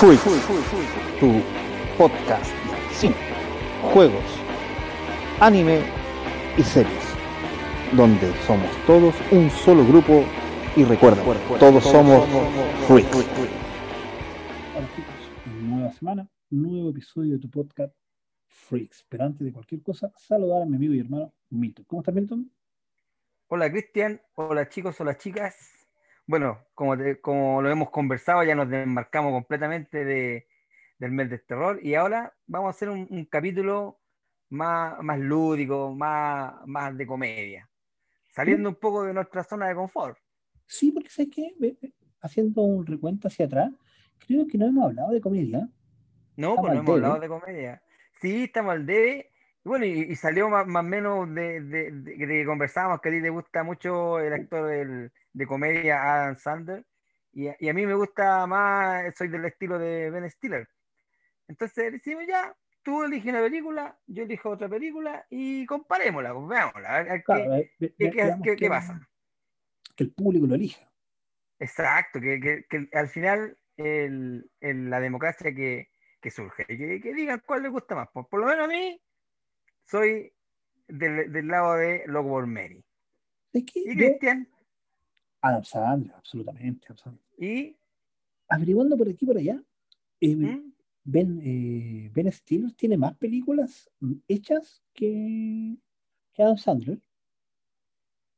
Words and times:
Freak, 0.00 0.18
tu 1.20 1.42
podcast 1.98 2.50
de 2.50 2.94
cine, 2.94 3.14
juegos, 3.92 4.24
anime 5.40 5.82
y 6.56 6.62
series, 6.62 7.04
donde 7.92 8.32
somos 8.46 8.70
todos 8.86 9.14
un 9.30 9.50
solo 9.50 9.84
grupo 9.86 10.24
y 10.74 10.84
recuerda, 10.84 11.22
todos 11.58 11.84
somos 11.84 12.26
Freaks. 12.88 13.14
Hola 14.74 14.88
chicos, 14.96 15.14
nueva 15.60 15.92
semana, 15.92 16.30
nuevo 16.48 16.88
episodio 16.88 17.32
de 17.34 17.38
tu 17.40 17.50
podcast 17.50 17.94
Freaks. 18.48 19.04
Pero 19.06 19.24
antes 19.24 19.44
de 19.44 19.52
cualquier 19.52 19.82
cosa, 19.82 20.10
saludar 20.16 20.62
a 20.62 20.64
mi 20.64 20.76
amigo 20.76 20.94
y 20.94 21.00
hermano 21.00 21.34
Milton. 21.50 21.84
¿Cómo 21.86 22.00
estás, 22.00 22.14
Milton? 22.14 22.50
Hola 23.48 23.70
Cristian, 23.70 24.18
hola 24.34 24.66
chicos, 24.66 24.98
hola 24.98 25.18
chicas. 25.18 25.79
Bueno, 26.30 26.64
como, 26.74 26.96
te- 26.96 27.20
como 27.20 27.60
lo 27.60 27.68
hemos 27.70 27.90
conversado, 27.90 28.44
ya 28.44 28.54
nos 28.54 28.70
desmarcamos 28.70 29.32
completamente 29.32 30.04
de, 30.04 30.46
del 30.96 31.10
mes 31.10 31.28
del 31.28 31.44
terror 31.44 31.80
y 31.82 31.96
ahora 31.96 32.32
vamos 32.46 32.68
a 32.68 32.70
hacer 32.70 32.88
un, 32.88 33.04
un 33.10 33.24
capítulo 33.24 33.98
más, 34.48 35.02
más 35.02 35.18
lúdico, 35.18 35.92
más, 35.92 36.54
más 36.66 36.96
de 36.96 37.04
comedia, 37.04 37.68
saliendo 38.28 38.68
un 38.68 38.76
poco 38.76 39.02
de 39.02 39.12
nuestra 39.12 39.42
zona 39.42 39.66
de 39.66 39.74
confort. 39.74 40.16
Sí, 40.66 40.92
porque 40.92 41.08
sé 41.08 41.28
que 41.28 41.52
haciendo 42.20 42.62
un 42.62 42.86
recuento 42.86 43.26
hacia 43.26 43.46
atrás, 43.46 43.72
creo 44.24 44.46
que 44.46 44.56
no 44.56 44.66
hemos 44.66 44.84
hablado 44.84 45.10
de 45.10 45.20
comedia. 45.20 45.68
No, 46.36 46.54
pues 46.54 46.72
no 46.74 46.78
hemos 46.78 46.94
hablado 46.94 47.18
de 47.18 47.28
comedia. 47.28 47.82
Sí, 48.20 48.44
estamos 48.44 48.70
al 48.70 48.86
debe. 48.86 49.32
Bueno, 49.64 49.84
y, 49.84 50.02
y 50.02 50.14
salió 50.14 50.48
más, 50.48 50.64
más 50.64 50.84
o 50.84 50.88
menos 50.88 51.34
de, 51.34 51.60
de, 51.60 51.90
de- 51.90 52.16
de 52.16 52.18
que 52.28 52.44
conversábamos 52.46 53.00
que 53.00 53.08
a 53.08 53.12
ti 53.12 53.20
te 53.20 53.30
gusta 53.30 53.64
mucho 53.64 54.20
el 54.20 54.32
actor 54.32 54.68
del- 54.68 55.10
de 55.32 55.46
comedia 55.46 56.02
Adam 56.02 56.36
Sandler. 56.36 56.84
Y, 57.32 57.48
a- 57.48 57.56
y 57.60 57.68
a 57.68 57.74
mí 57.74 57.86
me 57.86 57.94
gusta 57.94 58.46
más, 58.46 59.04
soy 59.16 59.28
del 59.28 59.44
estilo 59.44 59.78
de 59.78 60.10
Ben 60.10 60.28
Stiller. 60.30 60.68
Entonces 61.48 61.92
decimos 61.92 62.24
ya, 62.26 62.54
tú 62.82 63.02
eliges 63.04 63.30
una 63.32 63.40
película, 63.42 63.98
yo 64.06 64.22
elijo 64.24 64.50
otra 64.50 64.68
película 64.68 65.26
y 65.30 65.64
comparémosla, 65.66 66.34
pues, 66.34 66.48
veámosla, 66.48 66.88
a 66.96 67.02
ver, 67.02 67.24
Claro, 67.24 67.42
qué, 67.42 67.48
ve- 67.48 67.72
ve- 67.78 67.94
qué- 67.98 68.10
qué- 68.10 68.34
qué- 68.42 68.56
qué 68.56 68.68
pasa. 68.68 69.08
Que 69.96 70.04
el 70.04 70.12
público 70.12 70.46
lo 70.46 70.54
elija. 70.54 70.90
Exacto, 71.58 72.20
que, 72.20 72.40
que- 72.40 72.64
que 72.68 72.88
al 72.96 73.08
final 73.08 73.56
el- 73.76 74.50
el- 74.60 74.90
la 74.90 75.00
democracia 75.00 75.54
que, 75.54 75.90
que 76.20 76.30
surge, 76.30 76.64
que, 76.66 77.00
que 77.00 77.14
digan 77.14 77.42
cuál 77.46 77.62
les 77.62 77.70
gusta 77.72 77.94
más. 77.94 78.08
Por, 78.08 78.28
por 78.28 78.40
lo 78.40 78.46
menos 78.46 78.64
a 78.64 78.68
mí, 78.68 79.00
soy 79.84 80.32
del, 80.88 81.32
del 81.32 81.48
lado 81.48 81.74
de 81.76 82.04
por 82.12 82.46
Mary. 82.46 82.84
Es 83.52 83.64
que 83.64 83.80
Y 83.80 83.96
Cristian, 83.96 84.48
Adam 85.40 85.64
Sandler, 85.64 86.14
absolutamente. 86.14 86.86
absolutamente. 86.90 87.36
y 87.38 87.76
Averiguando 88.48 88.96
por 88.96 89.08
aquí 89.08 89.24
y 89.24 89.26
por 89.26 89.36
allá, 89.36 89.62
eh, 90.20 90.36
¿Mm? 90.36 90.72
Ben, 91.04 91.40
eh, 91.42 92.10
Ben 92.12 92.30
Stiller 92.30 92.72
tiene 92.74 92.96
más 92.96 93.16
películas 93.16 93.90
hechas 94.28 94.82
que, 94.92 95.76
que 96.32 96.42
Adam 96.42 96.58
Sandler. 96.58 97.00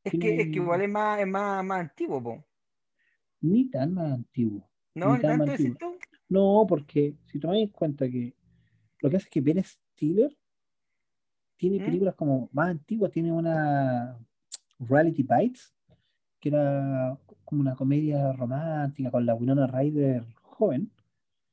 es 0.05 0.12
que, 0.12 0.36
es 0.41 0.47
que 0.48 0.56
igual 0.56 0.83
es 0.83 0.91
más, 0.91 1.20
es 1.20 1.27
más, 1.27 1.64
más 1.64 1.81
antiguo, 1.81 2.22
po. 2.22 2.44
Ni 3.41 3.69
tan 3.70 3.94
más 3.94 4.12
antiguo. 4.12 4.69
¿no? 4.94 5.16
Ni 5.16 5.22
tan 5.22 5.39
¿Tanto 5.39 5.53
antiguo. 5.53 5.77
tú? 5.78 5.97
No, 6.28 6.64
porque 6.69 7.16
si 7.27 7.39
tomáis 7.41 7.64
en 7.64 7.69
cuenta 7.70 8.09
que 8.09 8.34
lo 9.00 9.11
que 9.11 9.16
hace 9.16 9.25
es 9.27 9.31
que 9.31 9.41
Ben 9.41 9.62
Stiller 9.64 10.37
tiene 11.56 11.81
¿Mm? 11.81 11.84
películas 11.84 12.14
como 12.14 12.48
más 12.53 12.69
antiguas, 12.70 13.11
tiene 13.11 13.33
una 13.33 14.19
Reality 14.78 15.22
Bites, 15.22 15.75
que 16.43 16.48
era 16.48 17.17
como 17.45 17.61
una 17.61 17.77
comedia 17.77 18.33
romántica 18.33 19.12
con 19.12 19.25
la 19.25 19.35
Winona 19.37 19.69
Ryder 19.69 20.27
joven, 20.43 20.91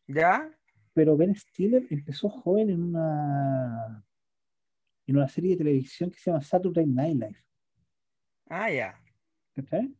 ¿Ya? 0.07 0.49
pero 0.93 1.15
Ben 1.15 1.35
Stiller 1.35 1.85
empezó 1.91 2.27
joven 2.27 2.71
en 2.71 2.81
una 2.81 4.03
en 5.05 5.15
una 5.15 5.27
serie 5.27 5.51
de 5.51 5.57
televisión 5.57 6.09
que 6.09 6.17
se 6.17 6.31
llama 6.31 6.41
Saturday 6.41 6.87
Night 6.87 7.15
Live. 7.15 7.43
Ah, 8.49 8.71
ya. 8.71 8.99
¿cachai? 9.55 9.95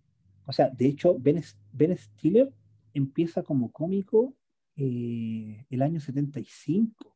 O 0.46 0.52
sea, 0.52 0.70
de 0.70 0.88
hecho, 0.88 1.16
Ben, 1.20 1.42
Ben 1.72 1.96
Stiller 1.96 2.52
empieza 2.94 3.44
como 3.44 3.72
cómico 3.72 4.36
eh, 4.76 5.66
el 5.70 5.82
año 5.84 6.00
75. 6.00 7.16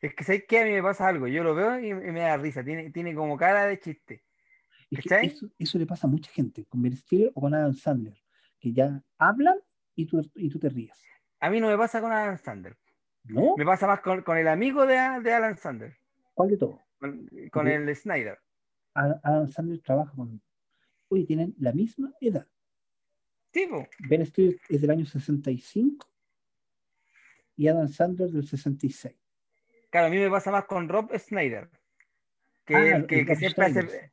Es 0.00 0.14
que 0.14 0.24
¿sabes 0.24 0.44
qué? 0.48 0.60
A 0.60 0.64
mí 0.64 0.70
me 0.70 0.82
pasa 0.82 1.08
algo. 1.08 1.26
Yo 1.28 1.44
lo 1.44 1.54
veo 1.54 1.78
y, 1.78 1.90
y 1.90 2.12
me 2.12 2.20
da 2.20 2.38
risa. 2.38 2.64
Tiene, 2.64 2.90
tiene 2.90 3.14
como 3.14 3.36
cara 3.36 3.66
de 3.66 3.78
chiste. 3.78 4.24
Es 4.92 5.00
que 5.02 5.08
¿Cachai? 5.08 5.26
eso, 5.26 5.48
eso 5.58 5.78
le 5.78 5.86
pasa 5.86 6.06
a 6.06 6.10
mucha 6.10 6.30
gente, 6.30 6.66
con 6.66 6.82
Ben 6.82 6.96
Stiller 6.96 7.30
o 7.34 7.40
con 7.40 7.54
Adam 7.54 7.72
Sandler, 7.74 8.16
que 8.60 8.72
ya 8.72 9.02
hablan 9.18 9.56
y 9.94 10.06
tú, 10.06 10.20
y 10.34 10.48
tú 10.50 10.58
te 10.58 10.68
ríes. 10.68 11.02
A 11.40 11.50
mí 11.50 11.60
no 11.60 11.68
me 11.68 11.78
pasa 11.78 12.00
con 12.00 12.12
Adam 12.12 12.38
Sandler. 12.38 12.76
¿No? 13.24 13.56
Me 13.56 13.64
pasa 13.64 13.86
más 13.86 14.00
con, 14.00 14.22
con 14.22 14.36
el 14.36 14.48
amigo 14.48 14.84
de, 14.84 14.94
de 15.22 15.32
Alan 15.32 15.56
Sandler. 15.56 15.96
¿Cuál 16.34 16.50
de 16.50 16.56
todo? 16.56 16.80
Con, 17.50 17.68
el 17.68 17.96
Snyder. 17.96 18.38
Adam 18.94 19.48
Sandler 19.48 19.80
trabaja 19.80 20.12
con. 20.14 20.40
Oye, 21.08 21.24
tienen 21.24 21.54
la 21.58 21.72
misma 21.72 22.12
edad. 22.20 22.46
Sí, 23.52 23.66
po. 23.68 23.88
Ben 24.08 24.24
Stiller 24.26 24.58
es 24.68 24.80
del 24.80 24.90
año 24.90 25.04
65 25.04 26.06
y 27.56 27.68
Adam 27.68 27.88
Sandler 27.88 28.30
del 28.30 28.46
66. 28.46 29.14
Claro, 29.90 30.06
a 30.06 30.10
mí 30.10 30.18
me 30.18 30.30
pasa 30.30 30.50
más 30.50 30.64
con 30.64 30.88
Rob 30.88 31.12
Snyder. 31.18 31.68
Que, 32.64 32.76
Ah, 32.76 32.96
el 32.96 33.06
que, 33.06 33.20
el 33.20 33.26
que 33.26 33.32
Rob 33.32 33.38
siempre 33.38 33.66
hace. 33.66 34.12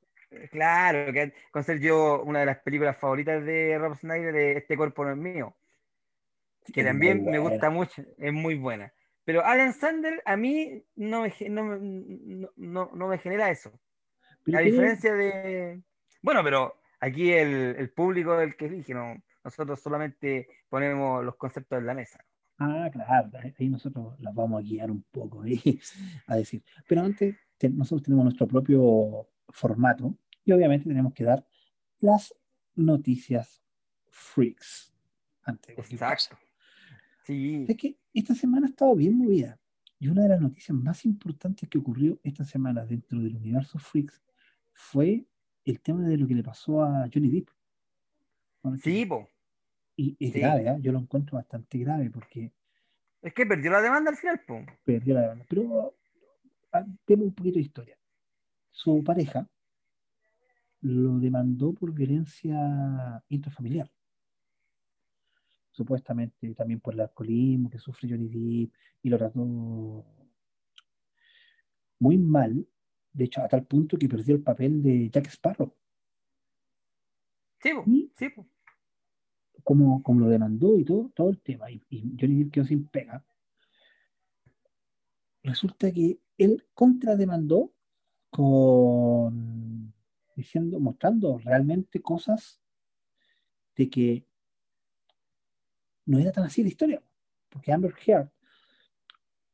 Claro, 0.51 1.11
que 1.11 1.33
con 1.51 1.63
ser 1.63 1.79
yo 1.79 2.21
una 2.23 2.39
de 2.41 2.45
las 2.45 2.59
películas 2.59 2.97
favoritas 2.97 3.43
de 3.43 3.77
Rob 3.79 3.95
Snyder 3.97 4.35
es 4.35 4.57
Este 4.57 4.77
cuerpo 4.77 5.03
no 5.03 5.11
es 5.11 5.17
mío. 5.17 5.55
Que 6.73 6.81
Es 6.81 6.87
también 6.87 7.25
me 7.25 7.39
gusta 7.39 7.69
mucho, 7.69 8.03
es 8.17 8.33
muy 8.33 8.55
buena. 8.55 8.93
Pero 9.23 9.43
Alan 9.45 9.73
Sandler 9.73 10.21
a 10.25 10.37
mí 10.37 10.83
no 10.95 11.21
me, 11.21 11.33
no, 11.49 11.63
me- 11.63 12.49
no, 12.57 12.89
no- 12.93 13.07
me 13.07 13.17
genera 13.17 13.49
eso. 13.49 13.71
A 14.53 14.59
diferencia 14.59 15.13
de. 15.13 15.81
Bueno, 16.21 16.43
pero 16.43 16.75
aquí 16.99 17.31
el, 17.31 17.75
el 17.77 17.89
público 17.91 18.39
es 18.39 18.47
el 18.47 18.55
que 18.55 18.65
elige, 18.65 18.93
¿no? 18.93 19.15
Nosotros 19.43 19.79
solamente 19.81 20.47
ponemos 20.69 21.23
los 21.23 21.35
conceptos 21.35 21.79
en 21.79 21.85
la 21.85 21.93
mesa. 21.93 22.23
Ah, 22.57 22.89
claro, 22.91 23.29
ahí 23.57 23.69
nosotros 23.69 24.19
las 24.19 24.33
vamos 24.35 24.59
a 24.61 24.63
guiar 24.67 24.91
un 24.91 25.03
poco 25.11 25.41
ahí, 25.43 25.79
a 26.27 26.35
decir. 26.35 26.63
Pero 26.87 27.01
antes, 27.01 27.35
te- 27.57 27.69
nosotros 27.69 28.03
tenemos 28.03 28.25
nuestro 28.25 28.47
propio 28.47 29.27
formato 29.49 30.15
y 30.45 30.51
obviamente 30.51 30.87
tenemos 30.87 31.13
que 31.13 31.23
dar 31.23 31.45
las 31.99 32.33
noticias 32.75 33.61
freaks. 34.09 34.93
Antes. 35.43 35.77
Exacto. 35.91 36.37
Sí. 37.25 37.65
Es 37.67 37.77
que 37.77 37.97
esta 38.13 38.35
semana 38.35 38.67
ha 38.67 38.69
estado 38.69 38.95
bien 38.95 39.17
movida 39.17 39.59
y 39.99 40.07
una 40.07 40.23
de 40.23 40.29
las 40.29 40.41
noticias 40.41 40.75
más 40.77 41.05
importantes 41.05 41.67
que 41.69 41.77
ocurrió 41.77 42.19
esta 42.23 42.43
semana 42.43 42.85
dentro 42.85 43.19
del 43.19 43.35
universo 43.35 43.79
freaks 43.79 44.21
fue 44.73 45.25
el 45.65 45.79
tema 45.81 46.07
de 46.07 46.17
lo 46.17 46.27
que 46.27 46.35
le 46.35 46.43
pasó 46.43 46.83
a 46.83 47.07
Johnny 47.13 47.29
Depp. 47.29 47.49
¿No? 48.63 48.77
Sí, 48.77 49.05
po. 49.05 49.27
Y 49.95 50.15
es 50.19 50.31
Sí. 50.33 50.39
grave, 50.39 50.69
¿ah? 50.69 50.77
yo 50.79 50.91
lo 50.91 50.99
encuentro 50.99 51.37
bastante 51.37 51.77
grave 51.79 52.09
porque 52.09 52.51
Es 53.21 53.33
que 53.33 53.45
perdió 53.45 53.71
la 53.71 53.81
demanda 53.81 54.11
al 54.11 54.17
final, 54.17 54.41
po. 54.47 54.65
perdió 54.85 55.13
la 55.15 55.21
demanda. 55.21 55.45
Pero 55.49 55.95
ah, 56.71 56.85
demos 57.05 57.27
un 57.27 57.33
poquito 57.33 57.55
de 57.55 57.61
historia. 57.61 57.98
Su 58.71 59.03
pareja 59.03 59.47
lo 60.81 61.19
demandó 61.19 61.73
por 61.73 61.93
violencia 61.93 63.23
intrafamiliar. 63.29 63.91
Supuestamente 65.71 66.53
también 66.55 66.79
por 66.79 66.93
el 66.93 67.01
alcoholismo 67.01 67.69
que 67.69 67.79
sufre 67.79 68.09
Johnny 68.09 68.27
Depp 68.27 68.73
y 69.03 69.09
lo 69.09 69.17
trató 69.17 70.05
muy 71.99 72.17
mal. 72.17 72.67
De 73.11 73.25
hecho, 73.25 73.41
a 73.41 73.47
tal 73.47 73.65
punto 73.65 73.97
que 73.97 74.07
perdió 74.07 74.35
el 74.35 74.43
papel 74.43 74.81
de 74.81 75.09
Jack 75.09 75.27
Sparrow. 75.27 75.73
Sí. 77.61 77.71
Y 77.85 78.11
Sí, 78.15 78.27
como, 79.63 80.01
como 80.03 80.21
lo 80.21 80.29
demandó 80.29 80.77
y 80.77 80.85
todo, 80.85 81.11
todo 81.13 81.29
el 81.29 81.39
tema, 81.41 81.69
y, 81.69 81.81
y 81.89 82.15
Johnny 82.19 82.43
Depp 82.43 82.51
quedó 82.51 82.65
sin 82.65 82.87
pega, 82.87 83.23
resulta 85.43 85.91
que 85.91 86.19
él 86.37 86.65
contrademandó 86.73 87.71
diciendo, 90.35 90.79
mostrando 90.79 91.37
realmente 91.39 92.01
cosas 92.01 92.61
de 93.75 93.89
que 93.89 94.25
no 96.05 96.19
era 96.19 96.31
tan 96.31 96.45
así 96.45 96.63
la 96.63 96.69
historia, 96.69 97.03
porque 97.49 97.71
Amber 97.71 97.93
Heard 98.05 98.29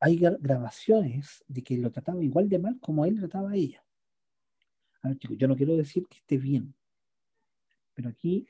hay 0.00 0.18
gra- 0.18 0.38
grabaciones 0.40 1.44
de 1.48 1.62
que 1.62 1.76
lo 1.78 1.90
trataba 1.90 2.22
igual 2.22 2.48
de 2.48 2.58
mal 2.58 2.78
como 2.80 3.04
él 3.04 3.18
trataba 3.18 3.50
a 3.50 3.54
ella. 3.56 3.84
A 5.02 5.08
ver, 5.08 5.18
chicos, 5.18 5.36
yo 5.38 5.48
no 5.48 5.56
quiero 5.56 5.76
decir 5.76 6.06
que 6.06 6.18
esté 6.18 6.36
bien, 6.38 6.74
pero 7.94 8.08
aquí 8.10 8.46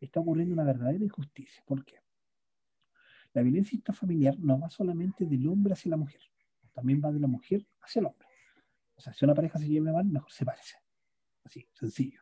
está 0.00 0.20
ocurriendo 0.20 0.54
una 0.54 0.64
verdadera 0.64 1.04
injusticia. 1.04 1.62
¿Por 1.66 1.84
qué? 1.84 1.96
La 3.32 3.42
violencia 3.42 3.76
intrafamiliar 3.76 4.38
no 4.38 4.58
va 4.58 4.70
solamente 4.70 5.24
del 5.24 5.46
hombre 5.48 5.74
hacia 5.74 5.90
la 5.90 5.96
mujer, 5.96 6.20
también 6.72 7.00
va 7.04 7.12
de 7.12 7.20
la 7.20 7.28
mujer 7.28 7.66
hacia 7.80 8.00
el 8.00 8.06
hombre. 8.06 8.28
O 9.00 9.02
sea, 9.02 9.14
si 9.14 9.24
una 9.24 9.34
pareja 9.34 9.58
se 9.58 9.66
lleva 9.66 9.92
mal, 9.92 10.04
mejor 10.04 10.30
sepárese. 10.30 10.76
Así, 11.42 11.66
sencillo. 11.72 12.20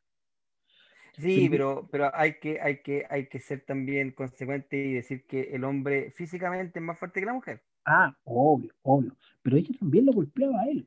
Sí, 1.15 1.49
pero, 1.51 1.89
pero 1.91 2.15
hay 2.15 2.39
que, 2.39 2.61
hay 2.61 2.83
que, 2.83 3.05
hay 3.11 3.27
que 3.29 3.41
ser 3.41 3.65
también 3.65 4.13
consecuente 4.13 4.77
y 4.77 4.93
decir 4.95 5.27
que 5.27 5.41
el 5.57 5.65
hombre 5.65 6.13
físicamente 6.13 6.79
es 6.79 6.85
más 6.85 6.97
fuerte 6.97 7.19
que 7.19 7.27
la 7.27 7.33
mujer. 7.33 7.65
Ah, 7.85 8.17
obvio, 8.23 8.73
obvio. 8.83 9.17
Pero 9.43 9.57
ella 9.57 9.75
también 9.77 10.07
lo 10.07 10.13
golpeaba 10.13 10.61
a 10.61 10.67
él. 10.67 10.87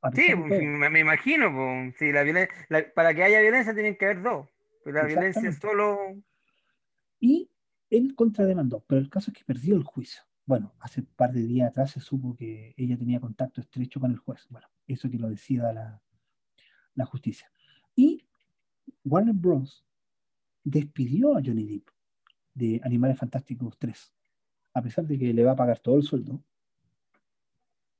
A 0.00 0.10
Sí, 0.12 0.34
pues, 0.34 0.62
me, 0.62 1.00
imagino, 1.00 1.52
pues, 1.54 1.96
sí, 1.98 2.10
la 2.10 2.24
violen- 2.24 2.48
la- 2.70 2.90
para 2.94 3.12
que 3.12 3.22
haya 3.22 3.42
violencia 3.42 3.74
tienen 3.74 3.94
que 3.96 4.06
haber 4.06 4.22
dos. 4.22 4.48
Pero 4.82 4.96
la 4.96 5.04
violencia 5.06 5.46
Exactamente. 5.50 5.60
solo. 5.60 6.22
Y 7.18 7.50
él 7.90 8.14
contrademandó, 8.14 8.82
pero 8.86 9.02
el 9.02 9.10
caso 9.10 9.30
es 9.30 9.36
que 9.36 9.44
perdió 9.44 9.76
el 9.76 9.84
juicio. 9.84 10.22
Bueno, 10.50 10.74
hace 10.80 11.02
un 11.02 11.06
par 11.06 11.32
de 11.32 11.42
días 11.42 11.70
atrás 11.70 11.92
se 11.92 12.00
supo 12.00 12.34
que 12.34 12.74
ella 12.76 12.98
tenía 12.98 13.20
contacto 13.20 13.60
estrecho 13.60 14.00
con 14.00 14.10
el 14.10 14.16
juez. 14.16 14.48
Bueno, 14.50 14.66
eso 14.88 15.08
que 15.08 15.16
lo 15.16 15.28
decida 15.28 15.72
la, 15.72 16.02
la 16.96 17.04
justicia. 17.04 17.48
Y 17.94 18.26
Warner 19.04 19.32
Bros. 19.32 19.86
despidió 20.64 21.36
a 21.36 21.40
Johnny 21.40 21.66
Depp 21.66 21.88
de 22.52 22.80
Animales 22.82 23.16
Fantásticos 23.16 23.78
3, 23.78 24.12
a 24.74 24.82
pesar 24.82 25.04
de 25.04 25.20
que 25.20 25.32
le 25.32 25.44
va 25.44 25.52
a 25.52 25.56
pagar 25.56 25.78
todo 25.78 25.98
el 25.98 26.02
sueldo. 26.02 26.42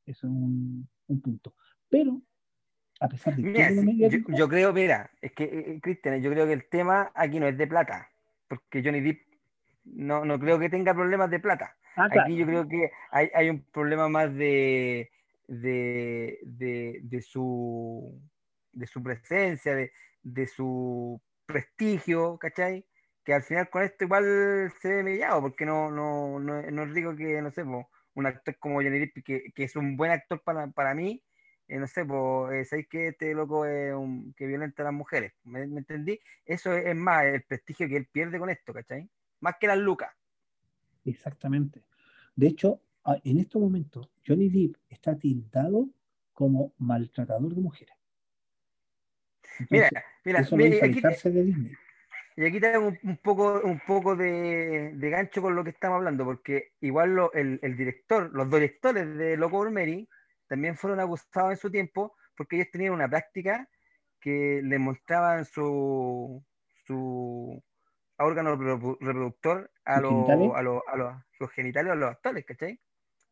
Eso 0.04 0.26
es 0.26 0.32
un, 0.32 0.88
un 1.06 1.20
punto. 1.20 1.54
Pero, 1.88 2.20
a 2.98 3.08
pesar 3.08 3.36
de 3.36 3.44
Mira, 3.44 3.68
todo 3.68 3.76
lo 3.76 3.82
sí, 3.82 3.86
yo, 3.86 3.92
mediático, 3.92 4.32
yo 4.32 4.48
creo, 4.48 4.72
mira, 4.72 5.08
es 5.20 5.30
que, 5.34 5.44
eh, 5.44 5.64
eh, 5.68 5.80
Cristian, 5.80 6.20
yo 6.20 6.32
creo 6.32 6.46
que 6.46 6.54
el 6.54 6.68
tema 6.68 7.12
aquí 7.14 7.38
no 7.38 7.46
es 7.46 7.56
de 7.56 7.68
plata, 7.68 8.10
porque 8.48 8.82
Johnny 8.82 9.02
Depp 9.02 9.20
no, 9.84 10.24
no 10.24 10.36
creo 10.40 10.58
que 10.58 10.68
tenga 10.68 10.92
problemas 10.94 11.30
de 11.30 11.38
plata. 11.38 11.76
Ah, 11.96 12.08
claro, 12.10 12.22
Aquí 12.24 12.36
yo 12.36 12.46
creo 12.46 12.68
que 12.68 12.90
hay, 13.10 13.30
hay 13.34 13.50
un 13.50 13.62
problema 13.70 14.08
más 14.08 14.34
de, 14.34 15.10
de, 15.46 16.38
de, 16.42 17.00
de 17.02 17.22
su, 17.22 18.20
de 18.72 18.86
su 18.86 19.02
presencia, 19.02 19.74
de, 19.74 19.92
de 20.22 20.46
su 20.46 21.20
prestigio, 21.46 22.38
¿cachai? 22.38 22.86
Que 23.24 23.34
al 23.34 23.42
final 23.42 23.68
con 23.70 23.82
esto 23.82 24.04
igual 24.04 24.72
se 24.80 24.88
ve 24.88 25.02
mellado, 25.02 25.40
porque 25.42 25.66
no, 25.66 25.90
no, 25.90 26.38
no, 26.40 26.62
no 26.62 26.82
es 26.82 26.90
rico 26.90 27.14
que, 27.16 27.42
no 27.42 27.50
sé, 27.50 27.64
po, 27.64 27.90
un 28.14 28.26
actor 28.26 28.56
como 28.58 28.76
Johnny 28.82 28.98
Depp, 29.00 29.24
que, 29.24 29.52
que 29.54 29.64
es 29.64 29.76
un 29.76 29.96
buen 29.96 30.10
actor 30.12 30.42
para, 30.42 30.68
para 30.68 30.94
mí, 30.94 31.22
eh, 31.68 31.78
no 31.78 31.86
sé, 31.86 32.04
pues, 32.04 32.68
¿sabéis 32.68 32.88
que 32.88 33.08
este 33.08 33.34
loco 33.34 33.64
es 33.66 33.94
un, 33.94 34.34
que 34.34 34.46
violenta 34.46 34.82
a 34.82 34.86
las 34.86 34.94
mujeres? 34.94 35.34
¿Me, 35.44 35.66
me 35.66 35.78
entendí? 35.80 36.20
Eso 36.44 36.74
es, 36.74 36.86
es 36.86 36.96
más 36.96 37.24
el 37.24 37.42
prestigio 37.44 37.88
que 37.88 37.96
él 37.96 38.08
pierde 38.10 38.38
con 38.38 38.50
esto, 38.50 38.72
¿cachai? 38.72 39.08
Más 39.40 39.54
que 39.60 39.66
las 39.68 39.78
lucas. 39.78 40.10
Exactamente. 41.04 41.84
De 42.36 42.46
hecho, 42.46 42.80
en 43.24 43.38
estos 43.38 43.60
momentos, 43.60 44.10
Johnny 44.26 44.48
Depp 44.48 44.76
está 44.88 45.18
tildado 45.18 45.88
como 46.32 46.72
maltratador 46.78 47.54
de 47.54 47.60
mujeres. 47.60 47.94
Mira, 49.68 49.88
Entonces, 49.88 50.08
mira, 50.24 50.46
mira, 50.56 50.76
hizo 50.76 50.84
aquí 50.84 51.00
de 51.30 51.42
Disney. 51.44 51.72
Y 52.36 52.44
aquí 52.46 52.60
tengo 52.60 52.88
un, 52.88 52.98
un 53.02 53.16
poco, 53.18 53.60
un 53.62 53.80
poco 53.86 54.16
de, 54.16 54.92
de 54.94 55.10
gancho 55.10 55.42
con 55.42 55.54
lo 55.54 55.64
que 55.64 55.70
estamos 55.70 55.96
hablando, 55.96 56.24
porque 56.24 56.72
igual 56.80 57.14
lo- 57.14 57.32
el, 57.34 57.58
el 57.62 57.76
director, 57.76 58.30
los 58.32 58.50
directores 58.50 59.16
de 59.16 59.36
Loco 59.36 59.58
por 59.58 59.70
Mary 59.70 60.08
también 60.46 60.76
fueron 60.76 61.00
acusados 61.00 61.50
en 61.50 61.56
su 61.58 61.70
tiempo 61.70 62.16
porque 62.36 62.56
ellos 62.56 62.70
tenían 62.72 62.94
una 62.94 63.08
práctica 63.10 63.68
que 64.20 64.62
les 64.64 64.80
mostraban 64.80 65.44
su, 65.44 66.42
su 66.86 67.62
órgano 68.18 68.56
reprodu- 68.56 68.96
reproductor 69.00 69.70
a, 69.96 70.00
¿Sus 70.00 70.02
los 70.02 70.10
genitales? 70.10 70.50
a, 70.54 70.62
los- 70.62 70.82
a 70.86 70.96
los, 70.96 71.14
los 71.38 71.50
genitales 71.52 71.92
a 71.92 71.96
los 71.96 72.10
actores, 72.10 72.44
¿cachai? 72.44 72.80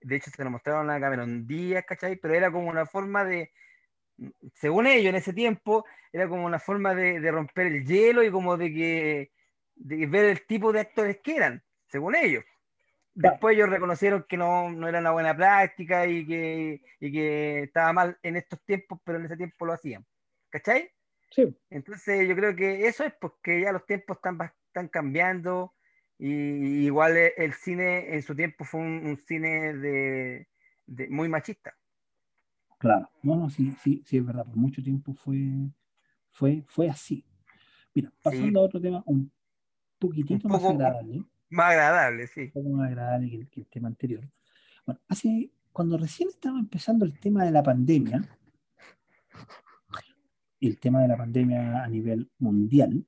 De 0.00 0.16
hecho, 0.16 0.30
se 0.30 0.44
lo 0.44 0.50
mostraron 0.50 0.90
a 0.90 1.00
Cameron 1.00 1.46
Díaz, 1.46 1.84
¿cachai? 1.86 2.16
Pero 2.16 2.34
era 2.34 2.50
como 2.50 2.68
una 2.68 2.86
forma 2.86 3.24
de, 3.24 3.52
según 4.54 4.86
ellos 4.86 5.10
en 5.10 5.16
ese 5.16 5.32
tiempo, 5.32 5.84
era 6.12 6.28
como 6.28 6.44
una 6.46 6.58
forma 6.58 6.94
de, 6.94 7.20
de 7.20 7.30
romper 7.30 7.66
el 7.68 7.84
hielo 7.86 8.22
y 8.22 8.30
como 8.30 8.56
de 8.56 8.72
que 8.72 9.32
de 9.74 10.06
ver 10.06 10.24
el 10.26 10.46
tipo 10.46 10.72
de 10.72 10.80
actores 10.80 11.18
que 11.22 11.36
eran, 11.36 11.62
según 11.86 12.16
ellos. 12.16 12.44
Después 13.14 13.56
ellos 13.56 13.68
reconocieron 13.70 14.24
que 14.28 14.36
no, 14.36 14.70
no 14.70 14.88
era 14.88 15.00
una 15.00 15.10
buena 15.12 15.36
práctica 15.36 16.06
y 16.06 16.26
que, 16.26 16.82
y 17.00 17.12
que 17.12 17.62
estaba 17.64 17.92
mal 17.92 18.18
en 18.22 18.36
estos 18.36 18.64
tiempos, 18.64 19.00
pero 19.04 19.18
en 19.18 19.26
ese 19.26 19.36
tiempo 19.36 19.66
lo 19.66 19.72
hacían. 19.72 20.06
¿Cachai? 20.50 20.90
Sí, 21.30 21.56
Entonces 21.70 22.28
yo 22.28 22.34
creo 22.36 22.56
que 22.56 22.86
eso 22.86 23.04
es 23.04 23.12
porque 23.20 23.60
ya 23.60 23.72
los 23.72 23.86
tiempos 23.86 24.16
están, 24.18 24.38
están 24.68 24.88
cambiando 24.88 25.74
y, 26.18 26.84
igual 26.84 27.16
e- 27.16 27.34
el 27.36 27.52
cine 27.54 28.14
en 28.14 28.22
su 28.22 28.34
tiempo 28.34 28.64
fue 28.64 28.80
un, 28.80 29.06
un 29.06 29.16
cine 29.16 29.74
de, 29.74 30.48
de- 30.86 31.08
muy 31.08 31.28
machista. 31.28 31.74
claro. 32.78 33.08
No, 33.22 33.36
no, 33.36 33.50
sí, 33.50 33.72
sí, 33.82 34.02
sí, 34.06 34.18
es 34.18 34.26
verdad. 34.26 34.44
Por 34.44 34.56
mucho 34.56 34.82
tiempo 34.82 35.14
fue, 35.14 35.38
fue, 36.30 36.64
fue 36.68 36.88
así. 36.88 37.24
Mira, 37.94 38.12
pasando 38.22 38.60
a 38.60 38.64
otro 38.64 38.80
tema 38.80 39.02
un 39.06 39.30
poquitito 39.98 40.46
Un 40.46 40.52
más 40.52 40.64
agradable, 40.64 41.24
Más 41.50 41.70
agradable, 41.70 42.26
sí. 42.26 42.42
un 42.42 42.50
poco 42.52 42.68
más 42.70 42.88
agradable 42.88 43.30
que 43.30 43.36
el, 43.36 43.48
que 43.48 43.60
el 43.60 43.66
tema 43.66 43.88
anterior. 43.88 44.28
Bueno, 44.86 45.00
hace, 45.08 45.50
cuando 45.72 45.98
recién 45.98 46.28
estaba 46.28 46.58
empezando 46.58 47.04
el 47.04 47.18
tema 47.18 47.44
de 47.44 47.50
la 47.50 47.62
pandemia, 47.62 48.22
el 50.60 50.78
tema 50.78 51.02
de 51.02 51.08
la 51.08 51.16
pandemia 51.16 51.82
a 51.82 51.88
nivel 51.88 52.30
mundial, 52.38 53.04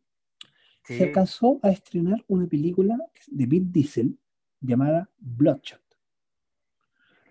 Sí. 0.91 0.99
se 0.99 1.05
alcanzó 1.05 1.61
a 1.63 1.71
estrenar 1.71 2.25
una 2.27 2.47
película 2.49 2.99
de 3.29 3.47
Vin 3.47 3.71
Diesel 3.71 4.19
llamada 4.61 5.09
Bloodshot. 5.19 5.81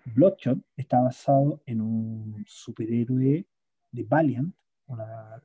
Bloodshot 0.06 0.58
está 0.76 1.00
basado 1.00 1.62
en 1.66 1.80
un 1.82 2.42
superhéroe 2.46 3.46
de 3.92 4.02
Valiant, 4.04 4.54
una- 4.86 5.42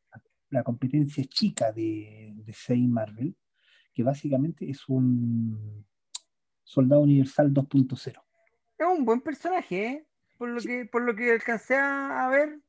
la 0.49 0.63
competencia 0.63 1.23
chica 1.25 1.71
de, 1.73 2.31
de 2.35 2.53
Sei 2.53 2.87
Marvel, 2.87 3.35
que 3.93 4.03
básicamente 4.03 4.69
es 4.69 4.87
un 4.87 5.85
soldado 6.63 7.01
universal 7.01 7.53
2.0. 7.53 8.21
Es 8.77 8.87
un 8.87 9.03
buen 9.05 9.19
personaje, 9.21 9.85
¿eh? 9.87 10.07
Por 10.37 10.49
lo 10.49 10.61
Sí. 10.61 10.67
que, 10.69 10.85
por 10.85 11.01
lo 11.03 11.15
que 11.15 11.31
alcancé 11.31 11.75
a 11.75 12.27
ver, 12.29 12.59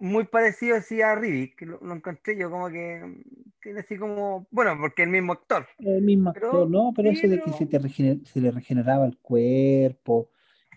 muy 0.00 0.24
parecido 0.24 0.76
así 0.76 1.02
a 1.02 1.14
Riddick, 1.14 1.60
lo, 1.62 1.78
lo 1.80 1.94
encontré 1.94 2.36
yo 2.38 2.50
como 2.50 2.68
que 2.70 3.22
tiene 3.60 3.80
así 3.80 3.96
como, 3.98 4.46
bueno, 4.50 4.76
porque 4.80 5.02
el 5.02 5.10
mismo 5.10 5.32
actor. 5.34 5.66
El 5.78 6.02
mismo 6.02 6.32
Pero- 6.32 6.46
actor, 6.48 6.70
¿no? 6.70 6.92
Pero 6.96 7.10
sí, 7.10 7.18
eso 7.18 7.28
de 7.28 7.42
que 7.42 7.52
se, 7.52 7.66
te 7.66 7.78
regener- 7.78 8.24
se 8.24 8.40
le 8.40 8.50
regeneraba 8.50 9.04
el 9.06 9.18
cuerpo 9.18 10.30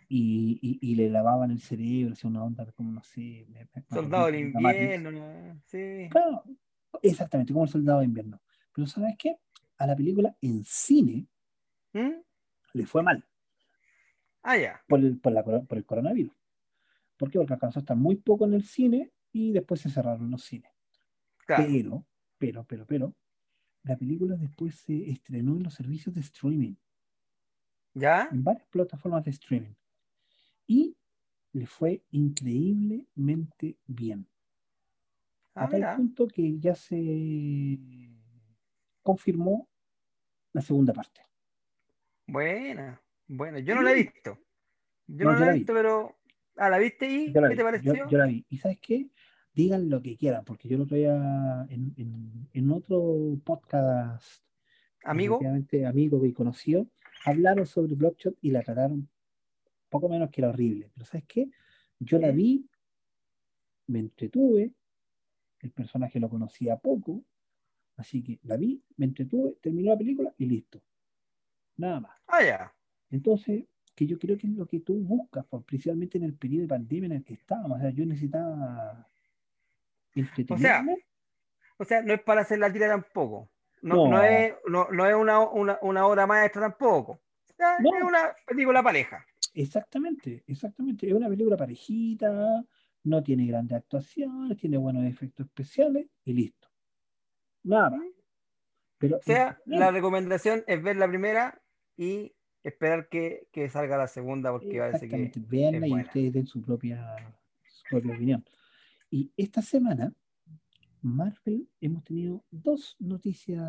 y, 0.10 0.60
y- 0.62 0.80
y 0.92 0.96
le 0.96 1.10
lavaban 1.10 1.52
el 1.52 1.60
cerebro, 1.62 2.14
hacía 2.14 2.30
una 2.30 2.44
onda 2.44 2.66
como, 2.74 2.92
no 2.92 3.04
sé, 3.04 3.46
Soldado 3.90 4.26
del 4.28 4.40
invierno, 4.54 5.12
¿no? 5.12 5.62
sí. 5.66 6.08
Claro, 6.10 6.44
exactamente, 7.02 7.54
como 7.54 7.66
el 7.66 7.70
soldado 7.72 8.00
de 8.00 8.06
invierno. 8.06 8.42
Pero 8.74 8.88
¿sabes 8.88 9.16
qué? 9.18 9.38
A 9.78 9.88
la 9.88 9.96
película 9.96 10.36
en 10.42 10.64
cine 10.64 11.26
¿Mm? 11.94 12.12
le 12.74 12.86
fue 12.86 13.04
mal 13.04 13.24
Ah, 14.44 14.58
ya. 14.58 14.82
por 14.88 15.00
el, 15.00 15.18
por 15.18 15.32
la 15.34 15.44
por 15.44 15.78
el 15.78 15.86
coronavirus. 15.86 16.32
¿Por 17.18 17.30
qué? 17.32 17.40
Porque 17.40 17.54
alcanzó 17.54 17.80
a 17.80 17.82
estar 17.82 17.98
muy 17.98 18.16
poco 18.16 18.46
en 18.46 18.54
el 18.54 18.64
cine 18.64 19.12
y 19.32 19.52
después 19.52 19.82
se 19.82 19.90
cerraron 19.90 20.30
los 20.32 20.44
cines. 20.44 20.72
Claro. 21.46 21.66
Pero, 21.68 22.06
pero, 22.38 22.64
pero, 22.66 22.86
pero, 22.86 23.16
la 23.84 23.98
película 23.98 24.36
después 24.36 24.76
se 24.76 25.10
estrenó 25.10 25.56
en 25.56 25.64
los 25.64 25.74
servicios 25.74 26.14
de 26.14 26.22
streaming, 26.22 26.76
¿Ya? 27.94 28.28
en 28.32 28.44
varias 28.44 28.68
plataformas 28.68 29.24
de 29.24 29.32
streaming. 29.32 29.74
Y 30.68 30.96
le 31.54 31.66
fue 31.66 32.04
increíblemente 32.12 33.78
bien. 33.88 34.28
Ah, 35.56 35.64
a 35.66 35.70
tal 35.70 35.96
punto 35.96 36.28
que 36.28 36.60
ya 36.60 36.76
se 36.76 37.80
confirmó 39.02 39.68
la 40.54 40.62
segunda 40.62 40.94
parte. 40.94 41.22
Buena. 42.28 43.02
Bueno, 43.28 43.58
yo 43.60 43.74
no 43.74 43.82
la 43.82 43.92
he 43.92 43.96
visto. 43.96 44.38
Yo 45.08 45.26
No, 45.26 45.32
la 45.40 45.50
he 45.50 45.54
vi. 45.54 45.58
visto, 45.60 45.74
pero. 45.74 46.16
Ah, 46.58 46.70
¿la 46.70 46.78
viste 46.80 47.08
y 47.10 47.34
Yo 47.34 47.42
la 47.42 47.48
qué 47.50 47.54
vi, 47.54 47.56
te 47.58 47.62
yo- 47.62 47.66
pareció? 47.66 48.10
Yo, 48.10 48.18
la 48.18 48.26
vi. 48.26 48.46
¿Y 48.50 48.58
sabes 48.58 48.80
qué? 48.82 49.10
Digan 49.54 49.90
lo 49.90 50.02
que 50.02 50.18
quieran, 50.18 50.44
porque 50.46 50.68
yo 50.68 50.76
el 50.76 50.82
otro 50.84 50.98
día 50.98 51.66
en, 51.70 51.94
en- 51.98 52.50
en 52.54 52.72
otro 52.72 53.38
podcast, 53.44 54.44
Amigo, 55.04 55.40
amigo 55.88 56.26
y 56.26 56.34
conocido, 56.34 56.88
hablaron 57.26 57.66
sobre 57.66 57.96
Bloodshot 57.96 58.36
y 58.42 58.52
la 58.52 58.62
trataron 58.62 59.08
poco 59.90 60.10
menos 60.10 60.30
que 60.32 60.42
era 60.42 60.50
horrible. 60.50 60.90
Pero 60.94 61.06
¿sabes 61.06 61.26
qué? 61.28 61.50
Yo 62.00 62.20
la 62.20 62.32
vi, 62.32 62.68
me 63.88 64.00
entretuve, 64.00 64.74
el 65.62 65.72
personaje 65.72 66.20
lo 66.20 66.30
conocía 66.30 66.78
poco, 66.78 67.24
así 67.96 68.22
que 68.22 68.40
la 68.44 68.58
vi, 68.58 68.84
me 68.98 69.06
entretuve, 69.06 69.58
terminó 69.62 69.92
la 69.92 69.98
película 69.98 70.34
y 70.38 70.46
listo. 70.46 70.82
Nada 71.78 72.00
más. 72.02 72.18
ah, 72.28 72.44
ya. 72.44 72.76
Entonces, 73.10 73.64
que 73.98 74.06
yo 74.06 74.20
creo 74.20 74.38
que 74.38 74.46
es 74.46 74.54
lo 74.54 74.68
que 74.68 74.80
tú 74.82 74.94
buscas, 75.00 75.44
pues, 75.50 75.64
principalmente 75.66 76.20
en 76.20 76.26
el 76.26 76.36
periodo 76.36 76.62
de 76.62 76.68
pandemia 76.68 77.08
en 77.08 77.12
el 77.14 77.24
que 77.24 77.34
estábamos. 77.34 77.80
O 77.80 77.82
sea, 77.82 77.90
yo 77.90 78.06
necesitaba 78.06 79.10
entretenerme. 80.14 80.98
O 81.78 81.84
sea, 81.84 82.04
no 82.04 82.14
es 82.14 82.22
para 82.22 82.42
hacer 82.42 82.60
la 82.60 82.72
tira 82.72 82.88
tampoco. 82.88 83.50
No, 83.82 83.96
No. 83.96 84.10
no 84.12 84.24
es, 84.24 84.54
no, 84.68 84.88
no 84.92 85.08
es 85.08 85.16
una, 85.16 85.40
una, 85.40 85.80
una 85.82 86.06
obra 86.06 86.28
maestra 86.28 86.62
tampoco. 86.62 87.14
O 87.14 87.54
sea, 87.56 87.80
No. 87.80 87.96
Es 87.98 88.04
una 88.04 88.36
película 88.46 88.84
pareja. 88.84 89.26
Exactamente, 89.56 90.44
exactamente. 90.46 91.08
Es 91.08 91.14
una 91.14 91.28
película 91.28 91.58
parejita, 91.58 92.64
no 93.04 93.24
tiene 93.24 93.48
grandes 93.48 93.80
actuaciones, 93.80 94.60
tiene 94.60 94.78
buenos 94.78 95.06
efectos 95.06 95.48
especiales 95.48 96.06
y 96.24 96.34
listo. 96.34 96.68
Nada. 97.64 98.00
Pero, 99.00 99.18
O 99.18 99.22
sea, 99.24 99.60
la 99.66 99.90
recomendación 99.90 100.64
es 100.68 100.84
ver 100.84 100.98
la 100.98 101.08
primera 101.08 101.60
y 101.96 102.36
esperar 102.68 103.08
que, 103.10 103.48
que 103.52 103.70
salga 103.70 103.98
la 103.98 104.08
segunda 104.08 104.52
porque 104.52 104.80
parece 104.80 105.08
que 105.08 105.24
es 105.24 105.38
y 105.38 105.40
buena. 105.40 106.04
ustedes 106.04 106.34
den 106.34 106.48
su 106.48 106.62
propia, 106.62 107.16
su 107.66 107.84
propia 107.90 108.14
opinión. 108.14 108.46
Y 109.10 109.32
esta 109.38 109.62
semana, 109.62 110.14
Marvel, 111.02 111.68
hemos 111.80 112.04
tenido 112.04 112.44
dos 112.52 112.96
noticias 113.00 113.64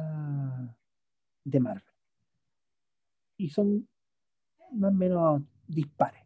de 1.45 1.61
Marvel. 1.61 1.95
Y 3.37 3.51
son 3.51 3.89
más 4.73 4.93
o 4.93 4.95
menos 4.95 5.43
dispares. 5.67 6.25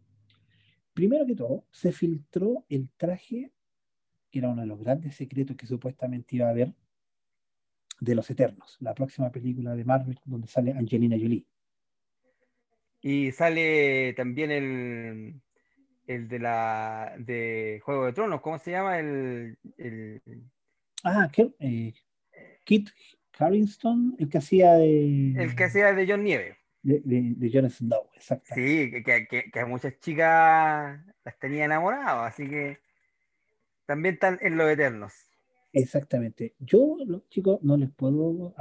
Primero 0.94 1.26
que 1.26 1.36
todo, 1.36 1.64
se 1.70 1.92
filtró 1.92 2.64
el 2.68 2.88
traje, 2.96 3.52
que 4.30 4.38
era 4.38 4.48
uno 4.48 4.62
de 4.62 4.66
los 4.66 4.80
grandes 4.80 5.14
secretos 5.14 5.56
que 5.56 5.66
supuestamente 5.66 6.36
iba 6.36 6.46
a 6.46 6.50
haber, 6.50 6.74
de 8.00 8.14
los 8.14 8.28
Eternos, 8.30 8.78
la 8.80 8.94
próxima 8.94 9.30
película 9.30 9.76
de 9.76 9.84
Marvel 9.84 10.18
donde 10.24 10.48
sale 10.48 10.72
Angelina 10.72 11.16
Jolie. 11.16 11.46
Y 13.02 13.32
sale 13.32 14.14
también 14.14 14.50
el, 14.52 15.40
el 16.06 16.28
de 16.28 16.38
la 16.38 17.14
de 17.18 17.80
Juego 17.84 18.06
de 18.06 18.12
Tronos, 18.12 18.40
¿cómo 18.40 18.58
se 18.58 18.70
llama? 18.70 18.98
El, 18.98 19.58
el- 19.76 20.22
Ah, 21.04 21.28
¿qué? 21.32 21.50
Eh, 21.58 21.92
Kit 22.64 22.90
Harington, 23.36 24.14
el 24.20 24.28
que 24.28 24.38
hacía 24.38 24.74
de, 24.74 25.32
el 25.36 25.56
que 25.56 25.64
hacía 25.64 25.92
de 25.92 26.06
John 26.06 26.22
Nieve. 26.22 26.56
de, 26.82 27.00
de, 27.04 27.34
de 27.36 27.50
Jon 27.52 27.68
Snow, 27.68 28.08
exacto. 28.14 28.54
Sí, 28.54 28.90
que, 28.90 29.02
que, 29.28 29.50
que- 29.50 29.60
a 29.60 29.66
muchas 29.66 29.98
chicas 29.98 31.00
las 31.24 31.38
tenía 31.40 31.64
enamoradas, 31.64 32.32
así 32.32 32.48
que 32.48 32.78
también 33.84 34.14
están 34.14 34.38
en 34.42 34.56
los 34.56 34.70
eternos. 34.70 35.12
Exactamente. 35.72 36.54
Yo, 36.60 36.98
los 37.04 37.28
chicos, 37.30 37.58
no 37.62 37.76
les 37.76 37.90
puedo 37.90 38.54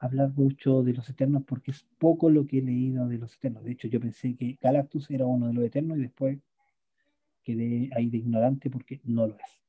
hablar 0.00 0.30
mucho 0.34 0.82
de 0.82 0.94
los 0.94 1.08
Eternos 1.08 1.44
porque 1.46 1.70
es 1.70 1.86
poco 1.98 2.30
lo 2.30 2.46
que 2.46 2.58
he 2.58 2.62
leído 2.62 3.06
de 3.06 3.18
los 3.18 3.34
Eternos. 3.36 3.62
De 3.62 3.72
hecho, 3.72 3.86
yo 3.86 4.00
pensé 4.00 4.34
que 4.34 4.58
Galactus 4.60 5.10
era 5.10 5.26
uno 5.26 5.46
de 5.46 5.52
los 5.52 5.64
Eternos 5.64 5.98
y 5.98 6.02
después 6.02 6.38
quedé 7.42 7.90
ahí 7.94 8.08
de 8.10 8.16
ignorante 8.18 8.70
porque 8.70 9.00
no 9.04 9.26
lo 9.26 9.34
es. 9.34 9.60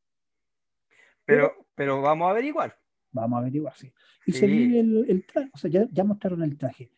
Pero, 1.25 1.51
pero 1.75 2.01
vamos 2.01 2.27
a 2.27 2.31
averiguar. 2.31 2.77
Vamos 3.11 3.38
a 3.38 3.41
averiguar, 3.41 3.75
sí. 3.75 3.91
Y 4.25 4.31
Sí. 4.31 4.39
se 4.39 4.47
vive 4.47 4.79
el, 4.79 5.05
el 5.09 5.25
traje, 5.25 5.50
o 5.53 5.57
sea, 5.57 5.69
ya, 5.69 5.85
ya 5.91 6.03
mostraron 6.05 6.41
el 6.43 6.57
traje. 6.57 6.89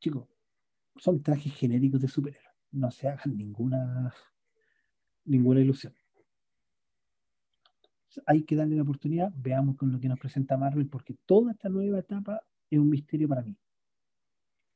Chicos, 0.00 0.26
son 0.96 1.22
trajes 1.22 1.54
genéricos 1.54 2.00
de 2.00 2.08
superhéroes. 2.08 2.52
No 2.72 2.90
se 2.90 3.08
hagan 3.08 3.36
ninguna, 3.36 4.12
ninguna 5.24 5.60
ilusión. 5.60 5.94
Hay 8.26 8.42
que 8.42 8.56
darle 8.56 8.76
la 8.76 8.82
oportunidad, 8.82 9.32
veamos 9.36 9.76
con 9.76 9.92
lo 9.92 10.00
que 10.00 10.08
nos 10.08 10.18
presenta 10.18 10.56
Marvel, 10.56 10.88
porque 10.88 11.14
toda 11.26 11.52
esta 11.52 11.68
nueva 11.68 11.98
etapa 11.98 12.42
es 12.70 12.78
un 12.78 12.90
misterio 12.90 13.28
para 13.28 13.42
mí. 13.42 13.56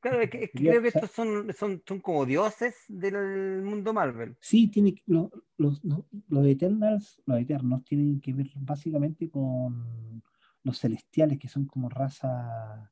Claro, 0.00 0.20
es 0.20 0.30
que, 0.30 0.44
es 0.44 0.50
que 0.50 0.58
Quería- 0.58 0.70
creo 0.72 0.82
que 0.82 0.88
estos 0.88 1.10
son, 1.12 1.52
son, 1.52 1.82
son 1.86 2.00
como 2.00 2.26
dioses 2.26 2.74
del 2.88 3.62
mundo 3.62 3.92
Marvel. 3.92 4.36
Sí, 4.40 4.66
tiene 4.68 5.00
los, 5.06 5.30
los, 5.56 5.80
los 6.28 6.46
Eternals, 6.46 7.22
los 7.24 7.38
Eternos 7.38 7.84
tienen 7.84 8.20
que 8.20 8.32
ver 8.32 8.50
básicamente 8.56 9.30
con 9.30 10.22
los 10.64 10.78
celestiales, 10.80 11.38
que 11.38 11.48
son 11.48 11.66
como 11.66 11.88
razas 11.88 12.90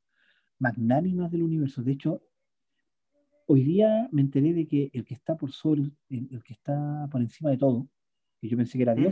magnánimas 0.57 1.31
del 1.31 1.43
universo. 1.43 1.83
De 1.83 1.91
hecho, 1.91 2.21
hoy 3.47 3.63
día 3.63 4.07
me 4.11 4.21
enteré 4.21 4.53
de 4.53 4.65
que 4.65 4.89
el 4.93 5.03
que 5.03 5.13
está 5.13 5.35
por 5.35 5.51
sobre, 5.51 5.81
el, 5.81 6.29
el 6.31 6.43
que 6.43 6.53
está 6.53 7.09
por 7.11 7.19
encima 7.21 7.49
de 7.49 7.57
todo, 7.57 7.89
que 8.39 8.47
yo 8.47 8.55
pensé 8.55 8.77
que 8.77 8.83
era 8.83 8.95
¿Mm? 8.95 9.03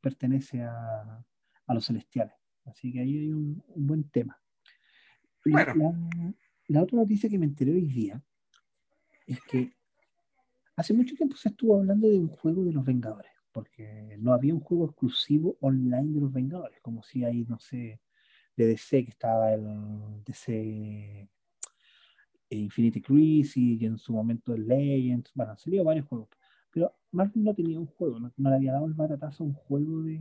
Pertenece 0.00 0.62
a, 0.62 1.24
a 1.66 1.74
los 1.74 1.86
celestiales. 1.86 2.34
Así 2.64 2.92
que 2.92 3.00
ahí 3.00 3.18
hay 3.18 3.32
un, 3.32 3.62
un 3.68 3.86
buen 3.86 4.08
tema. 4.10 4.40
Bueno. 5.44 5.74
La, 5.74 6.34
la 6.68 6.82
otra 6.82 6.98
noticia 6.98 7.30
que 7.30 7.38
me 7.38 7.46
enteré 7.46 7.72
hoy 7.72 7.86
día 7.86 8.22
es 9.26 9.40
que 9.42 9.72
hace 10.76 10.92
mucho 10.92 11.14
tiempo 11.14 11.36
se 11.36 11.48
estuvo 11.48 11.76
hablando 11.76 12.08
de 12.08 12.18
un 12.18 12.28
juego 12.28 12.64
de 12.64 12.72
los 12.72 12.84
Vengadores, 12.84 13.32
porque 13.52 14.16
no 14.18 14.32
había 14.32 14.54
un 14.54 14.60
juego 14.60 14.86
exclusivo 14.86 15.56
online 15.60 16.12
de 16.12 16.20
los 16.20 16.32
Vengadores, 16.32 16.80
como 16.82 17.02
si 17.02 17.24
hay, 17.24 17.44
no 17.44 17.58
sé, 17.58 18.00
de 18.56 18.66
DC 18.66 19.04
que 19.04 19.10
estaba 19.10 19.52
el 19.52 20.22
DC 20.24 21.28
Infinity 22.50 23.00
Crisis 23.00 23.80
y 23.80 23.86
en 23.86 23.98
su 23.98 24.12
momento 24.12 24.54
el 24.54 24.66
Legends, 24.66 25.30
bueno, 25.34 25.52
han 25.52 25.58
salido 25.58 25.84
varios 25.84 26.06
juegos, 26.06 26.28
Marvel 27.10 27.44
no 27.44 27.54
tenía 27.54 27.78
un 27.78 27.86
juego, 27.86 28.20
no, 28.20 28.32
no 28.36 28.50
le 28.50 28.56
había 28.56 28.72
dado 28.72 28.86
el 28.86 28.94
baratazo 28.94 29.44
a 29.44 29.46
un 29.46 29.54
juego 29.54 30.02
de, 30.02 30.20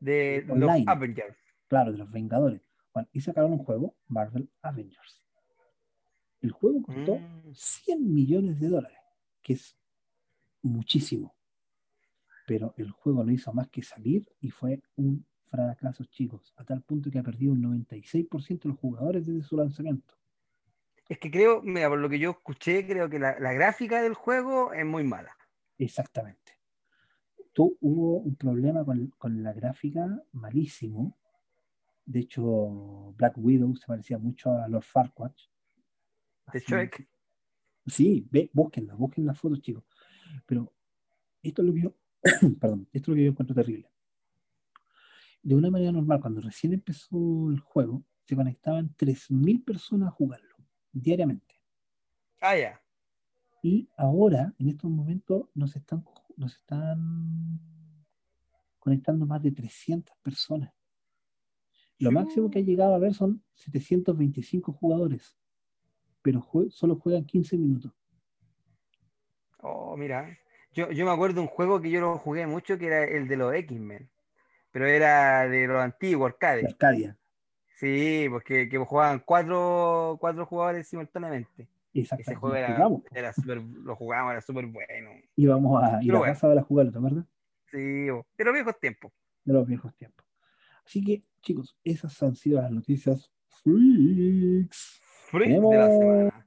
De 0.00 0.44
los. 0.46 0.70
Avengers. 0.86 1.36
claro, 1.68 1.92
de 1.92 1.98
los 1.98 2.10
Vengadores. 2.10 2.62
Bueno, 2.92 3.08
y 3.12 3.20
sacaron 3.20 3.52
un 3.52 3.58
juego, 3.64 3.96
Marvel 4.08 4.50
Avengers. 4.62 5.22
El 6.40 6.50
juego 6.52 6.82
costó 6.82 7.18
Mm. 7.18 7.52
100 7.54 8.14
millones 8.14 8.58
de 8.60 8.68
dólares, 8.68 8.98
que 9.42 9.52
es 9.54 9.76
muchísimo. 10.62 11.34
Pero 12.46 12.74
el 12.76 12.90
juego 12.90 13.22
no 13.22 13.30
hizo 13.30 13.52
más 13.52 13.68
que 13.68 13.82
salir 13.82 14.26
y 14.40 14.50
fue 14.50 14.82
un 14.96 15.24
fracaso, 15.44 16.04
chicos, 16.06 16.52
a 16.56 16.64
tal 16.64 16.82
punto 16.82 17.10
que 17.10 17.18
ha 17.18 17.22
perdido 17.22 17.52
un 17.52 17.60
96% 17.62 18.62
de 18.62 18.68
los 18.70 18.78
jugadores 18.78 19.26
desde 19.26 19.42
su 19.42 19.56
lanzamiento. 19.56 20.14
Es 21.10 21.18
que 21.18 21.28
creo, 21.28 21.60
mira, 21.60 21.88
por 21.88 21.98
lo 21.98 22.08
que 22.08 22.20
yo 22.20 22.30
escuché, 22.30 22.86
creo 22.86 23.10
que 23.10 23.18
la, 23.18 23.36
la 23.40 23.52
gráfica 23.52 24.00
del 24.00 24.14
juego 24.14 24.72
es 24.72 24.86
muy 24.86 25.02
mala. 25.02 25.36
Exactamente. 25.76 26.52
Tu- 27.52 27.76
hubo 27.80 28.18
un 28.18 28.36
problema 28.36 28.84
con, 28.84 29.08
con 29.18 29.42
la 29.42 29.52
gráfica 29.52 30.22
malísimo. 30.30 31.18
De 32.04 32.20
hecho, 32.20 33.12
Black 33.16 33.34
Widow 33.38 33.74
se 33.74 33.88
parecía 33.88 34.18
mucho 34.18 34.52
a 34.52 34.68
Lord 34.68 34.84
Farquaad. 34.84 35.32
De 36.52 36.60
Shrek. 36.60 37.08
Sí, 37.84 38.24
ve, 38.30 38.48
búsquenla, 38.52 38.94
busquen 38.94 39.26
las 39.26 39.36
fotos, 39.36 39.60
chicos. 39.60 39.82
Pero 40.46 40.72
esto 41.42 41.62
es 41.62 41.66
lo 41.66 41.74
que 41.74 41.80
yo, 41.82 41.94
perdón, 42.60 42.86
esto 42.92 43.06
es 43.06 43.08
lo 43.08 43.14
que 43.16 43.24
yo 43.24 43.30
encuentro 43.32 43.56
terrible. 43.56 43.90
De 45.42 45.56
una 45.56 45.72
manera 45.72 45.90
normal, 45.90 46.20
cuando 46.20 46.40
recién 46.40 46.72
empezó 46.72 47.50
el 47.50 47.58
juego, 47.58 48.04
se 48.26 48.36
conectaban 48.36 48.94
3.000 48.96 49.64
personas 49.64 50.10
a 50.10 50.12
jugarlo 50.12 50.49
diariamente. 50.92 51.54
Ah, 52.40 52.56
ya. 52.56 52.80
Y 53.62 53.88
ahora, 53.96 54.54
en 54.58 54.68
estos 54.68 54.90
momentos, 54.90 55.48
nos 55.54 55.76
están, 55.76 56.04
nos 56.36 56.54
están 56.56 57.60
conectando 58.78 59.26
más 59.26 59.42
de 59.42 59.52
300 59.52 60.16
personas. 60.22 60.72
Lo 61.98 62.10
máximo 62.10 62.50
que 62.50 62.60
ha 62.60 62.62
llegado 62.62 62.94
a 62.94 62.98
ver 62.98 63.12
son 63.12 63.42
725 63.54 64.72
jugadores, 64.72 65.36
pero 66.22 66.40
jue- 66.40 66.70
solo 66.70 66.96
juegan 66.96 67.26
15 67.26 67.58
minutos. 67.58 67.92
Oh, 69.58 69.96
mira. 69.96 70.38
Yo, 70.72 70.90
yo 70.92 71.04
me 71.04 71.10
acuerdo 71.12 71.34
de 71.36 71.40
un 71.42 71.46
juego 71.48 71.80
que 71.80 71.90
yo 71.90 72.00
lo 72.00 72.16
jugué 72.18 72.46
mucho, 72.46 72.78
que 72.78 72.86
era 72.86 73.04
el 73.04 73.28
de 73.28 73.36
los 73.36 73.52
X-Men. 73.54 74.08
Pero 74.70 74.86
era 74.86 75.48
de 75.48 75.66
los 75.66 75.82
antiguos, 75.82 76.30
De 76.30 76.34
arcade. 76.34 76.66
Arcadia, 76.66 77.18
Sí, 77.80 78.26
porque 78.28 78.68
que 78.68 78.76
jugaban 78.76 79.22
cuatro, 79.24 80.18
cuatro 80.20 80.44
jugadores 80.44 80.86
simultáneamente. 80.86 81.62
Ese 81.94 82.00
exactamente. 82.02 82.34
juego 82.34 82.54
era, 82.54 82.74
jugamos. 82.74 83.02
era 83.10 83.32
súper, 83.32 83.62
lo 83.62 83.96
jugábamos, 83.96 84.32
era 84.32 84.40
súper 84.42 84.66
bueno. 84.66 85.10
Íbamos 85.34 85.82
a 85.82 86.02
ir 86.02 86.12
a 86.12 86.18
bueno. 86.18 86.32
casa 86.34 86.50
de 86.50 86.56
la 86.56 86.62
jugarlo, 86.62 86.92
¿te 86.92 86.98
acuerdas? 86.98 87.24
Sí, 87.70 88.10
bo. 88.10 88.26
pero 88.36 88.52
viejos 88.52 88.78
tiempos. 88.78 89.12
De 89.44 89.54
los 89.54 89.66
viejos 89.66 89.94
tiempos. 89.96 90.26
Así 90.84 91.02
que, 91.02 91.24
chicos, 91.40 91.74
esas 91.82 92.22
han 92.22 92.36
sido 92.36 92.60
las 92.60 92.70
noticias 92.70 93.32
freaks. 93.48 95.00
Freak 95.30 95.48
de 95.48 95.76
la 95.78 95.88
semana. 95.88 96.46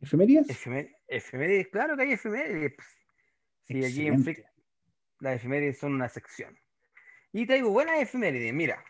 ¿Efemérides? 0.00 0.48
Efemérides, 0.48 0.96
efemérides, 1.08 1.68
claro 1.68 1.96
que 1.96 2.02
hay 2.04 2.12
efemérides. 2.12 2.72
pues. 2.76 2.88
Sí, 3.64 3.84
aquí 3.84 4.06
en. 4.06 4.22
Freak 4.22 4.46
las 5.18 5.34
efemérides 5.34 5.78
son 5.80 5.94
una 5.94 6.08
sección. 6.08 6.56
Y 7.32 7.46
traigo 7.46 7.70
buenas 7.70 8.00
efemérides. 8.00 8.54
Mira, 8.54 8.84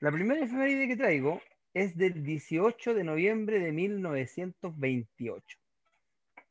la 0.00 0.10
primera 0.12 0.44
efeméride 0.44 0.88
que 0.88 0.96
traigo 0.96 1.40
es 1.74 1.96
del 1.96 2.22
18 2.22 2.94
de 2.94 3.04
noviembre 3.04 3.58
de 3.60 3.72
1928. 3.72 5.58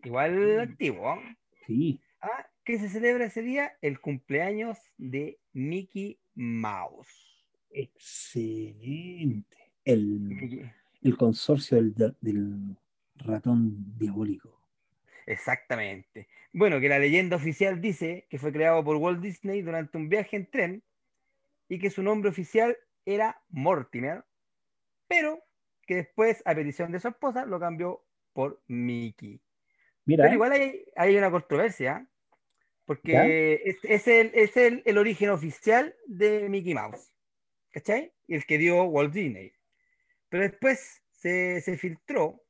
Igual 0.04 0.58
Mm. 0.58 0.60
antiguo. 0.60 1.10
¿ah? 1.12 1.38
Sí, 1.66 2.00
Ah, 2.22 2.48
¿Qué 2.64 2.80
se 2.80 2.90
celebra 2.90 3.26
ese 3.26 3.42
día? 3.44 3.78
El 3.82 4.00
cumpleaños 4.02 4.78
de 4.98 5.40
Mickey 5.54 6.20
Mouse. 6.36 7.46
excelente. 7.72 9.58
El, 9.86 10.70
el 11.04 11.18
consorcio 11.18 11.78
del, 11.78 11.94
del 12.20 12.76
ratón 13.18 13.98
diabólico. 13.98 14.62
Exactamente. 15.26 16.28
Bueno, 16.54 16.80
que 16.80 16.90
la 16.90 17.00
leyenda 17.00 17.36
oficial 17.36 17.80
dice 17.80 18.26
que 18.30 18.40
fue 18.40 18.52
creado 18.52 18.84
por 18.84 18.98
Walt 18.98 19.22
Disney 19.22 19.62
durante 19.62 19.98
un 19.98 20.10
viaje 20.10 20.36
en 20.38 20.46
tren 20.50 20.84
y 21.70 21.80
que 21.80 21.90
su 21.90 22.02
nombre 22.02 22.30
oficial 22.30 22.76
era 23.08 23.42
Mortimer, 23.50 24.24
pero 25.08 25.44
que 25.86 25.96
después, 25.96 26.44
a 26.46 26.54
petición 26.54 26.92
de 26.92 27.00
su 27.00 27.08
esposa, 27.08 27.46
lo 27.46 27.60
cambió 27.60 28.06
por 28.34 28.62
Mickey. 28.68 29.42
Mira, 30.06 30.24
Pero 30.24 30.36
igual 30.36 30.52
hay, 30.52 30.86
hay 30.96 31.18
una 31.18 31.32
controversia, 31.32 32.08
porque 32.86 33.62
es, 33.66 33.78
es 33.84 34.08
el, 34.08 34.32
es 34.34 34.56
el, 34.58 34.84
el 34.86 34.98
origen 34.98 35.30
oficial 35.30 35.96
de 36.06 36.48
Mickey 36.50 36.74
Mouse. 36.74 37.12
¿cachai? 37.78 38.12
Y 38.28 38.36
el 38.36 38.46
que 38.46 38.58
dio 38.58 38.84
Walt 38.84 39.14
Disney. 39.14 39.54
Pero 40.30 40.44
después 40.44 41.04
se, 41.12 41.62
se 41.62 41.78
filtró 41.78 42.44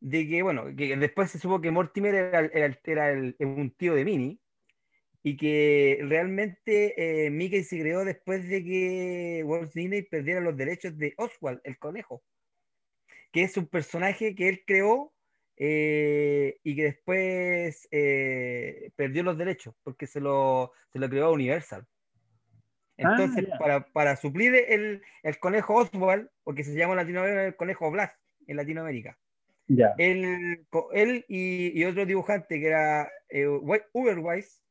de 0.00 0.26
que, 0.28 0.42
bueno, 0.42 0.74
que 0.76 0.96
después 0.96 1.30
se 1.30 1.38
supo 1.38 1.60
que 1.60 1.70
Mortimer 1.70 2.14
era, 2.14 2.40
era, 2.40 2.78
era 2.84 3.10
el, 3.10 3.36
un 3.40 3.70
tío 3.72 3.94
de 3.94 4.04
Minnie 4.04 4.38
y 5.22 5.36
que 5.36 5.98
realmente 6.02 7.26
eh, 7.26 7.30
Mickey 7.30 7.64
se 7.64 7.80
creó 7.80 8.04
después 8.04 8.48
de 8.48 8.62
que 8.64 9.42
Walt 9.44 9.72
Disney 9.72 10.02
perdiera 10.02 10.40
los 10.40 10.56
derechos 10.56 10.96
de 10.96 11.14
Oswald, 11.16 11.60
el 11.64 11.78
conejo, 11.78 12.22
que 13.32 13.42
es 13.42 13.56
un 13.56 13.66
personaje 13.66 14.34
que 14.34 14.48
él 14.48 14.62
creó 14.66 15.12
eh, 15.56 16.58
y 16.62 16.76
que 16.76 16.84
después 16.84 17.88
eh, 17.90 18.90
perdió 18.96 19.22
los 19.22 19.36
derechos 19.36 19.74
porque 19.82 20.06
se 20.06 20.20
lo, 20.20 20.72
se 20.92 20.98
lo 20.98 21.08
creó 21.08 21.26
a 21.26 21.32
Universal. 21.32 21.86
Ah, 23.00 23.14
Entonces, 23.14 23.44
para, 23.58 23.86
para 23.92 24.16
suplir 24.16 24.54
el, 24.54 25.02
el 25.22 25.38
conejo 25.38 25.74
Oswald, 25.74 26.28
porque 26.42 26.64
se 26.64 26.74
llama 26.74 26.94
en 26.94 26.98
Latinoamérica 26.98 27.44
el 27.46 27.56
conejo 27.56 27.90
Blas 27.90 28.12
en 28.46 28.56
Latinoamérica, 28.56 29.18
Ya. 29.68 29.94
él, 29.98 31.24
y, 31.28 31.78
y 31.80 31.84
otro 31.84 32.06
dibujante 32.06 32.58
que 32.58 32.66
era 32.66 33.10
eh, 33.28 33.46
Wi- 33.46 33.82
Uberwise 33.92 34.62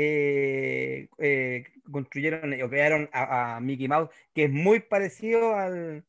eh, 0.00 1.08
eh, 1.18 1.64
construyeron 1.90 2.52
o 2.62 2.68
crearon 2.68 3.08
a, 3.12 3.56
a 3.56 3.60
Mickey 3.60 3.88
Mouse, 3.88 4.10
que 4.32 4.44
es 4.44 4.50
muy 4.52 4.78
parecido 4.78 5.56
al, 5.56 6.04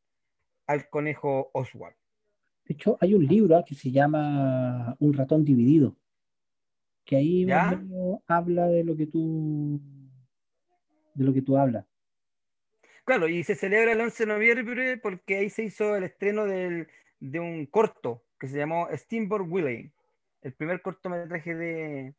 al 0.68 0.88
conejo 0.88 1.50
Oswald. 1.54 1.96
De 2.66 2.74
hecho, 2.74 2.96
hay 3.00 3.14
un 3.14 3.26
libro 3.26 3.56
ah, 3.56 3.64
que 3.66 3.74
se 3.74 3.90
llama 3.90 4.96
Un 5.00 5.12
ratón 5.14 5.44
dividido, 5.44 5.96
que 7.04 7.16
ahí 7.16 7.44
habla 8.28 8.68
de 8.68 8.84
lo 8.84 8.96
que 8.96 9.08
tú 9.08 9.80
de 11.14 11.24
lo 11.24 11.34
que 11.34 11.42
tú 11.42 11.56
hablas. 11.56 11.84
Claro, 13.04 13.26
y 13.26 13.42
se 13.42 13.56
celebra 13.56 13.90
el 13.90 14.00
11 14.00 14.24
de 14.24 14.32
noviembre 14.32 14.96
porque 14.98 15.38
ahí 15.38 15.50
se 15.50 15.64
hizo 15.64 15.96
el 15.96 16.04
estreno 16.04 16.44
del- 16.46 16.86
de 17.18 17.40
un 17.40 17.66
corto 17.66 18.22
que 18.38 18.46
se 18.46 18.56
llamó 18.56 18.86
Steamboat 18.94 19.42
Willie, 19.48 19.90
el 20.42 20.52
primer 20.54 20.80
cortometraje 20.80 21.56
de, 21.56 22.14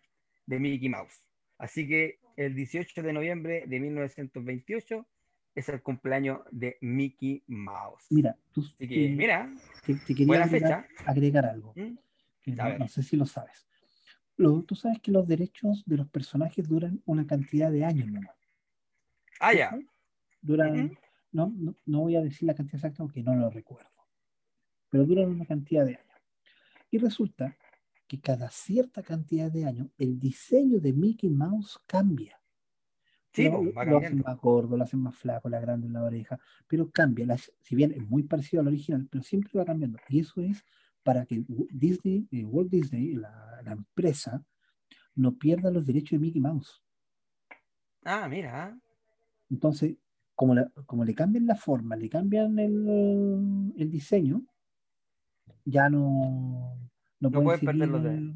de 0.46 0.60
Mickey 0.60 0.90
Mouse. 0.90 1.24
Así 1.62 1.88
que 1.88 2.18
el 2.38 2.56
18 2.56 3.04
de 3.04 3.14
noviembre 3.14 3.66
de 3.68 3.80
1928 3.80 5.08
es 5.54 5.70
el 5.70 5.84
cumpleaños 5.84 6.40
de 6.50 6.78
Mickey 6.82 7.44
Mouse. 7.46 8.08
Mira, 8.10 8.36
tú, 8.52 8.62
Así 8.62 8.88
que, 8.88 9.06
eh, 9.06 9.10
mira, 9.16 9.48
te, 9.86 9.94
te 9.94 10.16
quería 10.16 10.26
buena 10.26 10.46
agregar, 10.46 10.88
agregar 11.06 11.46
algo, 11.46 11.74
¿Mm? 11.76 11.98
que 12.42 12.52
A 12.54 12.70
no, 12.70 12.78
no 12.80 12.88
sé 12.88 13.04
si 13.04 13.16
lo 13.16 13.28
sabes. 13.28 13.68
Lo- 14.38 14.64
tú 14.64 14.74
sabes 14.74 15.00
que 15.02 15.12
los 15.12 15.28
derechos 15.28 15.84
de 15.86 15.98
los 15.98 16.10
personajes 16.10 16.68
duran 16.68 17.00
una 17.06 17.28
cantidad 17.28 17.72
de 17.72 17.86
años 17.86 18.08
nomás. 18.10 18.36
Ah, 19.40 19.54
ya. 19.54 19.78
Duran, 20.42 20.86
Ujú. 20.86 20.98
no, 21.32 21.54
no, 21.56 21.76
no 21.86 22.00
voy 22.00 22.16
a 22.16 22.22
decir 22.22 22.48
la 22.48 22.56
cantidad 22.56 22.78
exacta 22.78 23.04
porque 23.04 23.22
no 23.22 23.36
lo 23.36 23.52
recuerdo, 23.52 23.92
pero 24.90 25.06
duran 25.06 25.30
una 25.30 25.46
cantidad 25.46 25.86
de 25.86 25.98
años. 25.98 26.08
Y 26.90 26.98
resulta 26.98 27.56
que 28.12 28.20
cada 28.22 28.50
cierta 28.50 29.04
cantidad 29.04 29.50
de 29.52 29.66
años 29.66 29.88
el 29.98 30.20
diseño 30.20 30.82
de 30.82 30.92
Mickey 30.94 31.30
Mouse 31.30 31.80
cambia. 31.88 32.42
Sí, 33.34 33.50
lo, 33.50 33.62
pues, 33.64 33.88
lo 33.88 33.98
hacen 34.00 34.20
más 34.26 34.38
gordo, 34.38 34.78
lo 34.78 34.84
hacen 34.84 35.00
más 35.02 35.16
flaco, 35.18 35.50
la 35.50 35.62
grande 35.62 35.88
en 35.88 35.94
la 35.94 36.04
oreja, 36.04 36.40
pero 36.68 36.92
cambia. 36.92 37.26
las- 37.26 37.52
si 37.62 37.76
bien 37.76 37.92
es 37.94 38.02
muy 38.10 38.24
parecido 38.24 38.62
al 38.62 38.68
original, 38.68 39.08
pero 39.12 39.24
siempre 39.24 39.52
va 39.58 39.66
cambiando. 39.66 40.00
Y 40.10 40.20
eso 40.20 40.42
es 40.42 40.64
para 41.04 41.26
que 41.26 41.44
Disney, 41.72 42.28
eh, 42.32 42.46
Walt 42.46 42.70
Disney, 42.72 43.14
la, 43.16 43.62
la 43.64 43.72
empresa, 43.74 44.46
no 45.16 45.38
pierda 45.38 45.72
los 45.72 45.86
derechos 45.88 46.12
de 46.12 46.20
Mickey 46.20 46.42
Mouse. 46.42 46.84
Ah, 48.06 48.28
mira. 48.28 48.80
Entonces, 49.52 49.98
como, 50.36 50.56
la- 50.56 50.72
como 50.88 51.06
le 51.06 51.14
cambian 51.14 51.46
la 51.46 51.56
forma, 51.56 51.96
le 51.96 52.10
cambian 52.10 52.58
el, 52.58 53.72
el 53.78 53.92
diseño, 53.92 54.44
ya 55.66 55.90
no, 55.90 56.78
no, 57.22 57.30
No 57.30 57.44
pueden 57.44 57.62
perder 57.62 57.88
los 57.88 58.04
seguir 58.04 58.34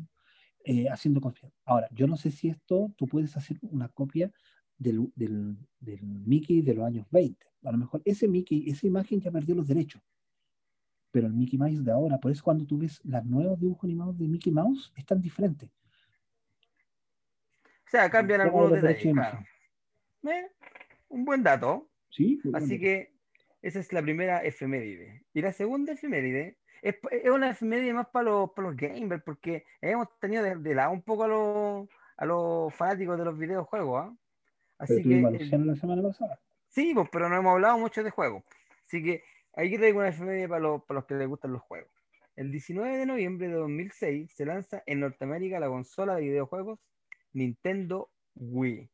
eh, 0.63 0.87
haciendo 0.89 1.21
copias. 1.21 1.51
Ahora, 1.65 1.87
yo 1.91 2.07
no 2.07 2.17
sé 2.17 2.31
si 2.31 2.49
esto 2.49 2.91
tú 2.95 3.07
puedes 3.07 3.35
hacer 3.37 3.57
una 3.61 3.89
copia 3.89 4.31
del, 4.77 5.11
del, 5.15 5.57
del 5.79 6.01
Mickey 6.01 6.61
de 6.61 6.73
los 6.73 6.85
años 6.85 7.05
20. 7.11 7.45
A 7.63 7.71
lo 7.71 7.77
mejor 7.77 8.01
ese 8.05 8.27
Mickey, 8.27 8.69
esa 8.69 8.87
imagen 8.87 9.19
ya 9.19 9.31
perdió 9.31 9.53
los 9.53 9.67
derechos. 9.67 10.01
Pero 11.11 11.27
el 11.27 11.33
Mickey 11.33 11.57
Mouse 11.57 11.83
de 11.83 11.91
ahora, 11.91 12.17
por 12.19 12.31
eso 12.31 12.43
cuando 12.43 12.65
tú 12.65 12.79
ves 12.79 12.99
los 13.03 13.25
nuevos 13.25 13.59
dibujos 13.59 13.83
animados 13.83 14.17
de 14.17 14.27
Mickey 14.27 14.51
Mouse, 14.51 14.91
están 14.95 15.21
diferentes. 15.21 15.69
O 17.85 17.89
sea, 17.89 18.09
cambian 18.09 18.41
algunos 18.41 18.71
detalles, 18.71 19.03
de 19.03 19.11
claro. 19.11 19.45
Eh, 20.23 20.51
un 21.09 21.25
buen 21.25 21.43
dato. 21.43 21.89
¿Sí? 22.09 22.39
Así 22.53 22.79
que 22.79 23.13
esa 23.61 23.79
es 23.79 23.93
la 23.93 24.01
primera 24.01 24.39
efeméride. 24.39 25.25
Y 25.33 25.41
la 25.41 25.51
segunda 25.51 25.93
efeméride 25.93 26.57
es, 26.81 26.95
es 27.11 27.29
una 27.29 27.51
efeméride 27.51 27.93
más 27.93 28.07
para 28.07 28.25
los, 28.25 28.51
para 28.51 28.69
los 28.69 28.77
gamers, 28.77 29.23
porque 29.23 29.65
hemos 29.81 30.07
tenido 30.19 30.43
de, 30.43 30.55
de 30.55 30.75
lado 30.75 30.91
un 30.91 31.01
poco 31.01 31.23
a 31.23 31.27
los, 31.27 31.89
a 32.17 32.25
los 32.25 32.73
fanáticos 32.73 33.17
de 33.17 33.25
los 33.25 33.37
videojuegos. 33.37 34.13
Pero 34.77 34.99
Así 34.99 35.03
que, 35.03 35.19
eh, 35.19 35.57
la 35.57 35.75
semana 35.75 36.01
pasada. 36.03 36.39
sí, 36.67 36.93
pues, 36.93 37.07
pero 37.11 37.29
no 37.29 37.37
hemos 37.37 37.53
hablado 37.53 37.77
mucho 37.77 38.03
de 38.03 38.09
juegos. 38.09 38.43
Así 38.85 39.03
que 39.03 39.23
aquí 39.53 39.77
traigo 39.77 39.99
una 39.99 40.09
efeméride 40.09 40.47
para 40.47 40.61
los, 40.61 40.83
para 40.83 40.99
los 40.99 41.05
que 41.05 41.15
les 41.15 41.27
gustan 41.27 41.53
los 41.53 41.61
juegos. 41.61 41.91
El 42.35 42.51
19 42.51 42.97
de 42.97 43.05
noviembre 43.05 43.47
de 43.47 43.53
2006 43.53 44.31
se 44.33 44.45
lanza 44.45 44.83
en 44.85 44.99
Norteamérica 44.99 45.59
la 45.59 45.69
consola 45.69 46.15
de 46.15 46.23
videojuegos 46.23 46.79
Nintendo 47.31 48.09
Wii. 48.35 48.89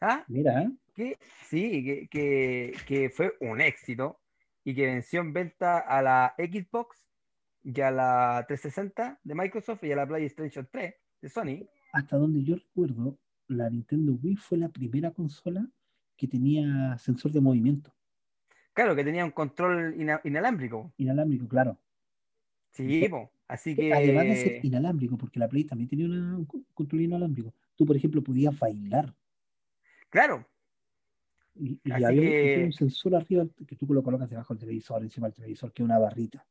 ¿Ah? 0.00 0.24
Mira, 0.28 0.62
¿eh? 0.62 0.70
que 0.94 1.18
sí, 1.44 1.84
que, 1.84 2.08
que, 2.08 2.74
que 2.86 3.10
fue 3.10 3.34
un 3.40 3.62
éxito 3.62 4.20
y 4.66 4.74
que 4.74 4.84
venció 4.86 5.20
en 5.20 5.32
venta 5.32 5.78
a 5.78 6.02
la 6.02 6.34
Xbox 6.36 7.06
y 7.62 7.80
a 7.80 7.90
la 7.92 8.44
360 8.48 9.20
de 9.22 9.34
Microsoft 9.36 9.84
y 9.84 9.92
a 9.92 9.96
la 9.96 10.06
PlayStation 10.08 10.68
3 10.70 10.92
de 11.22 11.28
Sony. 11.28 11.68
hasta 11.92 12.16
donde 12.16 12.42
yo 12.42 12.56
recuerdo, 12.56 13.16
la 13.46 13.70
Nintendo 13.70 14.18
Wii 14.20 14.36
fue 14.36 14.58
la 14.58 14.68
primera 14.68 15.12
consola 15.12 15.64
que 16.16 16.26
tenía 16.26 16.98
sensor 16.98 17.30
de 17.30 17.40
movimiento 17.40 17.94
Claro, 18.72 18.96
que 18.96 19.04
tenía 19.04 19.24
un 19.24 19.30
control 19.30 19.94
ina- 20.00 20.20
inalámbrico. 20.24 20.92
inalámbrico, 20.98 21.46
claro. 21.48 21.78
Sí, 22.72 23.06
po. 23.08 23.30
así 23.48 23.74
que... 23.76 23.92
Además 23.94 24.24
de 24.24 24.36
ser 24.36 24.64
inalámbrico, 24.64 25.16
porque 25.16 25.38
la 25.38 25.48
Play 25.48 25.62
también 25.64 25.88
tenía 25.88 26.06
una- 26.06 26.36
un 26.36 26.44
co- 26.44 26.62
control 26.74 27.02
inalámbrico. 27.02 27.54
Tú, 27.76 27.86
por 27.86 27.96
ejemplo, 27.96 28.20
podías 28.22 28.58
bailar 28.58 29.14
Claro, 30.10 30.44
y, 31.58 31.80
y 31.84 31.92
Así 31.92 32.04
había 32.04 32.20
que- 32.30 32.62
un 32.64 32.72
sensor 32.72 33.16
arriba 33.16 33.46
que 33.66 33.76
tú 33.76 33.86
lo 33.92 34.02
colocas 34.02 34.28
debajo 34.30 34.54
del 34.54 34.60
televisor, 34.60 35.02
encima 35.02 35.26
del 35.28 35.34
televisor, 35.34 35.72
que 35.72 35.82
es 35.82 35.84
una 35.84 35.98
barrita. 35.98 36.46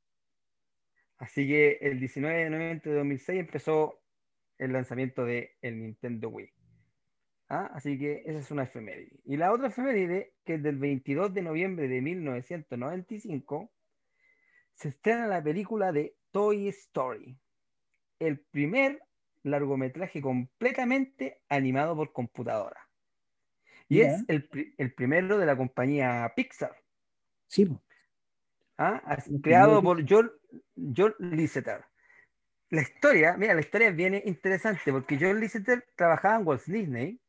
así 1.18 1.48
que 1.48 1.78
el 1.82 2.00
19 2.00 2.44
de 2.44 2.50
noviembre 2.50 2.92
de 2.92 2.98
2006 2.98 3.40
empezó 3.40 4.02
el 4.58 4.74
lanzamiento 4.74 5.26
de 5.26 5.56
el 5.62 5.80
Nintendo 5.80 6.30
Wii. 6.30 6.50
¿Ah? 7.50 7.70
Así 7.74 7.98
que 8.00 8.24
esa 8.26 8.40
es 8.40 8.50
una 8.52 8.64
efeméride. 8.64 9.20
Y 9.26 9.38
la 9.38 9.52
otra 9.54 9.68
efeméride, 9.68 10.34
que 10.44 10.56
es 10.56 10.64
del 10.64 10.78
22 10.78 11.34
de 11.34 11.42
noviembre 11.44 11.88
de 11.88 12.02
1995, 12.02 13.72
se 14.74 14.90
estrena 14.90 15.28
la 15.28 15.44
película 15.44 15.92
de 15.92 16.16
Toy 16.32 16.68
Story, 16.70 17.38
el 18.20 18.40
primer 18.40 19.00
largometraje 19.44 20.22
completamente 20.22 21.42
animado 21.50 21.96
por 21.96 22.12
computadora. 22.12 22.85
Y 23.88 24.00
Mira. 24.00 24.16
es 24.16 24.24
el, 24.28 24.50
el 24.78 24.94
primero 24.94 25.38
de 25.38 25.46
la 25.46 25.56
compañía 25.56 26.32
Pixar, 26.36 26.76
Sí. 27.48 27.70
¿ah? 28.78 29.18
Creado 29.44 29.82
por 29.84 30.04
John, 30.10 30.32
John 30.76 31.14
Lasseter. 31.20 31.86
La 32.72 32.82
historia, 32.82 33.38
mira, 33.38 33.54
la 33.54 33.62
historia 33.62 33.92
viene 33.92 34.24
interesante 34.26 34.92
porque 34.92 35.18
John 35.22 35.40
Lasseter 35.40 35.86
trabajaba 35.96 36.38
en 36.38 36.48
Walt 36.48 36.64
Disney 36.66 37.22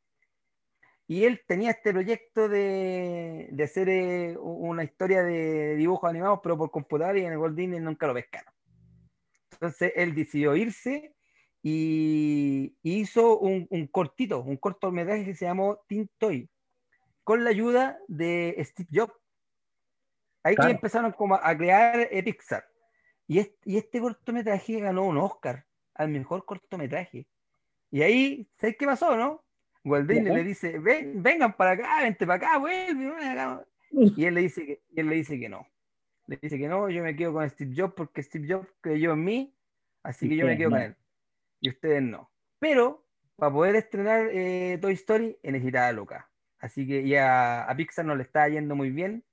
y 1.06 1.24
él 1.24 1.42
tenía 1.46 1.70
este 1.72 1.92
proyecto 1.92 2.48
de, 2.48 3.48
de 3.52 3.62
hacer 3.64 3.88
eh, 3.90 4.36
una 4.38 4.82
historia 4.82 5.22
de 5.22 5.76
dibujos 5.76 6.08
animados, 6.10 6.40
pero 6.42 6.56
por 6.56 6.70
computadora 6.70 7.18
y 7.18 7.24
en 7.26 7.32
el 7.32 7.38
Walt 7.38 7.54
Disney 7.56 7.78
nunca 7.80 8.06
lo 8.06 8.14
pescaron. 8.14 8.52
Entonces 9.52 9.92
él 9.94 10.14
decidió 10.14 10.56
irse 10.56 11.14
y 11.68 12.76
hizo 12.84 13.38
un, 13.40 13.66
un 13.70 13.88
cortito, 13.88 14.40
un 14.40 14.56
cortometraje 14.56 15.24
que 15.24 15.34
se 15.34 15.46
llamó 15.46 15.80
Teen 15.88 16.08
Toy, 16.16 16.48
con 17.24 17.42
la 17.42 17.50
ayuda 17.50 17.98
de 18.06 18.56
Steve 18.64 18.88
Jobs. 18.92 19.14
Ahí 20.44 20.54
que 20.54 20.62
empezaron 20.70 21.10
como 21.10 21.34
a 21.34 21.56
crear 21.56 22.08
Pixar. 22.24 22.64
Y 23.26 23.40
este, 23.40 23.58
y 23.64 23.78
este 23.78 24.00
cortometraje 24.00 24.78
ganó 24.78 25.06
un 25.06 25.16
Oscar 25.18 25.66
al 25.94 26.08
mejor 26.10 26.44
cortometraje. 26.44 27.26
Y 27.90 28.02
ahí, 28.02 28.48
¿sabes 28.58 28.76
qué 28.78 28.86
pasó, 28.86 29.16
no? 29.16 29.42
Ajá. 30.28 30.36
le 30.38 30.44
dice, 30.44 30.78
"Ven- 30.78 31.20
vengan 31.20 31.56
para 31.56 31.72
acá, 31.72 32.02
vente 32.02 32.24
para 32.26 32.36
acá, 32.46 32.58
vuelve. 32.58 33.08
acá". 33.28 33.66
Y 34.16 34.24
él 34.24 34.34
le 34.34 34.42
dice 34.42 34.64
que, 34.66 34.82
y 34.94 35.00
él 35.00 35.08
le 35.08 35.16
dice 35.16 35.40
que 35.40 35.48
no. 35.48 35.66
Le 36.26 36.36
dice 36.40 36.58
que 36.58 36.68
no, 36.68 36.88
yo 36.90 37.02
me 37.02 37.16
quedo 37.16 37.32
con 37.32 37.50
Steve 37.50 37.74
Jobs 37.76 37.94
porque 37.96 38.22
Steve 38.22 38.46
Jobs 38.54 38.68
creyó 38.80 39.14
en 39.14 39.24
mí, 39.24 39.52
así 40.04 40.28
que 40.28 40.36
yo 40.36 40.46
me 40.46 40.56
quedo 40.58 40.70
con 40.70 40.78
él. 40.90 40.96
Y 41.60 41.70
ustedes 41.70 42.02
no. 42.02 42.30
Pero 42.58 43.06
para 43.36 43.52
poder 43.52 43.76
estrenar 43.76 44.28
eh, 44.32 44.78
Toy 44.80 44.94
Story 44.94 45.38
necesitaba 45.42 45.92
Lucas. 45.92 46.24
Así 46.58 46.86
que 46.86 47.06
ya 47.06 47.64
a 47.64 47.76
Pixar 47.76 48.04
no 48.04 48.16
le 48.16 48.22
está 48.22 48.48
yendo 48.48 48.74
muy 48.74 48.90
bien. 48.90 49.24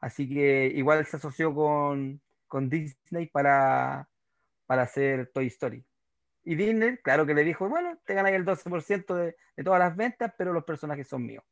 Así 0.00 0.28
que 0.28 0.66
igual 0.74 1.04
se 1.06 1.16
asoció 1.16 1.54
con, 1.54 2.20
con 2.48 2.68
Disney 2.68 3.26
para, 3.26 4.08
para 4.66 4.82
hacer 4.82 5.30
Toy 5.32 5.46
Story. 5.46 5.84
Y 6.44 6.56
Disney, 6.56 6.96
claro 6.98 7.24
que 7.24 7.34
le 7.34 7.44
dijo, 7.44 7.68
bueno, 7.68 7.98
te 8.04 8.14
ganas 8.14 8.32
el 8.32 8.44
12% 8.44 9.14
de, 9.14 9.36
de 9.56 9.64
todas 9.64 9.78
las 9.78 9.94
ventas, 9.94 10.32
pero 10.36 10.52
los 10.52 10.64
personajes 10.64 11.06
son 11.06 11.24
míos. 11.24 11.44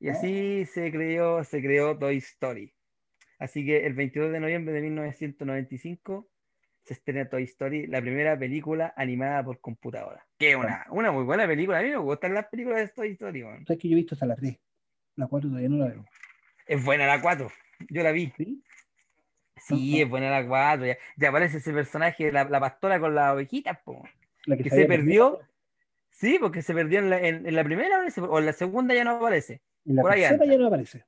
Y 0.00 0.08
así 0.08 0.64
se 0.66 0.90
creó, 0.90 1.44
se 1.44 1.62
creó 1.62 1.96
Toy 1.96 2.16
Story. 2.16 2.74
Así 3.38 3.64
que 3.64 3.86
el 3.86 3.94
22 3.94 4.32
de 4.32 4.40
noviembre 4.40 4.74
de 4.74 4.80
1995 4.82 6.28
se 6.86 6.94
estrena 6.94 7.28
Toy 7.28 7.42
Story, 7.42 7.88
la 7.88 8.00
primera 8.00 8.38
película 8.38 8.94
animada 8.96 9.42
por 9.42 9.60
computadora. 9.60 10.24
Que 10.38 10.50
es 10.50 10.56
una, 10.56 10.86
una 10.90 11.10
muy 11.10 11.24
buena 11.24 11.44
película. 11.44 11.80
A 11.80 11.82
mí 11.82 11.90
me 11.90 11.96
gustan 11.96 12.32
las 12.32 12.46
películas 12.46 12.78
de 12.78 12.88
Toy 12.88 13.10
Story. 13.10 13.42
man. 13.42 13.66
¿Sabes 13.66 13.82
que 13.82 13.88
yo 13.88 13.94
he 13.94 13.96
visto 13.96 14.14
hasta 14.14 14.26
la 14.26 14.36
3? 14.36 14.56
La 15.16 15.26
4 15.26 15.48
todavía 15.48 15.68
no 15.68 15.78
la 15.78 15.86
veo. 15.86 16.04
Es 16.64 16.84
buena 16.84 17.06
la 17.06 17.20
4. 17.20 17.50
Yo 17.90 18.02
la 18.04 18.12
vi. 18.12 18.32
¿Sí? 18.36 18.62
Sí, 19.56 20.00
es 20.00 20.08
buena 20.08 20.30
la 20.30 20.46
4. 20.46 20.86
Ya, 20.86 20.96
ya 21.16 21.28
aparece 21.30 21.58
ese 21.58 21.72
personaje, 21.72 22.30
la, 22.30 22.44
la 22.44 22.60
pastora 22.60 23.00
con 23.00 23.16
las 23.16 23.34
ovejitas, 23.34 23.78
po. 23.82 24.08
La 24.44 24.56
Que 24.56 24.70
se 24.70 24.86
perdió. 24.86 25.40
Sí, 26.10 26.38
porque 26.40 26.62
se 26.62 26.72
perdió 26.72 27.00
en 27.00 27.10
la, 27.10 27.18
en, 27.18 27.46
en 27.46 27.54
la 27.56 27.64
primera, 27.64 27.96
aparece, 27.96 28.20
o 28.20 28.38
en 28.38 28.46
la 28.46 28.52
segunda 28.52 28.94
ya 28.94 29.02
no 29.02 29.16
aparece. 29.16 29.60
En 29.84 29.96
la 29.96 30.02
por 30.02 30.14
tercera 30.14 30.44
ya 30.46 30.56
no 30.56 30.68
aparece. 30.68 31.04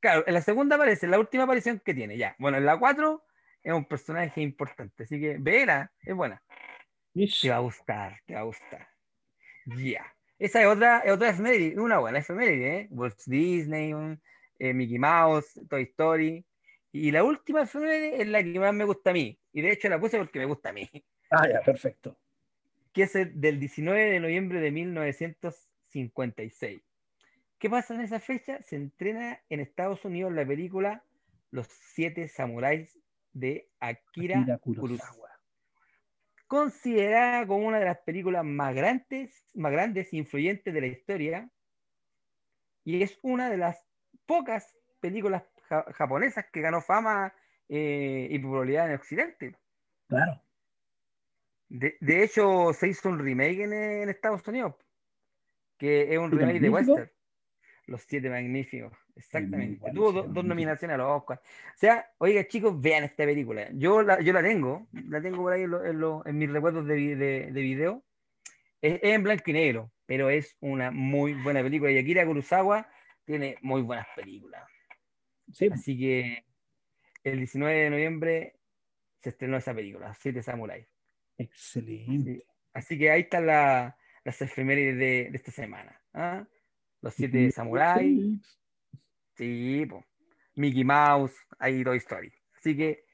Claro, 0.00 0.24
en 0.24 0.34
la 0.34 0.40
segunda 0.40 0.76
aparece, 0.76 1.06
en 1.06 1.10
la 1.10 1.18
última 1.18 1.42
aparición 1.42 1.82
que 1.84 1.94
tiene, 1.94 2.16
ya. 2.16 2.36
Bueno, 2.38 2.58
en 2.58 2.64
la 2.64 2.78
4 2.78 3.24
es 3.68 3.74
un 3.74 3.84
personaje 3.84 4.40
importante, 4.40 5.02
así 5.02 5.20
que 5.20 5.36
vela, 5.38 5.92
es 6.00 6.14
buena. 6.14 6.42
Mish. 7.12 7.42
Te 7.42 7.50
va 7.50 7.56
a 7.56 7.60
gustar, 7.60 8.18
te 8.24 8.32
va 8.32 8.40
a 8.40 8.44
gustar. 8.44 8.88
Ya. 9.66 10.10
Esa 10.38 10.62
es 10.62 10.68
otra, 10.68 11.00
es 11.00 11.12
otra 11.12 11.28
efeméride, 11.28 11.78
una 11.78 11.98
buena 11.98 12.20
efeméride, 12.20 12.78
¿eh? 12.78 12.88
Walt 12.90 13.20
Disney, 13.26 13.92
un, 13.92 14.22
eh, 14.58 14.72
Mickey 14.72 14.98
Mouse, 14.98 15.60
Toy 15.68 15.82
Story. 15.82 16.42
Y 16.92 17.10
la 17.10 17.24
última 17.24 17.60
efeméride 17.62 18.22
es 18.22 18.28
la 18.28 18.42
que 18.42 18.58
más 18.58 18.72
me 18.72 18.84
gusta 18.84 19.10
a 19.10 19.12
mí. 19.12 19.38
Y 19.52 19.60
de 19.60 19.72
hecho 19.72 19.90
la 19.90 20.00
puse 20.00 20.16
porque 20.16 20.38
me 20.38 20.46
gusta 20.46 20.70
a 20.70 20.72
mí. 20.72 20.88
Ah, 21.30 21.46
ya, 21.46 21.60
perfecto. 21.60 22.16
Que 22.94 23.02
es 23.02 23.14
el 23.16 23.38
del 23.38 23.60
19 23.60 24.12
de 24.12 24.20
noviembre 24.20 24.62
de 24.62 24.70
1956. 24.70 26.80
¿Qué 27.58 27.68
pasa 27.68 27.94
en 27.94 28.00
esa 28.00 28.18
fecha? 28.18 28.62
Se 28.62 28.76
entrena 28.76 29.42
en 29.50 29.60
Estados 29.60 30.06
Unidos 30.06 30.32
la 30.32 30.46
película 30.46 31.04
Los 31.50 31.66
Siete 31.66 32.28
Samuráis 32.28 32.98
de 33.38 33.70
Akira, 33.80 34.40
Akira 34.40 34.58
Kurosawa 34.58 34.98
Kurosawa. 34.98 35.28
considerada 36.46 37.46
como 37.46 37.66
una 37.66 37.78
de 37.78 37.84
las 37.84 37.98
películas 37.98 38.44
más 38.44 38.74
grandes, 38.74 39.50
más 39.54 39.72
grandes 39.72 40.12
e 40.12 40.16
influyentes 40.16 40.72
de 40.72 40.80
la 40.80 40.86
historia, 40.86 41.50
y 42.84 43.02
es 43.02 43.18
una 43.22 43.50
de 43.50 43.58
las 43.58 43.86
pocas 44.26 44.76
películas 45.00 45.42
ja- 45.68 45.84
japonesas 45.92 46.46
que 46.52 46.60
ganó 46.60 46.80
fama 46.80 47.34
eh, 47.68 48.28
y 48.30 48.38
popularidad 48.38 48.88
en 48.88 48.96
Occidente. 48.96 49.56
Claro. 50.08 50.42
De, 51.68 51.98
de 52.00 52.24
hecho, 52.24 52.72
se 52.72 52.88
hizo 52.88 53.10
un 53.10 53.18
remake 53.18 53.64
en, 53.64 53.72
en 53.74 54.08
Estados 54.08 54.46
Unidos, 54.48 54.74
que 55.76 56.12
es 56.14 56.18
un 56.18 56.30
¿Siete 56.30 56.44
remake 56.46 56.60
de 56.60 56.70
western. 56.70 57.12
Los 57.86 58.02
Siete 58.02 58.30
Magníficos, 58.30 58.92
exactamente. 59.18 59.90
Tuvo 59.92 60.12
dos 60.22 60.44
nominaciones 60.44 60.94
a 60.94 60.98
los 60.98 61.10
Oscar. 61.20 61.40
O 61.44 61.76
sea, 61.78 62.10
oiga, 62.18 62.46
chicos, 62.48 62.80
vean 62.80 63.04
esta 63.04 63.24
película. 63.24 63.68
Yo 63.72 64.02
la, 64.02 64.20
yo 64.20 64.32
la 64.32 64.42
tengo, 64.42 64.88
la 64.92 65.20
tengo 65.20 65.38
por 65.38 65.52
ahí 65.52 65.62
en, 65.62 65.70
lo- 65.70 65.84
en 65.84 66.00
lo- 66.00 66.26
en 66.26 66.38
mis 66.38 66.50
recuerdos 66.50 66.86
de, 66.86 67.16
de, 67.16 67.52
de 67.52 67.60
video. 67.60 68.04
Es, 68.80 68.94
es 68.94 69.14
en 69.14 69.22
blanco 69.22 69.42
y 69.50 69.52
negro, 69.52 69.92
pero 70.06 70.30
es 70.30 70.56
una 70.60 70.90
muy 70.90 71.34
buena 71.34 71.62
película. 71.62 71.90
Y 71.90 71.98
Akira 71.98 72.24
Kurosawa 72.24 72.88
tiene 73.24 73.56
muy 73.60 73.82
buenas 73.82 74.06
películas. 74.16 74.62
Sí, 75.52 75.68
Así 75.72 75.98
que 75.98 76.44
el 77.24 77.38
19 77.38 77.74
de 77.84 77.90
noviembre 77.90 78.54
se 79.20 79.30
estrenó 79.30 79.56
esa 79.56 79.74
película, 79.74 80.14
Siete 80.14 80.42
Samuráis. 80.42 80.86
excelente. 81.36 82.34
Sí. 82.36 82.42
Así 82.72 82.98
que 82.98 83.10
ahí 83.10 83.22
están 83.22 83.46
la- 83.46 83.96
las 84.24 84.40
efemérides 84.42 84.96
de, 84.98 85.30
de 85.30 85.36
esta 85.36 85.50
semana. 85.50 86.00
¿ah? 86.14 86.46
Los 87.00 87.14
siete 87.14 87.50
samuráis, 87.50 88.57
sí, 89.38 89.86
po. 89.88 90.04
Mickey 90.56 90.84
Mouse, 90.84 91.34
ahí 91.58 91.84
Toy 91.84 91.98
Story. 91.98 92.32
Así 92.56 92.76
que 92.76 93.04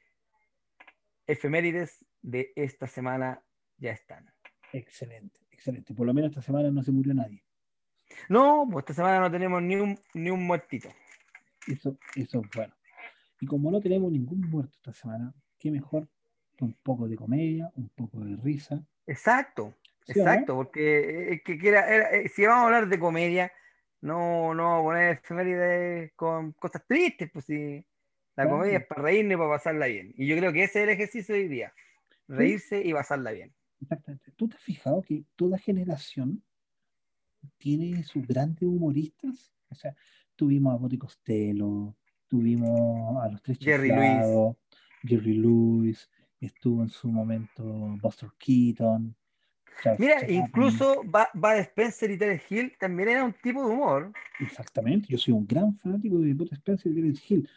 efemérides 1.27 2.05
de 2.23 2.53
esta 2.57 2.87
semana 2.87 3.43
ya 3.77 3.93
están. 3.93 4.27
Excelente, 4.73 5.41
excelente. 5.51 5.95
Por 5.95 6.07
lo 6.07 6.15
menos 6.15 6.31
esta 6.31 6.43
semana 6.43 6.71
no 6.71 6.83
se 6.83 6.91
murió 6.91 7.15
nadie. 7.15 7.43
No, 8.29 8.67
pues 8.71 8.83
esta 8.85 8.95
semana 8.95 9.21
no 9.21 9.31
tenemos 9.31 9.63
ni 9.63 9.77
un, 9.77 9.99
ni 10.15 10.31
un 10.31 10.47
muertito. 10.47 10.89
Eso, 11.67 11.99
eso 12.17 12.41
es 12.41 12.51
bueno. 12.55 12.75
Y 13.41 13.47
como 13.47 13.71
no 13.71 13.81
tenemos 13.81 14.11
ningún 14.11 14.41
muerto 14.51 14.73
esta 14.77 14.93
semana, 14.93 15.35
qué 15.59 15.71
mejor 15.71 16.09
que 16.57 16.65
un 16.65 16.75
poco 16.83 17.09
de 17.09 17.17
comedia, 17.17 17.71
un 17.77 17.89
poco 17.91 18.21
de 18.21 18.37
risa. 18.37 18.83
Exacto, 19.07 19.75
¿Sí 20.07 20.21
o 20.21 20.25
no? 20.25 20.31
exacto, 20.31 20.55
porque 20.55 21.33
eh, 21.35 21.43
que 21.45 21.59
quiera, 21.59 21.89
era- 21.93 22.11
eh, 22.13 22.29
si 22.29 22.47
vamos 22.47 22.63
a 22.63 22.67
hablar 22.67 22.89
de 22.89 22.99
comedia, 22.99 23.53
no, 24.05 24.53
no 24.53 24.83
poner 24.83 25.15
efemérides 25.15 26.13
con 26.15 26.53
cosas 26.53 26.87
tristes, 26.87 27.31
pues 27.33 27.47
si 27.47 27.83
la 28.37 28.49
comedia 28.49 28.79
es 28.79 28.87
para 28.87 29.03
reírnos 29.03 29.35
y 29.35 29.37
para 29.39 29.51
pasarla 29.51 29.87
bien. 29.87 30.13
Y 30.19 30.27
yo 30.27 30.37
creo 30.37 30.53
que 30.53 30.65
ese 30.65 30.81
es 30.81 30.85
el 30.85 30.91
ejercicio 30.91 31.35
de 31.35 31.41
hoy 31.41 31.49
día, 31.49 31.73
reírse 32.29 32.83
y 32.85 32.93
pasarla 32.93 33.31
bien. 33.31 33.55
Exactamente. 33.81 34.31
¿Tú 34.37 34.47
te 34.49 34.57
has 34.57 34.63
fijado 34.63 35.01
que 35.01 35.25
toda 35.37 35.59
generación 35.59 36.43
tiene 37.57 38.03
sus 38.05 38.27
grandes 38.27 38.65
humoristas? 38.65 39.51
O 39.71 39.75
sea, 39.75 39.97
tuvimos 40.37 40.75
a 40.75 40.77
Boti 40.77 40.99
Costello, 40.99 41.97
tuvimos 42.29 43.25
a 43.25 43.29
los 43.31 43.43
tres 43.43 43.59
Jerry 43.59 43.89
chiflados, 43.89 44.57
Jerry 45.03 45.35
Lewis, 45.35 46.11
estuvo 46.41 46.83
en 46.83 46.91
su 46.91 47.09
momento 47.09 47.65
Buster 48.03 48.29
Keaton. 48.37 49.17
Mira, 49.99 50.31
incluso 50.31 51.03
Ba- 51.05 51.31
Bud 51.35 51.59
Spencer 51.59 52.11
y 52.11 52.17
Terence 52.19 52.45
Hill 52.49 52.73
también 52.79 53.09
era 53.11 53.25
un 53.25 53.33
tipo 53.35 53.67
de 53.67 53.75
humor 53.75 54.13
Exactamente, 54.41 55.09
yo 55.09 55.19
soy 55.19 55.35
un 55.35 55.47
gran 55.47 55.77
fanático 55.77 56.19
de 56.19 56.35
Bud 56.35 56.53
Spencer 56.53 56.91
y 56.93 56.95
Terence 56.95 57.23
Hill. 57.29 57.49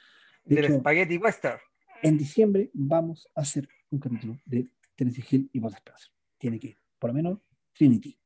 De 0.46 0.56
del 0.56 0.66
hecho, 0.66 0.80
Spaghetti 0.80 1.18
Western. 1.18 1.60
en 2.04 2.18
diciembre 2.18 2.70
vamos 2.74 3.28
a 3.36 3.42
hacer 3.42 3.68
un 3.90 4.00
capítulo 4.00 4.38
de 4.46 4.68
Terence 4.96 5.24
Hill 5.30 5.50
y 5.54 5.60
Bud 5.60 5.74
Spencer. 5.74 6.12
Tiene 6.38 6.60
que 6.60 6.68
ir, 6.68 6.78
por 7.00 7.10
lo 7.10 7.14
menos 7.16 7.40
Trinity. 7.74 8.18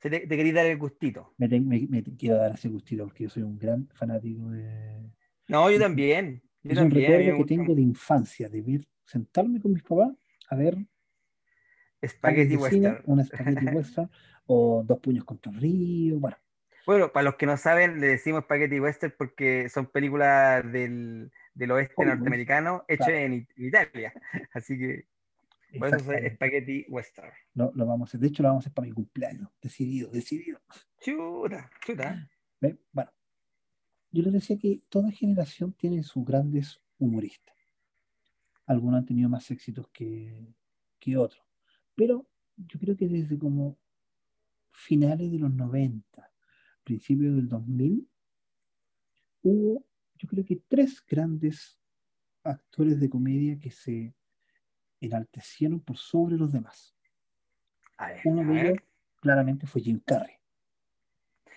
Se 0.00 0.08
te, 0.08 0.20
te 0.26 0.36
quería 0.36 0.54
dar 0.54 0.66
el 0.66 0.78
gustito. 0.78 1.34
Me, 1.36 1.48
ten- 1.48 1.68
me- 1.68 1.86
me 1.88 2.02
quiero 2.02 2.36
dar 2.36 2.54
ese 2.54 2.68
gustito 2.68 3.04
porque 3.04 3.24
yo 3.24 3.30
soy 3.30 3.42
un 3.42 3.58
gran 3.58 3.86
fanático 3.92 4.48
de. 4.50 5.10
No, 5.48 5.70
yo 5.70 5.78
también. 5.78 6.42
Yo 6.62 6.72
Es 6.72 6.78
un 6.78 6.84
también. 6.88 7.10
me 7.10 7.18
recuerdo 7.18 7.38
que 7.38 7.44
tengo 7.54 7.74
de 7.74 7.82
infancia, 7.82 8.48
de 8.48 8.62
ver, 8.62 8.86
sentarme 9.04 9.60
con 9.60 9.72
mis 9.72 9.82
papás 9.82 10.12
a 10.48 10.56
ver 10.56 10.76
Spaghetti 12.06 12.56
Western. 12.56 13.02
una 13.06 13.24
spaghetti 13.24 13.66
western 13.66 14.10
o 14.46 14.82
dos 14.86 14.98
puños 15.00 15.24
contra 15.24 15.52
el 15.52 15.58
río. 15.60 16.18
Bueno, 16.18 16.36
Bueno, 16.86 17.12
para 17.12 17.24
los 17.24 17.34
que 17.36 17.46
no 17.46 17.56
saben, 17.56 18.00
le 18.00 18.06
decimos 18.08 18.44
Spaghetti 18.44 18.80
Western 18.80 19.14
porque 19.18 19.68
son 19.68 19.86
películas 19.86 20.64
del, 20.72 21.30
del 21.54 21.70
oeste 21.72 21.94
Hollywood. 21.96 22.16
norteamericano 22.16 22.84
hechas 22.88 23.08
Claro. 23.08 23.20
en, 23.24 23.32
It- 23.34 23.50
en 23.56 23.64
Italia. 23.66 24.12
Así 24.52 24.78
que 24.78 25.06
por 25.78 25.88
eso 25.94 26.12
es. 26.12 26.34
Spaghetti 26.34 26.86
Western. 26.88 27.30
Lo, 27.54 27.70
lo 27.74 27.86
vamos 27.86 28.08
a 28.08 28.10
hacer. 28.10 28.20
De 28.20 28.26
hecho, 28.28 28.42
lo 28.42 28.48
vamos 28.48 28.62
a 28.62 28.66
hacer 28.66 28.72
para 28.74 28.86
mi 28.88 28.92
cumpleaños. 28.92 29.48
Decidido, 29.62 30.10
decidido. 30.10 30.58
Chuta, 31.00 31.70
chuta. 31.84 32.28
Bueno, 32.60 33.10
yo 34.10 34.22
les 34.24 34.32
decía 34.32 34.58
que 34.58 34.82
toda 34.88 35.12
generación 35.12 35.72
tiene 35.74 36.02
sus 36.02 36.24
grandes 36.24 36.80
humoristas. 36.98 37.54
Algunos 38.66 38.98
han 38.98 39.06
tenido 39.06 39.28
más 39.28 39.48
éxitos 39.50 39.86
que, 39.92 40.46
que 40.98 41.16
otros. 41.16 41.44
Pero 42.00 42.26
yo 42.56 42.80
creo 42.80 42.96
que 42.96 43.06
desde 43.06 43.38
como 43.38 43.78
finales 44.70 45.30
de 45.30 45.38
los 45.38 45.52
90, 45.52 46.32
principios 46.82 47.36
del 47.36 47.46
2000, 47.46 48.08
hubo, 49.42 49.84
yo 50.14 50.26
creo 50.26 50.42
que 50.42 50.56
tres 50.66 51.04
grandes 51.06 51.78
actores 52.42 52.98
de 53.00 53.10
comedia 53.10 53.60
que 53.60 53.70
se 53.70 54.14
enaltecieron 54.98 55.78
por 55.80 55.98
sobre 55.98 56.38
los 56.38 56.50
demás. 56.50 56.96
A 57.98 58.12
ver, 58.12 58.20
Uno 58.24 58.50
de 58.50 58.60
ellos 58.62 58.78
claramente 59.16 59.66
fue 59.66 59.82
Jim 59.82 60.00
Carrey. 60.02 60.36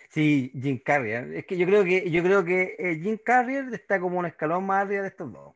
Sí, 0.09 0.51
Jim 0.61 0.77
Carrey. 0.83 1.13
¿eh? 1.13 1.39
Es 1.39 1.45
que 1.45 1.57
yo 1.57 1.65
creo 1.65 1.85
que 1.85 2.11
yo 2.11 2.21
creo 2.21 2.43
que 2.43 2.75
eh, 2.77 2.99
Jim 3.01 3.17
Carrey 3.23 3.73
está 3.73 3.97
como 3.97 4.19
un 4.19 4.25
escalón 4.25 4.65
más 4.65 4.81
arriba 4.83 5.03
de 5.03 5.07
estos 5.07 5.31
dos. 5.31 5.55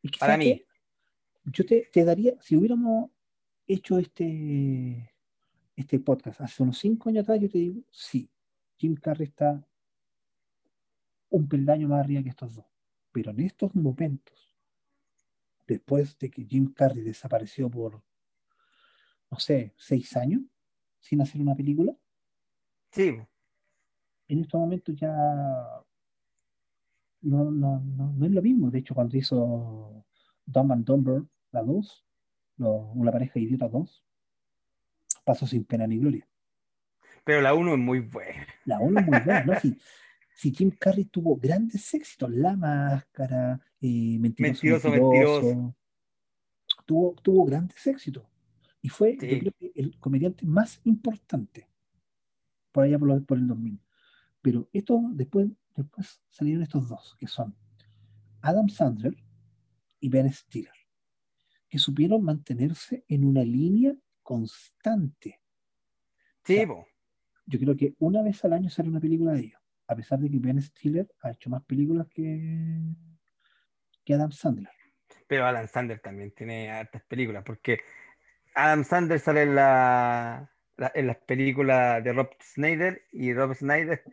Que, 0.00 0.08
Para 0.18 0.32
¿sabes 0.32 0.38
mí. 0.38 0.56
qué? 0.56 0.66
Yo 1.52 1.66
te, 1.66 1.90
te 1.92 2.02
daría, 2.02 2.40
si 2.40 2.56
hubiéramos 2.56 3.10
hecho 3.66 3.98
este, 3.98 5.14
este 5.76 6.00
podcast 6.00 6.40
hace 6.40 6.62
unos 6.62 6.78
cinco 6.78 7.08
años 7.08 7.22
atrás, 7.22 7.40
yo 7.40 7.50
te 7.50 7.58
digo, 7.58 7.82
sí, 7.90 8.30
Jim 8.76 8.94
Carrey 8.94 9.28
está 9.28 9.66
un 11.30 11.48
peldaño 11.48 11.88
más 11.88 12.00
arriba 12.00 12.22
que 12.22 12.28
estos 12.30 12.54
dos. 12.54 12.66
Pero 13.12 13.30
en 13.30 13.40
estos 13.40 13.74
momentos, 13.74 14.54
después 15.66 16.18
de 16.18 16.30
que 16.30 16.44
Jim 16.44 16.72
Carrey 16.72 17.02
desapareció 17.02 17.70
por, 17.70 18.02
no 19.30 19.38
sé, 19.38 19.74
seis 19.76 20.16
años 20.16 20.42
sin 21.00 21.20
hacer 21.20 21.40
una 21.40 21.54
película, 21.54 21.94
Sí, 22.92 23.16
en 24.28 24.40
estos 24.40 24.60
momentos 24.60 24.94
ya 24.94 25.10
no, 27.22 27.50
no, 27.50 27.80
no, 27.80 28.12
no 28.12 28.26
es 28.26 28.32
lo 28.32 28.42
mismo. 28.42 28.70
De 28.70 28.80
hecho, 28.80 28.94
cuando 28.94 29.16
hizo 29.16 30.04
Dumb 30.44 30.72
and 30.72 30.84
Dumber, 30.84 31.22
la 31.52 31.62
2, 31.62 32.04
una 32.58 33.12
pareja 33.12 33.38
idiota 33.38 33.68
2, 33.68 34.04
pasó 35.24 35.46
sin 35.46 35.64
pena 35.64 35.86
ni 35.86 35.98
gloria. 35.98 36.26
Pero 37.24 37.40
la 37.40 37.54
1 37.54 37.72
es 37.72 37.78
muy 37.78 38.00
buena. 38.00 38.46
La 38.64 38.80
1 38.80 39.00
es 39.00 39.06
muy 39.06 39.18
buena, 39.20 39.44
¿no? 39.44 39.52
Si, 39.60 39.78
si 40.34 40.52
Jim 40.52 40.70
Carrey 40.70 41.04
tuvo 41.04 41.36
grandes 41.36 41.92
éxitos, 41.94 42.30
La 42.30 42.56
Máscara, 42.56 43.60
eh, 43.80 44.16
Mentiroso, 44.18 44.90
mentiroso, 44.90 45.74
Tuvo, 46.86 47.14
tuvo 47.22 47.44
grandes 47.44 47.86
éxitos. 47.86 48.24
Y 48.80 48.88
fue, 48.88 49.16
yo 49.20 49.38
creo 49.38 49.52
que 49.58 49.72
el 49.76 49.96
comediante 50.00 50.44
más 50.44 50.80
importante 50.84 51.68
por 52.72 52.84
allá 52.84 52.98
por, 52.98 53.24
por 53.24 53.38
el 53.38 53.46
2000. 53.46 53.78
Pero 54.40 54.68
esto 54.72 55.00
después, 55.12 55.48
después 55.76 56.20
salieron 56.30 56.62
estos 56.62 56.88
dos, 56.88 57.14
que 57.18 57.28
son 57.28 57.54
Adam 58.40 58.68
Sandler 58.68 59.14
y 60.00 60.08
Ben 60.08 60.32
Stiller, 60.32 60.72
que 61.72 61.78
supieron 61.78 62.22
mantenerse 62.22 63.02
en 63.08 63.24
una 63.24 63.42
línea 63.42 63.94
constante. 64.22 65.40
Sí, 66.44 66.66
yo 67.46 67.58
creo 67.58 67.74
que 67.74 67.94
una 67.98 68.22
vez 68.22 68.44
al 68.44 68.52
año 68.52 68.68
sale 68.68 68.90
una 68.90 69.00
película 69.00 69.32
de 69.32 69.40
ellos, 69.40 69.60
a 69.86 69.96
pesar 69.96 70.18
de 70.18 70.30
que 70.30 70.38
Ben 70.38 70.60
Stiller 70.60 71.08
ha 71.22 71.30
hecho 71.30 71.48
más 71.48 71.64
películas 71.64 72.08
que, 72.08 72.78
que 74.04 74.12
Adam 74.12 74.30
Sandler. 74.32 74.70
Pero 75.26 75.46
Adam 75.46 75.66
Sandler 75.66 76.00
también 76.00 76.32
tiene 76.32 76.70
hartas 76.70 77.04
películas, 77.04 77.42
porque 77.42 77.80
Adam 78.54 78.84
Sandler 78.84 79.18
sale 79.18 79.40
en 79.44 79.54
la, 79.54 80.52
en 80.92 81.06
las 81.06 81.16
películas 81.16 82.04
de 82.04 82.12
Rob 82.12 82.28
Snyder 82.38 83.06
y 83.12 83.32
Rob 83.32 83.54
Snyder 83.54 84.04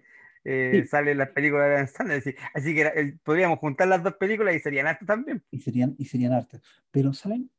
eh, 0.43 0.85
sale 0.89 1.11
en 1.11 1.17
las 1.17 1.29
películas 1.29 1.67
de 1.67 1.75
Adam 1.75 1.87
Sandler. 1.87 2.35
Así, 2.53 2.75
que 2.75 3.17
podríamos 3.23 3.59
juntar 3.59 3.87
las 3.87 4.03
dos 4.03 4.15
películas 4.15 4.55
y 4.55 4.59
serían 4.59 4.87
artes 4.87 5.07
también. 5.07 5.43
Y 5.51 5.59
serían, 5.59 5.95
y 5.97 6.05
serían 6.05 6.33
artes. 6.33 6.61
Pero, 6.91 7.13
¿saben? 7.13 7.49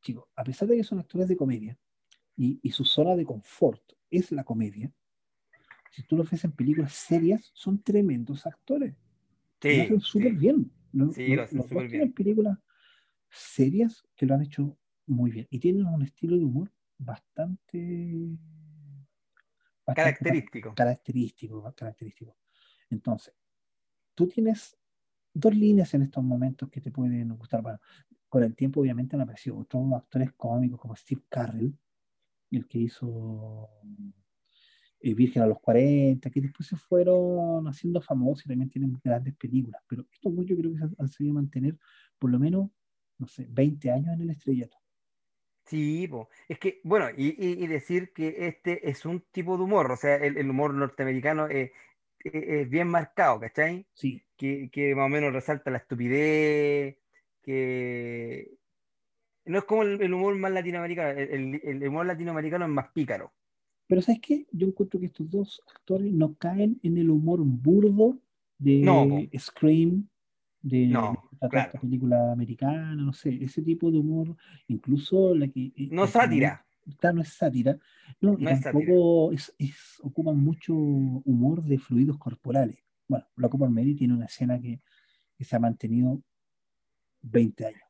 Chicos, 0.00 0.26
a 0.36 0.44
pesar 0.44 0.68
de 0.68 0.76
que 0.76 0.84
son 0.84 1.00
actores 1.00 1.28
de 1.28 1.36
comedia 1.36 1.76
y, 2.36 2.60
y 2.62 2.70
su 2.70 2.84
zona 2.84 3.16
de 3.16 3.24
confort 3.24 3.82
es 4.10 4.30
la 4.32 4.44
comedia, 4.44 4.92
si 5.90 6.02
tú 6.04 6.16
lo 6.16 6.24
ves 6.24 6.44
en 6.44 6.52
películas 6.52 6.92
serias, 6.92 7.50
son 7.54 7.82
tremendos 7.82 8.46
actores. 8.46 8.94
Sí, 9.60 9.76
lo 9.76 9.82
hacen 9.82 10.00
súper 10.00 10.32
bien. 10.34 10.70
sí, 11.12 11.34
lo 11.34 11.42
hacen 11.42 11.62
súper 11.62 11.88
bien. 11.88 12.12
películas 12.12 12.58
serias 13.30 14.04
que 14.14 14.26
lo 14.26 14.34
han 14.34 14.42
hecho 14.42 14.78
muy 15.06 15.30
bien. 15.30 15.46
Y 15.50 15.58
tienen 15.58 15.86
un 15.86 16.02
estilo 16.02 16.36
de 16.36 16.44
humor 16.44 16.72
bastante, 16.98 18.36
característico. 19.94 20.74
Característico, 20.74 21.74
característico. 21.74 22.36
Entonces, 22.90 23.34
tú 24.14 24.26
tienes 24.26 24.76
dos 25.32 25.54
líneas 25.54 25.92
en 25.94 26.02
estos 26.02 26.24
momentos 26.24 26.68
que 26.70 26.80
te 26.80 26.90
pueden 26.90 27.28
gustar. 27.36 27.62
Bueno, 27.62 27.80
con 28.28 28.42
el 28.42 28.54
tiempo, 28.54 28.80
obviamente, 28.80 29.16
han 29.16 29.22
aparecido 29.22 29.58
otros 29.58 29.92
actores 29.92 30.32
cómicos 30.32 30.80
como 30.80 30.96
Steve 30.96 31.22
Carrell, 31.28 31.76
el 32.50 32.66
que 32.66 32.78
hizo 32.78 33.68
eh, 35.00 35.14
Virgen 35.14 35.42
a 35.42 35.46
los 35.46 35.60
40, 35.60 36.30
que 36.30 36.40
después 36.40 36.68
se 36.68 36.76
fueron 36.76 37.66
haciendo 37.68 38.00
famosos 38.00 38.46
y 38.46 38.48
también 38.48 38.70
tienen 38.70 38.98
grandes 39.02 39.34
películas. 39.36 39.82
Pero 39.86 40.06
estos 40.10 40.34
dos 40.34 40.44
yo 40.46 40.56
creo 40.56 40.72
que 40.72 40.78
se 40.78 40.84
han 40.98 41.08
sabido 41.08 41.34
mantener 41.34 41.78
por 42.18 42.30
lo 42.30 42.38
menos, 42.38 42.70
no 43.18 43.26
sé, 43.26 43.46
20 43.48 43.90
años 43.90 44.14
en 44.14 44.22
el 44.22 44.30
estrellato. 44.30 44.76
Sí, 45.68 46.10
es 46.48 46.58
que, 46.58 46.80
bueno, 46.82 47.08
y, 47.14 47.66
decir 47.66 48.12
que 48.14 48.48
este 48.48 48.88
es 48.88 49.04
un 49.04 49.20
tipo 49.32 49.56
de 49.58 49.64
humor, 49.64 49.90
o 49.92 49.96
sea, 49.96 50.16
el, 50.16 50.48
humor 50.48 50.72
norteamericano 50.72 51.46
es, 51.46 51.70
bien 52.70 52.88
marcado, 52.88 53.38
¿cachai? 53.40 53.86
Sí. 53.94 54.22
Que, 54.36 54.70
que, 54.70 54.94
más 54.94 55.06
o 55.06 55.08
menos 55.08 55.32
resalta 55.32 55.70
la 55.70 55.78
estupidez, 55.78 56.96
que 57.42 58.58
no 59.44 59.58
es 59.58 59.64
como 59.64 59.82
el, 59.82 60.14
humor 60.14 60.36
más 60.36 60.52
latinoamericano, 60.52 61.18
el, 61.18 61.86
humor 61.86 62.06
latinoamericano 62.06 62.64
es 62.64 62.70
más 62.70 62.88
pícaro. 62.92 63.32
Pero 63.86 64.02
¿sabes 64.02 64.20
qué? 64.20 64.46
Yo 64.52 64.66
encuentro 64.66 65.00
que 65.00 65.06
estos 65.06 65.30
dos 65.30 65.62
actores 65.74 66.12
no 66.12 66.34
caen 66.34 66.78
en 66.82 66.98
el 66.98 67.10
humor 67.10 67.40
burdo 67.42 68.18
de 68.58 69.30
Scream, 69.38 70.08
de 70.62 70.86
no, 70.86 71.27
esta 71.40 71.80
película 71.80 72.32
americana, 72.32 72.94
no 72.96 73.12
sé, 73.12 73.38
ese 73.42 73.62
tipo 73.62 73.90
de 73.90 73.98
humor, 73.98 74.36
incluso 74.68 75.34
la 75.34 75.48
que... 75.48 75.72
Eh, 75.76 75.88
no 75.90 76.06
sátira. 76.06 76.64
Claro, 76.98 77.16
no 77.16 77.22
es 77.22 77.28
sátira, 77.34 77.78
no, 78.20 78.38
tampoco 78.38 79.32
es, 79.32 79.54
es, 79.58 80.00
ocupan 80.02 80.38
mucho 80.38 80.74
humor 80.74 81.62
de 81.62 81.78
fluidos 81.78 82.16
corporales. 82.16 82.82
Bueno, 83.06 83.26
Loco 83.36 83.58
por 83.58 83.70
Mary 83.70 83.94
tiene 83.94 84.14
una 84.14 84.24
escena 84.24 84.58
que, 84.58 84.80
que 85.36 85.44
se 85.44 85.56
ha 85.56 85.58
mantenido 85.58 86.22
20 87.22 87.66
años. 87.66 87.82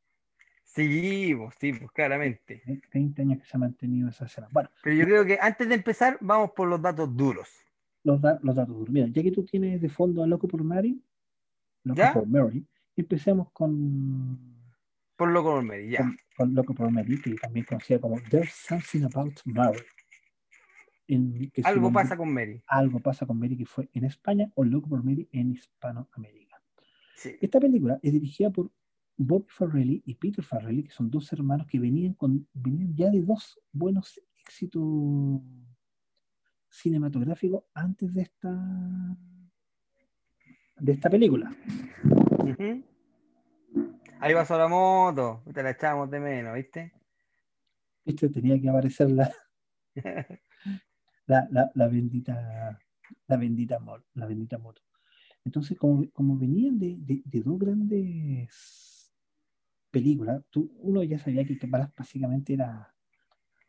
Sí, 0.64 1.34
pues, 1.36 1.54
sí, 1.58 1.72
pues 1.72 1.90
claramente. 1.90 2.62
20 2.92 3.22
años 3.22 3.38
que 3.38 3.46
se 3.46 3.56
ha 3.56 3.60
mantenido 3.60 4.08
esa 4.08 4.26
escena. 4.26 4.48
Bueno, 4.52 4.70
pero 4.82 4.94
yo 4.94 5.04
creo 5.04 5.24
que 5.24 5.38
antes 5.40 5.68
de 5.68 5.74
empezar, 5.74 6.18
vamos 6.20 6.52
por 6.52 6.68
los 6.68 6.80
datos 6.80 7.16
duros. 7.16 7.48
Los, 8.04 8.20
los 8.42 8.54
datos 8.54 8.76
duros. 8.76 8.90
Mira, 8.90 9.08
ya 9.08 9.22
que 9.22 9.32
tú 9.32 9.44
tienes 9.44 9.80
de 9.80 9.88
fondo 9.88 10.22
a 10.22 10.26
Loco 10.26 10.46
por 10.46 10.62
Mary, 10.62 11.02
Loco 11.82 12.02
por 12.12 12.28
Mary. 12.28 12.64
Empecemos 12.98 13.52
con. 13.52 14.36
Por 15.16 15.30
Loco 15.30 15.52
por 15.52 15.62
Mary, 15.62 15.90
ya. 15.90 16.12
Con, 16.36 16.52
Loco 16.52 16.74
por 16.74 16.90
Mary, 16.90 17.20
que 17.20 17.34
también 17.36 17.64
conocida 17.64 18.00
como 18.00 18.20
There's 18.28 18.50
Something 18.50 19.04
About 19.04 19.38
Mary. 19.44 19.78
algo 21.62 21.92
pasa 21.92 22.16
con 22.16 22.34
Mary. 22.34 22.60
Algo 22.66 22.98
pasa 22.98 23.24
con 23.24 23.38
Mary, 23.38 23.56
que 23.56 23.66
fue 23.66 23.88
en 23.92 24.02
España, 24.02 24.50
o 24.56 24.64
Loco 24.64 24.88
por 24.88 25.04
Mary 25.04 25.28
en 25.30 25.52
Hispanoamérica. 25.52 26.60
Esta 27.40 27.60
película 27.60 28.00
es 28.02 28.12
dirigida 28.12 28.50
por 28.50 28.72
Bobby 29.16 29.46
Farrelly 29.48 30.02
y 30.04 30.14
Peter 30.16 30.44
Farrelly, 30.44 30.82
que 30.82 30.90
son 30.90 31.08
dos 31.08 31.32
hermanos 31.32 31.68
que 31.68 31.78
venían, 31.78 32.14
con, 32.14 32.48
venían 32.52 32.96
ya 32.96 33.10
de 33.10 33.22
dos 33.22 33.60
buenos 33.70 34.20
éxitos 34.44 34.82
cinematográficos 36.68 37.62
antes 37.74 38.12
de 38.12 38.22
esta 38.22 39.16
de 40.80 40.92
esta 40.92 41.08
película. 41.08 41.56
Ahí 44.20 44.34
pasó 44.34 44.58
la 44.58 44.68
moto, 44.68 45.42
te 45.52 45.62
la 45.62 45.70
echamos 45.70 46.10
de 46.10 46.20
menos, 46.20 46.54
¿viste? 46.54 46.92
Viste, 48.04 48.28
tenía 48.28 48.60
que 48.60 48.68
aparecer 48.68 49.10
la, 49.10 49.30
la, 51.26 51.88
bendita, 51.88 52.78
la 53.26 53.36
bendita, 53.36 53.78
la 54.14 54.26
bendita 54.26 54.58
moto. 54.58 54.82
Entonces, 55.44 55.78
como, 55.78 56.10
como 56.12 56.36
venían 56.36 56.78
de, 56.78 57.22
dos 57.24 57.58
grandes 57.58 59.12
películas, 59.90 60.42
tú, 60.50 60.70
uno 60.80 61.02
ya 61.02 61.18
sabía 61.18 61.44
que 61.44 61.58
básicamente 61.96 62.54
era 62.54 62.94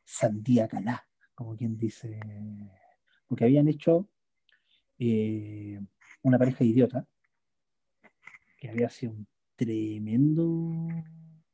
Sandía 0.04 0.68
Calá, 0.68 1.08
como 1.36 1.56
quien 1.56 1.78
dice, 1.78 2.20
porque 3.28 3.46
habían 3.46 3.68
hecho 3.68 4.10
eh, 4.98 5.80
una 6.24 6.38
pareja 6.38 6.64
idiota, 6.64 7.08
que 8.60 8.70
había 8.70 8.90
sido 8.90 9.14
un 9.14 9.28
tremendo 9.56 10.88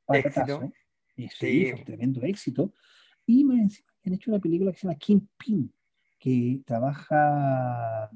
patatazo, 0.06 0.72
sí, 1.16 1.72
un 1.72 1.84
tremendo 1.84 2.22
éxito, 2.24 2.74
y 3.26 3.44
han 3.50 4.14
hecho 4.14 4.32
una 4.32 4.40
película 4.40 4.72
que 4.72 4.78
se 4.78 4.88
llama 4.88 5.00
Pin 5.38 5.74
que 6.20 6.62
trabaja 6.66 8.10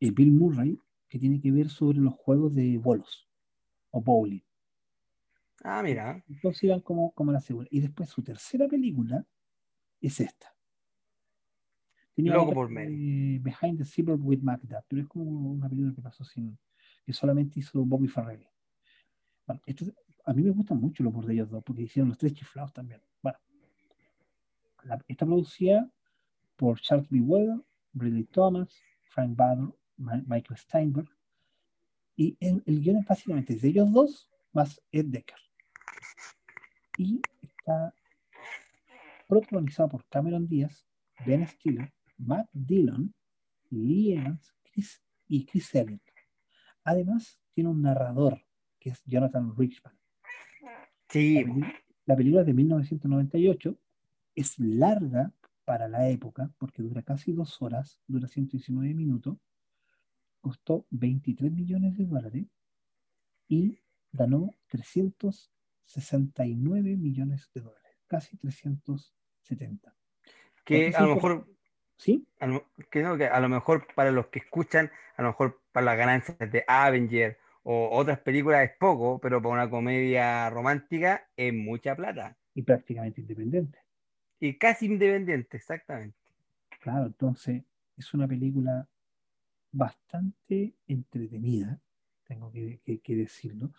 eh, 0.00 0.10
Bill 0.10 0.32
Murray, 0.32 0.78
que 1.08 1.18
tiene 1.18 1.40
que 1.40 1.52
ver 1.52 1.68
sobre 1.68 1.98
los 1.98 2.14
juegos 2.14 2.54
de 2.54 2.78
bolos 2.78 3.28
o 3.90 4.00
bowling. 4.00 4.42
Ah, 5.62 5.82
mira. 5.82 6.22
Entonces 6.28 6.64
iban 6.64 6.80
como, 6.80 7.12
como 7.12 7.32
la 7.32 7.40
segunda. 7.40 7.68
Y 7.70 7.80
después 7.80 8.08
su 8.08 8.22
tercera 8.22 8.66
película 8.68 9.24
es 10.00 10.20
esta. 10.20 10.54
Loco 12.16 12.52
por 12.52 12.70
Mary. 12.70 13.38
Behind 13.38 13.78
the 13.78 13.84
Zebra 13.84 14.14
with 14.14 14.40
Magda, 14.40 14.84
pero 14.88 15.02
es 15.02 15.08
como 15.08 15.52
una 15.52 15.68
película 15.68 15.94
que 15.94 16.02
pasó 16.02 16.24
sin. 16.24 16.58
Que 17.06 17.12
solamente 17.12 17.60
hizo 17.60 17.84
Bobby 17.84 18.08
Farrelly. 18.08 18.48
Bueno, 19.46 19.62
a 20.24 20.32
mí 20.32 20.42
me 20.42 20.50
gustan 20.50 20.80
mucho 20.80 21.04
los 21.04 21.12
por 21.14 21.24
de 21.24 21.34
ellos 21.34 21.48
dos, 21.48 21.62
porque 21.62 21.82
hicieron 21.82 22.08
los 22.08 22.18
tres 22.18 22.34
chiflados 22.34 22.72
también. 22.72 23.00
Bueno, 23.22 23.38
está 25.06 25.24
producida 25.24 25.88
por 26.56 26.80
Charles 26.80 27.08
B. 27.08 27.20
Weather, 27.20 27.60
Ridley 27.94 28.24
Thomas, 28.24 28.68
Frank 29.04 29.36
Bader, 29.36 29.68
Michael 29.96 30.58
Steinberg. 30.58 31.08
Y 32.16 32.36
el, 32.40 32.60
el 32.66 32.80
guion 32.80 32.96
es 32.96 33.06
básicamente 33.06 33.54
de 33.54 33.68
ellos 33.68 33.92
dos 33.92 34.28
más 34.52 34.82
Ed 34.90 35.06
Decker. 35.06 35.38
Y 36.98 37.20
está 37.40 37.94
protagonizado 39.28 39.90
por 39.90 40.04
Cameron 40.06 40.48
Díaz, 40.48 40.84
Ben 41.24 41.46
Stiller, 41.46 41.92
Matt 42.18 42.48
Dillon, 42.52 43.14
Lee 43.70 44.14
Evans 44.14 44.52
y 45.28 45.44
Chris 45.44 45.74
Elliott. 45.74 46.02
Además, 46.86 47.38
tiene 47.52 47.70
un 47.70 47.82
narrador 47.82 48.42
que 48.78 48.90
es 48.90 49.02
Jonathan 49.04 49.56
Richman. 49.56 49.98
Sí. 51.08 51.44
La 52.04 52.14
película, 52.16 52.42
es 52.42 52.46
de 52.46 52.54
1998 52.54 53.76
es 54.36 54.56
larga 54.58 55.32
para 55.64 55.88
la 55.88 56.08
época 56.08 56.52
porque 56.58 56.82
dura 56.82 57.02
casi 57.02 57.32
dos 57.32 57.60
horas, 57.60 57.98
dura 58.06 58.28
119 58.28 58.94
minutos, 58.94 59.38
costó 60.40 60.86
23 60.90 61.50
millones 61.50 61.96
de 61.96 62.06
dólares 62.06 62.46
y 63.48 63.80
ganó 64.12 64.54
369 64.68 66.96
millones 66.96 67.50
de 67.52 67.62
dólares, 67.62 67.98
casi 68.06 68.36
370. 68.36 69.92
Que 70.64 70.94
a 70.94 71.02
lo 71.02 71.16
mejor, 71.16 71.48
¿Sí? 71.96 72.28
a 72.38 72.46
lo, 72.46 72.70
que 72.90 73.02
no, 73.02 73.16
que 73.16 73.26
a 73.26 73.40
lo 73.40 73.48
mejor 73.48 73.88
para 73.96 74.12
los 74.12 74.28
que 74.28 74.38
escuchan, 74.38 74.92
a 75.16 75.22
lo 75.22 75.28
mejor 75.28 75.65
para 75.76 75.86
las 75.86 75.98
ganancias 75.98 76.38
de 76.50 76.64
Avenger 76.66 77.38
o 77.62 77.90
otras 77.92 78.20
películas 78.20 78.64
es 78.64 78.76
poco, 78.78 79.20
pero 79.20 79.42
para 79.42 79.54
una 79.54 79.70
comedia 79.70 80.48
romántica 80.50 81.28
es 81.36 81.52
mucha 81.52 81.94
plata. 81.96 82.38
Y 82.54 82.62
prácticamente 82.62 83.20
independiente. 83.20 83.78
Y 84.40 84.56
casi 84.56 84.86
independiente, 84.86 85.58
exactamente. 85.58 86.16
Claro, 86.80 87.06
entonces 87.06 87.64
es 87.96 88.14
una 88.14 88.28
película 88.28 88.88
bastante 89.72 90.76
entretenida, 90.88 91.80
tengo 92.24 92.52
que, 92.52 92.80
que- 92.84 93.00
que 93.00 93.16
decirlo. 93.16 93.72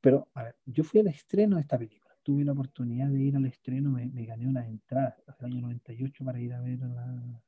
Pero, 0.00 0.30
a 0.34 0.44
ver, 0.44 0.56
yo 0.66 0.84
fui 0.84 1.00
al 1.00 1.08
estreno 1.08 1.56
de 1.56 1.62
esta 1.62 1.78
película. 1.78 2.16
Tuve 2.22 2.44
la 2.44 2.52
oportunidad 2.52 3.08
de 3.10 3.22
ir 3.22 3.36
al 3.36 3.46
estreno, 3.46 3.90
me, 3.92 4.08
me 4.10 4.26
gané 4.26 4.48
una 4.48 4.66
entrada 4.66 5.16
hace 5.28 5.46
el 5.46 5.52
año 5.52 5.62
98 5.62 6.24
para 6.24 6.40
ir 6.40 6.54
a 6.54 6.60
ver 6.62 6.80
la, 6.80 7.42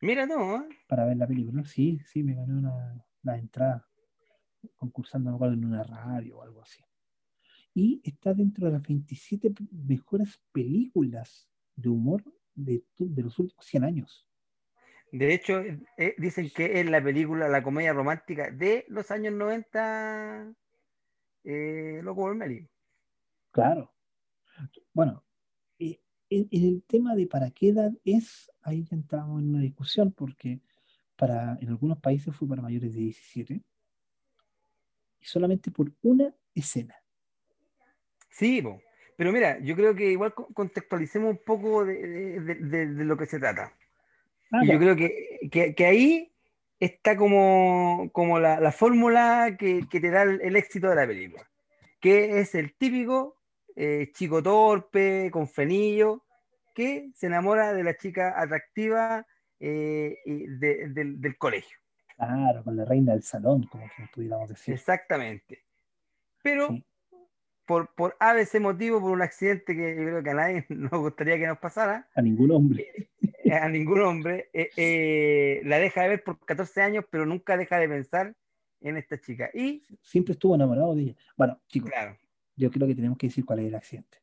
Mira, 0.00 0.24
no, 0.26 0.56
¿eh? 0.56 0.68
para 0.86 1.04
ver 1.06 1.16
la 1.16 1.26
película. 1.26 1.64
Sí, 1.64 2.00
sí, 2.06 2.22
me 2.22 2.34
gané 2.34 2.54
una, 2.54 3.04
la 3.26 3.38
entrada 3.38 3.88
concursando, 4.76 5.30
no 5.30 5.46
en 5.52 5.64
una 5.64 5.82
radio 5.84 6.38
o 6.38 6.42
algo 6.42 6.62
así. 6.62 6.82
Y 7.74 8.00
está 8.04 8.32
dentro 8.34 8.66
de 8.66 8.72
las 8.72 8.82
27 8.82 9.50
p- 9.50 9.64
mejores 9.70 10.40
películas 10.52 11.48
de 11.74 11.88
humor 11.88 12.24
de, 12.54 12.84
de 12.96 13.22
los 13.22 13.38
últimos 13.38 13.64
100 13.66 13.84
años. 13.84 14.26
De 15.12 15.34
hecho, 15.34 15.60
eh, 15.60 16.14
dicen 16.18 16.50
que 16.54 16.80
es 16.80 16.90
la 16.90 17.02
película, 17.02 17.48
la 17.48 17.62
comedia 17.62 17.92
romántica 17.92 18.50
de 18.50 18.84
los 18.88 19.10
años 19.10 19.34
90, 19.34 20.52
eh, 21.44 22.00
Loco 22.02 22.34
Mary. 22.34 22.68
Claro. 23.52 23.94
Bueno, 24.92 25.24
eh, 25.78 26.00
en, 26.30 26.48
en 26.50 26.64
el 26.64 26.82
tema 26.84 27.14
de 27.14 27.26
para 27.26 27.50
qué 27.50 27.68
edad 27.68 27.92
es, 28.04 28.50
ahí 28.62 28.84
ya 28.84 28.96
entramos 28.96 29.40
en 29.42 29.50
una 29.50 29.60
discusión, 29.60 30.12
porque 30.12 30.60
para, 31.16 31.56
en 31.60 31.68
algunos 31.68 31.98
países 31.98 32.34
fue 32.34 32.46
para 32.48 32.62
mayores 32.62 32.94
de 32.94 33.00
17 33.00 33.60
y 35.20 35.24
solamente 35.24 35.70
por 35.70 35.90
una 36.02 36.34
escena. 36.54 36.94
Sí, 38.30 38.60
po. 38.62 38.80
pero 39.16 39.32
mira, 39.32 39.58
yo 39.60 39.74
creo 39.74 39.94
que 39.94 40.10
igual 40.10 40.34
co- 40.34 40.48
contextualicemos 40.52 41.30
un 41.30 41.40
poco 41.44 41.84
de, 41.84 41.94
de- 42.06 42.40
de- 42.40 42.54
de- 42.56 42.86
de 42.94 43.04
lo 43.04 43.16
que 43.16 43.26
se 43.26 43.38
trata. 43.38 43.72
Ah, 44.52 44.62
yo 44.64 44.78
creo 44.78 44.94
que, 44.94 45.48
que- 45.50 45.74
que 45.74 45.86
ahí 45.86 46.32
está 46.78 47.16
como, 47.16 48.10
como 48.12 48.38
la, 48.38 48.60
la 48.60 48.72
fórmula 48.72 49.56
que, 49.58 49.86
que 49.90 50.00
te 50.00 50.10
da 50.10 50.22
el, 50.22 50.40
el 50.42 50.54
éxito 50.56 50.88
de 50.90 50.96
la 50.96 51.06
película, 51.06 51.48
que 52.00 52.38
es 52.40 52.54
el 52.54 52.74
típico 52.74 53.36
eh, 53.74 54.10
chico 54.12 54.42
torpe, 54.42 55.30
con 55.32 55.48
frenillo, 55.48 56.22
que 56.74 57.10
se 57.14 57.26
enamora 57.26 57.72
de 57.72 57.82
la 57.84 57.96
chica 57.96 58.34
atractiva 58.40 59.26
eh, 59.60 60.18
de- 60.24 60.88
del- 60.88 61.20
del 61.20 61.36
colegio. 61.38 61.78
Claro, 62.16 62.64
con 62.64 62.76
la 62.76 62.84
reina 62.84 63.12
del 63.12 63.22
salón, 63.22 63.64
como 63.66 63.84
que 63.96 64.04
pudiéramos 64.14 64.48
decir. 64.48 64.74
Exactamente. 64.74 65.62
Pero 66.42 66.68
Sí. 66.68 66.84
por, 67.66 67.94
por 67.94 68.16
ABC 68.20 68.58
motivo, 68.60 69.00
por 69.00 69.10
un 69.10 69.22
accidente 69.22 69.74
que 69.76 69.96
yo 69.96 70.02
creo 70.02 70.22
que 70.22 70.30
a 70.30 70.34
nadie 70.34 70.66
nos 70.70 70.92
gustaría 71.00 71.36
que 71.38 71.46
nos 71.46 71.58
pasara, 71.58 72.08
A 72.14 72.22
ningún 72.22 72.50
hombre. 72.52 73.08
eh, 73.44 73.52
a 73.54 73.68
ningún 73.68 74.00
hombre, 74.02 74.48
eh, 74.52 74.70
eh, 74.76 75.60
la 75.64 75.78
deja 75.78 76.02
de 76.02 76.08
ver 76.08 76.24
por 76.24 76.38
14 76.44 76.80
años, 76.82 77.04
pero 77.10 77.26
nunca 77.26 77.56
deja 77.56 77.78
de 77.78 77.88
pensar 77.88 78.34
en 78.80 78.96
esta 78.96 79.18
chica. 79.20 79.50
Y, 79.52 79.82
Siempre 80.02 80.32
estuvo 80.32 80.54
enamorado 80.54 80.94
de 80.94 81.02
ella. 81.02 81.14
Bueno, 81.36 81.60
chicos, 81.66 81.90
claro. 81.90 82.16
yo 82.56 82.70
creo 82.70 82.86
que 82.86 82.94
tenemos 82.94 83.18
que 83.18 83.26
decir 83.26 83.44
cuál 83.44 83.58
es 83.60 83.66
el 83.66 83.74
accidente. 83.74 84.18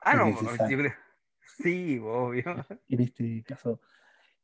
Ah, 0.00 0.12
Es 0.12 0.42
no, 0.42 0.68
yo 0.68 0.78
creo. 0.78 0.92
Sí, 1.58 1.98
obvio. 2.02 2.66
En 2.88 3.00
este 3.00 3.42
caso, 3.46 3.80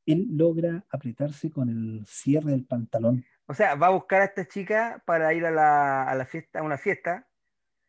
él 0.04 0.26
logra 0.30 0.84
apretarse 0.90 1.50
con 1.50 1.68
el 1.68 2.04
cierre 2.06 2.52
del 2.52 2.64
pantalón. 2.64 3.24
O 3.46 3.54
sea, 3.54 3.74
va 3.74 3.88
a 3.88 3.90
buscar 3.90 4.22
a 4.22 4.26
esta 4.26 4.46
chica 4.46 5.02
para 5.06 5.32
ir 5.34 5.44
a 5.46 5.50
la, 5.50 6.04
a 6.04 6.14
la 6.14 6.26
fiesta, 6.26 6.60
a 6.60 6.62
una 6.62 6.78
fiesta 6.78 7.28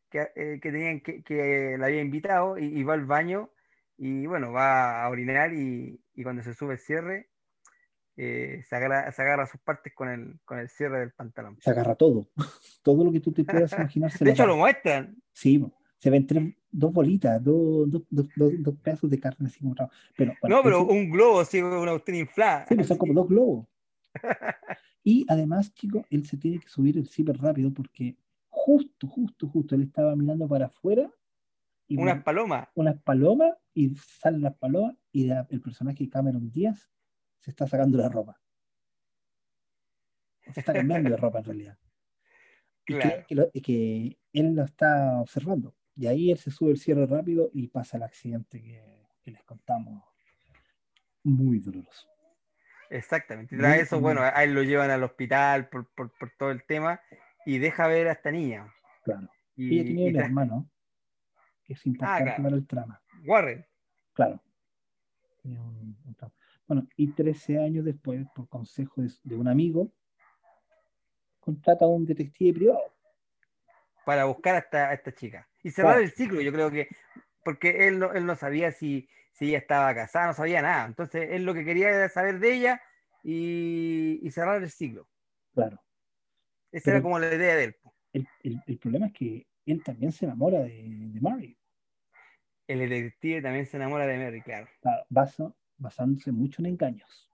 que, 0.09 0.29
eh, 0.35 0.59
que 0.61 0.71
tenían 0.71 1.01
que, 1.01 1.23
que 1.23 1.75
la 1.77 1.87
había 1.87 2.01
invitado 2.01 2.57
y, 2.57 2.65
y 2.65 2.83
va 2.83 2.93
al 2.93 3.05
baño 3.05 3.51
y 3.97 4.25
bueno, 4.27 4.51
va 4.51 5.03
a 5.03 5.09
orinar 5.09 5.53
y, 5.53 5.99
y 6.13 6.23
cuando 6.23 6.43
se 6.43 6.53
sube 6.53 6.73
el 6.73 6.79
cierre, 6.79 7.29
eh, 8.15 8.63
se, 8.67 8.75
agarra, 8.75 9.11
se 9.11 9.21
agarra 9.21 9.45
sus 9.45 9.59
partes 9.61 9.93
con 9.93 10.09
el, 10.09 10.39
con 10.45 10.59
el 10.59 10.69
cierre 10.69 10.99
del 10.99 11.11
pantalón. 11.11 11.57
Se 11.61 11.69
agarra 11.69 11.95
todo. 11.95 12.29
Todo 12.83 13.03
lo 13.03 13.11
que 13.11 13.19
tú 13.19 13.31
te 13.33 13.43
puedas 13.43 13.73
imaginar 13.73 14.11
De 14.11 14.31
hecho, 14.31 14.43
agarra. 14.43 14.47
lo 14.53 14.57
muestran. 14.57 15.17
Sí. 15.33 15.63
Se 15.97 16.09
ven 16.09 16.25
tres, 16.27 16.53
dos 16.71 16.93
bolitas, 16.93 17.43
dos, 17.43 17.89
dos, 17.89 18.03
dos, 18.09 18.27
dos- 18.59 18.75
pedazos 18.81 19.09
de 19.09 19.19
carne 19.19 19.47
así 19.47 19.59
como. 19.59 19.73
Pero, 20.15 20.33
bueno, 20.41 20.57
No, 20.57 20.63
pero 20.63 20.85
un 20.85 21.09
globo, 21.09 21.43
sí, 21.45 21.61
una 21.61 21.91
cuestión 21.91 22.17
inflada. 22.17 22.65
sí, 22.67 22.75
pues 22.75 22.87
son 22.87 22.97
como 22.97 23.13
dos 23.13 23.27
globos. 23.27 23.67
Y 25.03 25.25
además, 25.29 25.73
chicos, 25.73 26.05
él 26.09 26.25
se 26.25 26.35
tiene 26.35 26.59
que 26.59 26.67
subir 26.67 26.97
el 26.97 27.07
zipper 27.07 27.37
rápido 27.37 27.71
porque 27.73 28.17
justo, 28.49 29.07
justo, 29.07 29.47
justo, 29.47 29.73
él 29.73 29.83
estaba 29.83 30.13
mirando 30.17 30.49
para 30.49 30.65
afuera 30.65 31.09
y 31.87 31.97
Unas 31.97 32.21
palomas. 32.23 32.67
unas 32.75 33.01
palomas 33.01 33.53
y 33.73 33.95
salen 33.95 34.41
las 34.41 34.55
palomas 34.57 34.95
y 35.13 35.27
la- 35.27 35.47
el 35.49 35.61
personaje 35.61 36.09
Cameron 36.09 36.51
Díaz 36.51 36.89
se 37.39 37.51
está 37.51 37.65
sacando 37.67 37.97
la 37.97 38.09
ropa. 38.09 38.37
Se 40.53 40.59
está 40.59 40.73
cambiando 40.73 41.09
de 41.09 41.17
ropa 41.17 41.39
en 41.39 41.45
realidad. 41.45 41.77
Y 42.85 42.93
que- 42.93 42.99
Claro. 43.15 43.25
que, 43.27 43.35
lo- 43.35 43.49
y 43.53 43.61
que 43.61 44.19
él 44.33 44.55
lo 44.55 44.63
está 44.65 45.21
observando. 45.21 45.73
Y 45.97 46.07
ahí 46.07 46.31
él 46.31 46.37
se 46.37 46.51
sube 46.51 46.71
el 46.71 46.77
cierre 46.77 47.05
rápido 47.07 47.49
y 47.53 47.67
pasa 47.67 47.97
el 47.97 48.03
accidente 48.03 48.61
que, 48.61 48.83
que 49.23 49.31
les 49.31 49.43
contamos. 49.43 50.03
Muy 51.23 51.59
doloroso. 51.59 52.07
Exactamente. 52.89 53.55
Y 53.55 53.57
tras 53.57 53.79
eso, 53.79 53.99
bueno, 53.99 54.21
a 54.21 54.43
él 54.43 54.53
lo 54.53 54.63
llevan 54.63 54.91
al 54.91 55.03
hospital 55.03 55.67
por, 55.69 55.87
por, 55.93 56.11
por 56.17 56.31
todo 56.37 56.51
el 56.51 56.63
tema 56.65 57.01
y 57.45 57.57
deja 57.57 57.87
ver 57.87 58.07
a 58.07 58.11
esta 58.13 58.31
niña. 58.31 58.71
Claro. 59.03 59.27
Y, 59.55 59.73
Ella 59.79 59.83
tenía 59.87 60.07
y 60.07 60.13
un 60.13 60.19
hermano 60.21 60.69
que 61.63 61.73
es 61.73 61.85
importante 61.85 62.23
claro. 62.25 62.43
para 62.43 62.55
el 62.55 62.67
trama. 62.67 63.01
Warren. 63.25 63.65
Claro. 64.13 64.41
Tenía 65.41 65.61
un- 65.61 65.97
un 66.05 66.15
trama. 66.15 66.33
Bueno, 66.67 66.87
y 66.95 67.11
13 67.11 67.59
años 67.59 67.83
después, 67.85 68.25
por 68.35 68.47
consejo 68.47 69.01
de, 69.01 69.11
de 69.23 69.35
un 69.35 69.47
amigo, 69.47 69.91
contrata 71.39 71.85
a 71.85 71.87
un 71.87 72.05
detective 72.05 72.53
privado. 72.53 72.93
para 74.05 74.23
buscar 74.25 74.55
a 74.55 74.59
esta, 74.59 74.89
a 74.89 74.93
esta 74.93 75.11
chica. 75.13 75.49
Y 75.63 75.71
cerrar 75.71 75.93
Claro. 75.93 76.05
el 76.05 76.11
ciclo, 76.11 76.41
yo 76.41 76.51
creo 76.53 76.71
que, 76.71 76.87
porque 77.43 77.87
él 77.87 77.99
no, 77.99 78.13
él 78.13 78.25
no 78.25 78.35
sabía 78.35 78.71
si, 78.71 79.09
si 79.31 79.49
ella 79.49 79.57
estaba 79.59 79.93
casada, 79.95 80.27
no 80.27 80.33
sabía 80.33 80.61
nada. 80.61 80.85
Entonces, 80.85 81.29
él 81.31 81.43
lo 81.43 81.53
que 81.53 81.65
quería 81.65 81.89
era 81.89 82.09
saber 82.09 82.39
de 82.39 82.53
ella 82.53 82.81
y, 83.23 84.19
y 84.21 84.31
cerrar 84.31 84.61
el 84.61 84.69
ciclo. 84.69 85.07
Claro. 85.53 85.81
Esa 86.71 86.85
Pero- 86.85 86.97
era 86.97 87.03
como 87.03 87.19
la 87.19 87.33
idea 87.33 87.55
de 87.55 87.63
él. 87.65 87.75
El, 88.13 88.27
el- 88.43 88.63
el 88.65 88.77
problema 88.79 89.07
es 89.07 89.13
que 89.13 89.47
él 89.65 89.83
también 89.83 90.11
se 90.11 90.25
enamora 90.25 90.59
de, 90.59 90.83
de 90.87 91.21
Mary. 91.21 91.57
El 92.67 92.79
detective 92.89 93.41
también 93.41 93.65
se 93.65 93.77
enamora 93.77 94.05
de 94.07 94.17
Mary, 94.17 94.41
claro. 94.41 94.67
Claro, 94.81 95.03
basa- 95.09 95.53
basándose 95.77 96.31
mucho 96.31 96.61
en 96.61 96.67
engaños. 96.67 97.29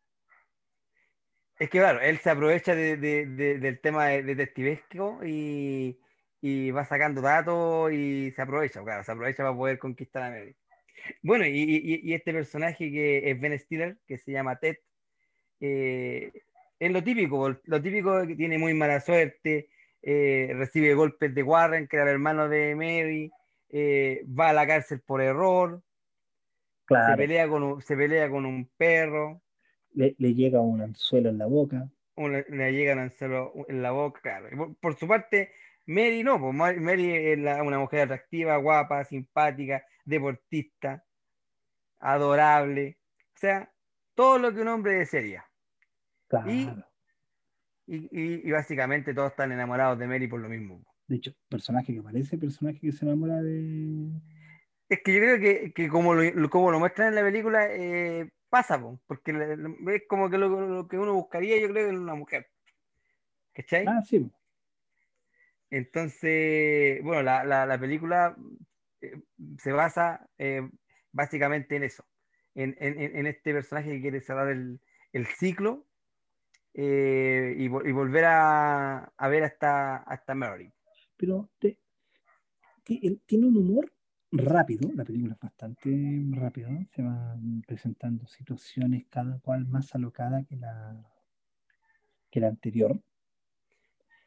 Es 1.60 1.70
que, 1.70 1.80
claro, 1.80 2.00
él 2.02 2.18
se 2.18 2.30
aprovecha 2.30 2.76
de- 2.76 2.98
de- 2.98 3.26
de- 3.28 3.60
del 3.60 3.80
tema 3.80 4.08
de- 4.08 4.24
detectivesco 4.24 5.20
y, 5.24 6.00
y 6.46 6.72
va 6.72 6.84
sacando 6.84 7.22
datos 7.22 7.94
y 7.94 8.30
se 8.32 8.42
aprovecha, 8.42 8.84
claro, 8.84 9.02
se 9.06 9.14
aprovecha 9.14 9.44
para 9.44 9.56
poder 9.56 9.80
conquistar 9.80 10.24
a 10.24 10.30
Mary. 10.30 10.54
Bueno, 11.22 11.46
y, 11.48 11.52
y- 11.52 12.02
y 12.04 12.14
este 12.14 12.34
personaje 12.34 12.92
que 12.92 13.32
es 13.32 13.40
Ben 13.40 13.58
Stiller, 13.58 13.98
que 14.06 14.18
se 14.18 14.34
llama 14.34 14.58
Ted, 14.60 14.76
eh, 15.62 16.32
es 16.80 16.92
lo 16.92 17.02
típico, 17.02 17.56
lo 17.64 17.82
típico 17.82 18.28
que 18.28 18.36
tiene 18.36 18.58
muy 18.58 18.74
mala 18.74 19.00
suerte, 19.00 19.70
eh, 20.02 20.52
recibe 20.54 20.94
golpes 20.96 21.34
de 21.34 21.44
Warren, 21.44 21.88
que 21.88 21.96
era 21.96 22.06
el 22.08 22.12
hermano 22.12 22.50
de 22.50 22.76
Mary, 22.76 23.32
eh, 23.70 24.26
va 24.28 24.50
a 24.50 24.54
la 24.54 24.68
cárcel 24.68 25.00
por 25.00 25.22
error, 25.22 25.82
se 25.82 26.86
Claro, 26.86 27.18
pelea 27.18 27.48
con 27.48 27.64
un, 27.64 27.82
se 27.82 27.96
pelea 27.96 28.30
con 28.30 28.46
un 28.46 28.70
perro, 28.76 29.42
le, 29.94 30.14
le 30.18 30.34
llega 30.34 30.60
un 30.60 30.82
anzuelo 30.82 31.30
en 31.30 31.38
la 31.38 31.46
boca. 31.46 31.90
una- 32.18 32.44
le 32.50 32.72
llegan 32.74 33.00
a 33.00 33.04
hacerlo 33.04 33.54
en 33.70 33.82
la 33.82 33.92
boca, 33.92 34.20
claro. 34.22 34.50
Por, 34.58 34.76
por 34.76 34.96
su 34.98 35.08
parte, 35.08 35.52
Mary 35.86 36.24
no, 36.24 36.40
pues 36.40 36.54
Ma- 36.56 36.74
Mary 36.74 37.12
es 37.14 37.40
la- 37.40 37.62
una 37.64 37.80
mujer 37.80 38.02
atractiva, 38.02 38.58
guapa, 38.58 39.04
simpática, 39.04 39.84
deportista, 40.06 41.04
adorable, 42.00 42.98
o 43.36 43.38
sea, 43.38 43.72
todo 44.14 44.38
lo 44.38 44.54
que 44.54 44.62
un 44.62 44.68
hombre 44.70 44.94
desearía. 44.94 45.46
Claro. 46.28 46.50
Y, 46.50 47.98
y- 48.12 48.48
y 48.48 48.52
básicamente 48.52 49.14
todos 49.14 49.32
están 49.32 49.52
enamorados 49.52 50.00
de 50.00 50.08
Mary 50.08 50.28
por 50.28 50.40
lo 50.40 50.50
mismo. 50.50 50.84
De 51.08 51.18
hecho, 51.18 51.34
personaje 51.50 51.94
que 51.94 52.02
parece 52.02 52.38
personaje 52.38 52.80
que 52.80 52.92
se 52.92 53.06
enamora 53.06 53.42
de. 53.42 54.10
Es 54.88 55.02
que 55.04 55.14
yo 55.14 55.20
creo 55.20 55.40
que, 55.40 55.74
que 55.74 55.90
como, 55.90 56.14
lo, 56.14 56.50
como 56.50 56.72
lo 56.72 56.80
muestran 56.80 57.10
en 57.10 57.16
la 57.16 57.22
película, 57.24 57.68
eh, 57.70 58.30
pasa, 58.50 58.80
po, 58.80 59.02
porque 59.06 59.32
es 59.32 60.04
como 60.08 60.30
que 60.30 60.38
lo, 60.38 60.48
lo 60.50 60.88
que 60.88 60.98
uno 60.98 61.14
buscaría, 61.14 61.60
yo 61.60 61.68
creo, 61.70 61.90
en 61.90 61.98
una 61.98 62.16
mujer. 62.16 62.48
¿Cachai? 63.54 63.86
Ah, 63.88 64.02
sí. 64.02 64.30
Entonces, 65.74 67.02
bueno, 67.02 67.24
la, 67.24 67.44
la, 67.44 67.66
la 67.66 67.80
película 67.80 68.38
eh, 69.02 69.24
se 69.58 69.72
basa 69.72 70.30
eh, 70.38 70.70
básicamente 71.12 71.76
en 71.76 71.84
eso, 71.84 72.06
en, 72.54 73.26
este 73.26 73.54
personaje 73.54 73.90
que 73.90 74.02
quiere 74.02 74.22
cerrar 74.22 74.50
el, 74.50 74.80
ciclo 75.40 75.88
eh, 76.76 77.56
y, 77.58 77.70
volver 77.70 78.26
a, 78.28 79.14
ver 79.32 79.46
hasta, 79.46 79.96
hasta 79.96 80.36
Mary. 80.36 80.72
Pero 81.18 81.50
te, 81.58 81.80
tiene 82.84 83.48
un 83.48 83.58
humor 83.58 83.92
rápido, 84.32 84.92
la 84.94 85.04
película 85.04 85.34
es 85.34 85.40
bastante 85.40 86.24
rápida, 86.34 86.70
se 86.96 87.02
van 87.02 87.64
presentando 87.66 88.28
situaciones 88.28 89.08
cada 89.10 89.40
cual 89.40 89.66
más 89.66 89.96
alocada 89.96 90.44
que 90.44 90.56
la, 90.56 91.04
que 92.30 92.42
la 92.42 92.50
anterior. 92.50 93.02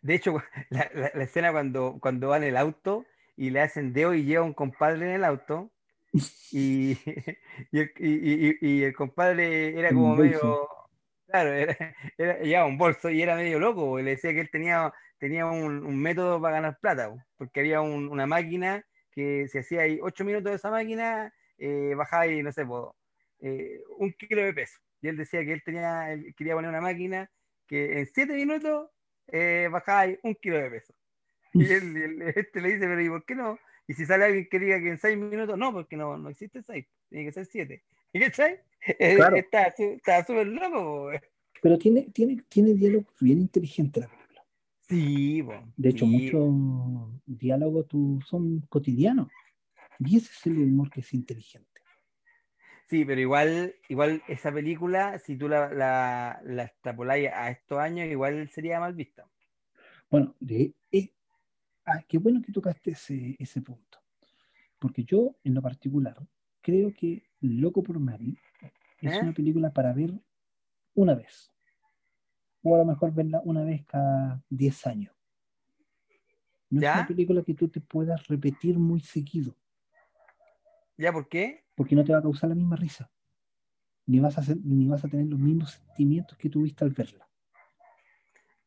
De 0.06 0.14
hecho, 0.14 0.40
la, 0.70 0.88
la, 0.94 1.10
la, 1.12 1.24
escena 1.24 1.52
cuando, 1.52 1.98
cuando 2.00 2.28
va 2.28 2.36
en 2.36 2.44
el 2.44 2.56
auto 2.56 3.04
y 3.36 3.50
le 3.50 3.60
hacen 3.60 3.92
deo 3.92 4.14
y 4.14 4.24
lleva 4.24 4.44
un 4.44 4.54
compadre 4.54 5.06
en 5.06 5.16
el 5.16 5.24
auto 5.24 5.72
y, 6.52 6.92
y, 7.72 7.78
el, 7.80 7.92
y, 7.98 8.66
y 8.66 8.82
el, 8.84 8.94
compadre 8.94 9.76
era 9.78 9.90
como 9.90 10.14
medio, 10.14 10.68
claro, 11.26 11.52
era, 11.54 11.76
era, 12.16 12.38
llevaba 12.38 12.66
un 12.66 12.78
bolso 12.78 13.10
y 13.10 13.20
era 13.20 13.34
medio 13.34 13.58
loco, 13.58 13.98
le 13.98 14.10
decía 14.10 14.32
que 14.32 14.40
él 14.40 14.50
tenía, 14.50 14.92
tenía 15.18 15.46
un, 15.46 15.84
un 15.84 16.00
método 16.00 16.40
para 16.40 16.56
ganar 16.56 16.78
plata, 16.80 17.12
porque 17.36 17.60
había 17.60 17.80
un, 17.80 18.08
una 18.08 18.26
máquina 18.26 18.84
que 19.10 19.48
si 19.48 19.58
hacía 19.58 19.82
ahí 19.82 19.98
ocho 20.00 20.24
minutos 20.24 20.52
de 20.52 20.56
esa 20.56 20.70
máquina, 20.70 21.32
eh, 21.58 21.94
bajaba 21.96 22.22
ahí, 22.22 22.42
no 22.42 22.52
sé, 22.52 22.64
eh, 23.40 23.80
un 23.98 24.12
kilo 24.12 24.42
de 24.42 24.54
peso. 24.54 24.78
Y 25.02 25.08
él 25.08 25.16
decía 25.16 25.44
que 25.44 25.52
él 25.52 25.62
tenía, 25.64 26.12
él 26.12 26.32
quería 26.36 26.54
poner 26.54 26.70
una 26.70 26.80
máquina 26.80 27.28
que 27.66 27.98
en 27.98 28.06
siete 28.06 28.34
minutos 28.34 28.88
eh, 29.28 29.68
ahí 29.86 30.18
un 30.22 30.34
kilo 30.34 30.56
de 30.58 30.70
peso. 30.70 30.94
Y 31.52 31.64
él, 31.64 31.96
él, 31.96 32.22
este 32.36 32.60
le 32.60 32.74
dice, 32.74 32.86
pero 32.86 33.00
¿y 33.00 33.08
por 33.08 33.24
qué 33.24 33.34
no? 33.34 33.58
Y 33.88 33.94
si 33.94 34.04
sale 34.04 34.24
alguien 34.24 34.48
que 34.50 34.58
diga 34.58 34.80
que 34.80 34.88
en 34.88 34.98
seis 34.98 35.16
minutos, 35.16 35.56
no, 35.56 35.72
porque 35.72 35.96
no, 35.96 36.18
no 36.18 36.28
existe 36.28 36.62
seis, 36.62 36.86
tiene 37.08 37.24
que 37.26 37.32
ser 37.32 37.46
siete. 37.46 37.84
¿Y 38.12 38.20
qué 38.20 38.30
Claro. 39.16 39.36
Está 39.36 40.24
súper 40.24 40.46
loco. 40.46 41.10
Pero 41.62 41.78
tiene, 41.78 42.02
tiene, 42.12 42.42
tiene 42.48 42.74
diálogo 42.74 43.06
bien 43.20 43.40
inteligente 43.40 44.00
la 44.00 44.08
película. 44.08 44.44
Sí, 44.88 45.40
bueno, 45.40 45.72
De 45.76 45.88
hecho, 45.88 46.04
sí. 46.04 46.10
muchos 46.10 47.22
diálogos 47.26 47.86
son 48.26 48.60
cotidianos. 48.68 49.28
Y 49.98 50.18
ese 50.18 50.30
es 50.32 50.46
el 50.46 50.58
humor 50.58 50.90
que 50.90 51.00
es 51.00 51.12
inteligente. 51.14 51.75
Sí, 52.88 53.04
pero 53.04 53.20
igual, 53.20 53.74
igual 53.88 54.22
esa 54.28 54.52
película, 54.52 55.18
si 55.18 55.36
tú 55.36 55.48
la, 55.48 55.72
la, 55.72 56.40
la 56.44 56.62
extrapoláis 56.64 57.30
a 57.32 57.50
estos 57.50 57.78
años, 57.78 58.06
igual 58.06 58.48
sería 58.48 58.78
mal 58.78 58.94
vista. 58.94 59.28
Bueno, 60.08 60.36
de, 60.38 60.72
eh, 60.92 61.12
ah, 61.84 62.02
qué 62.06 62.18
bueno 62.18 62.40
que 62.42 62.52
tocaste 62.52 62.92
ese, 62.92 63.34
ese 63.40 63.60
punto. 63.60 63.98
Porque 64.78 65.04
yo, 65.04 65.36
en 65.42 65.54
lo 65.54 65.62
particular, 65.62 66.16
creo 66.60 66.92
que 66.94 67.24
Loco 67.40 67.82
por 67.82 67.98
Mary 67.98 68.38
es 69.00 69.14
¿Eh? 69.14 69.20
una 69.20 69.32
película 69.32 69.70
para 69.72 69.92
ver 69.92 70.12
una 70.94 71.14
vez. 71.14 71.52
O 72.62 72.74
a 72.74 72.78
lo 72.78 72.84
mejor 72.84 73.12
verla 73.12 73.40
una 73.44 73.64
vez 73.64 73.84
cada 73.86 74.42
10 74.48 74.86
años. 74.86 75.14
No 76.70 76.80
¿Ya? 76.80 76.92
es 76.92 76.96
una 76.98 77.06
película 77.08 77.42
que 77.42 77.54
tú 77.54 77.68
te 77.68 77.80
puedas 77.80 78.26
repetir 78.28 78.78
muy 78.78 79.00
seguido, 79.00 79.56
¿Ya 80.98 81.12
por 81.12 81.28
qué? 81.28 81.65
Porque 81.76 81.94
no 81.94 82.02
te 82.04 82.12
va 82.12 82.18
a 82.18 82.22
causar 82.22 82.48
la 82.48 82.56
misma 82.56 82.74
risa. 82.74 83.08
Ni 84.06 84.18
vas 84.18 84.36
a, 84.38 84.42
ni 84.64 84.88
vas 84.88 85.04
a 85.04 85.08
tener 85.08 85.26
los 85.26 85.38
mismos 85.38 85.72
sentimientos 85.72 86.36
que 86.38 86.48
tuviste 86.50 86.84
al 86.84 86.90
verla. 86.90 87.28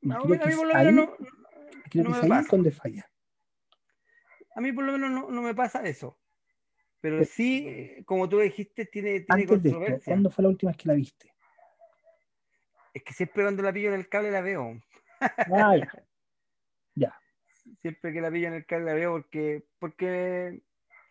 Y 0.01 0.07
No, 0.07 0.20
creo 0.22 0.41
a 0.41 0.45
mí 0.47 0.55
por 0.55 0.68
lo 0.68 0.76
ahí, 0.76 0.86
menos 0.86 1.05
no, 1.10 1.16
creo 1.89 2.03
no 2.05 2.12
que 2.12 2.16
es 2.18 2.24
me 2.24 2.24
ahí 2.24 2.30
pasa. 2.30 2.47
donde 2.55 2.72
falla. 2.72 3.12
a 4.55 4.62
mí 4.62 4.72
por 4.72 4.84
lo 4.86 4.91
menos 4.93 5.12
no, 5.12 5.30
no 5.30 5.41
me 5.41 5.53
pasa 5.55 5.82
eso. 5.84 6.18
Pero 7.01 7.24
sí, 7.24 7.66
eh, 7.68 8.03
como 8.05 8.28
tú 8.28 8.39
dijiste, 8.39 8.86
tiene, 8.86 9.22
tiene 9.22 9.26
Antes 9.43 9.47
de 9.64 9.70
esto, 9.70 9.80
controversia. 9.80 10.12
¿cuándo 10.14 10.30
fue 10.30 10.43
la 10.43 10.49
última 10.49 10.72
vez 10.72 10.78
que 10.78 10.88
la 10.89 10.93
viste? 10.95 11.34
Es 12.93 13.03
que 13.03 13.14
siempre 13.14 13.43
cuando 13.43 13.64
la 13.64 13.72
pillo 13.72 13.89
en 13.93 13.99
el 13.99 14.10
cable 14.10 14.32
la 14.32 14.41
veo. 14.41 14.82
Ah, 15.22 15.78
ya. 15.78 15.91
Ya. 16.95 17.18
Siempre 17.82 18.12
que 18.12 18.20
la 18.20 18.30
pillo 18.30 18.47
en 18.49 18.55
el 18.55 18.66
cable 18.66 18.86
la 18.88 18.93
veo 18.93 19.14
porque, 19.14 19.64
porque 19.80 20.62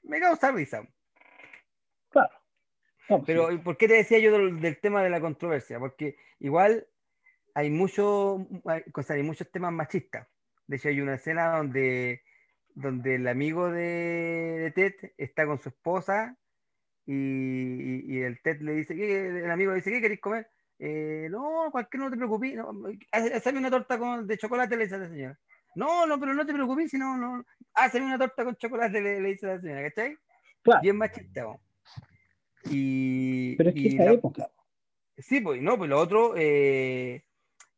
me 0.02 0.20
causa 0.20 0.50
risa. 0.52 0.86
No, 3.08 3.24
Pero 3.24 3.50
sí. 3.50 3.58
¿por 3.58 3.76
qué 3.76 3.88
te 3.88 3.94
decía 3.94 4.18
yo 4.18 4.32
del, 4.32 4.60
del 4.60 4.78
tema 4.80 5.02
de 5.02 5.10
la 5.10 5.20
controversia? 5.20 5.78
Porque 5.78 6.16
igual 6.40 6.86
hay, 7.54 7.70
mucho, 7.70 8.46
hay, 8.66 8.82
hay 9.08 9.22
muchos 9.22 9.50
temas 9.50 9.72
machistas. 9.72 10.28
De 10.66 10.76
hecho, 10.76 10.88
hay 10.88 11.00
una 11.00 11.14
escena 11.14 11.56
donde, 11.56 12.22
donde 12.74 13.14
el 13.16 13.26
amigo 13.26 13.70
de, 13.70 14.58
de 14.60 14.70
Ted 14.72 15.12
está 15.16 15.46
con 15.46 15.58
su 15.58 15.70
esposa 15.70 16.36
y, 17.06 17.14
y- 17.14 18.04
y 18.18 18.20
el 18.22 18.40
Ted 18.42 18.60
le 18.60 18.72
dice, 18.72 18.94
¿qué? 18.94 19.28
el 19.44 19.50
amigo 19.50 19.70
le 19.70 19.76
dice, 19.76 19.90
¿qué 19.90 20.00
queréis 20.00 20.20
comer? 20.20 20.48
Eh, 20.78 21.28
no, 21.30 21.68
cualquier 21.72 22.02
no 22.02 22.10
te 22.10 22.16
preocupes, 22.16 22.54
no, 22.54 22.70
haz- 23.10 23.32
hazme 23.46 23.58
una 23.58 23.70
torta 23.70 23.98
con, 23.98 24.26
de 24.26 24.36
chocolate, 24.38 24.76
le 24.76 24.84
dice 24.84 24.98
la 24.98 25.08
señora. 25.08 25.38
No, 25.74 26.06
no, 26.06 26.20
pero 26.20 26.34
no 26.34 26.46
te 26.46 26.52
preocupes, 26.52 26.90
si 26.90 26.98
no, 26.98 27.16
no, 27.16 27.44
hazme 27.74 28.02
una 28.02 28.18
torta 28.18 28.44
con 28.44 28.56
chocolate, 28.56 29.00
le, 29.00 29.20
le 29.20 29.28
dice 29.30 29.46
la 29.46 29.60
señora, 29.60 29.82
¿cachai? 29.82 30.16
Claro. 30.62 30.80
Bien 30.82 30.96
machista. 30.96 31.46
Y, 32.70 33.56
Pero 33.56 33.70
es 33.70 33.74
que 33.74 33.88
esa 33.88 34.04
la- 34.04 34.12
época, 34.12 34.50
Sí, 35.16 35.40
pues, 35.40 35.60
no, 35.60 35.76
pues 35.76 35.90
lo 35.90 35.98
otro, 35.98 36.34
eh, 36.36 37.24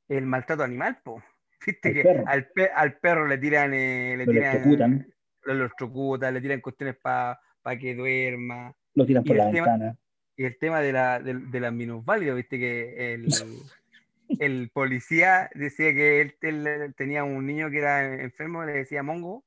el 0.08 0.26
maltrato 0.26 0.62
animal, 0.62 0.98
pues. 1.02 1.24
Viste 1.66 1.92
que 1.94 2.02
perro. 2.02 2.24
al, 2.26 2.48
pe- 2.48 2.70
al 2.74 2.98
perro 2.98 3.26
le 3.26 3.38
tiran, 3.38 3.72
eh, 3.74 4.14
le 4.16 4.26
tiran, 4.26 5.06
lo 5.44 5.52
electrocutan, 5.52 6.34
le 6.34 6.40
tiran 6.40 6.60
cuestiones 6.60 6.96
para 6.96 7.38
que 7.78 7.94
duerma. 7.94 8.74
lo 8.94 9.06
tiran 9.06 9.22
y 9.24 9.28
por 9.28 9.36
la 9.36 9.50
tema- 9.50 9.66
ventana. 9.66 9.96
Y 10.36 10.44
el 10.44 10.58
tema 10.58 10.80
de, 10.80 10.92
la, 10.92 11.20
de, 11.20 11.34
de 11.34 11.60
las 11.60 11.72
minusválidas, 11.72 12.34
viste 12.36 12.58
que 12.58 13.14
el, 13.14 13.26
el 14.38 14.70
policía 14.72 15.50
decía 15.54 15.92
que 15.94 16.20
él, 16.22 16.34
él 16.42 16.94
tenía 16.96 17.24
un 17.24 17.44
niño 17.46 17.70
que 17.70 17.78
era 17.78 18.04
enfermo, 18.22 18.64
le 18.64 18.72
decía 18.72 19.02
mongo, 19.02 19.44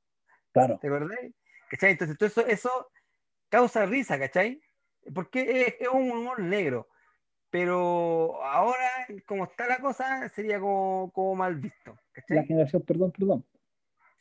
Claro. 0.52 0.78
¿te 0.80 0.86
acordás? 0.88 1.18
¿Cachai? 1.68 1.92
Entonces 1.92 2.16
todo 2.16 2.28
eso, 2.28 2.46
eso 2.46 2.70
causa 3.48 3.86
risa, 3.86 4.18
¿cachai? 4.20 4.60
Porque 5.12 5.76
es, 5.80 5.88
un 5.88 6.10
humor 6.10 6.40
negro. 6.40 6.88
Pero 7.50 8.42
ahora, 8.44 9.06
como 9.26 9.44
está 9.44 9.66
la 9.68 9.78
cosa, 9.78 10.28
sería 10.30 10.58
como, 10.58 11.10
como 11.12 11.36
mal 11.36 11.56
visto. 11.56 11.92
La 11.92 12.22
¿cachai? 12.22 12.46
generación, 12.46 12.82
perdón, 12.82 13.12
perdón. 13.12 13.44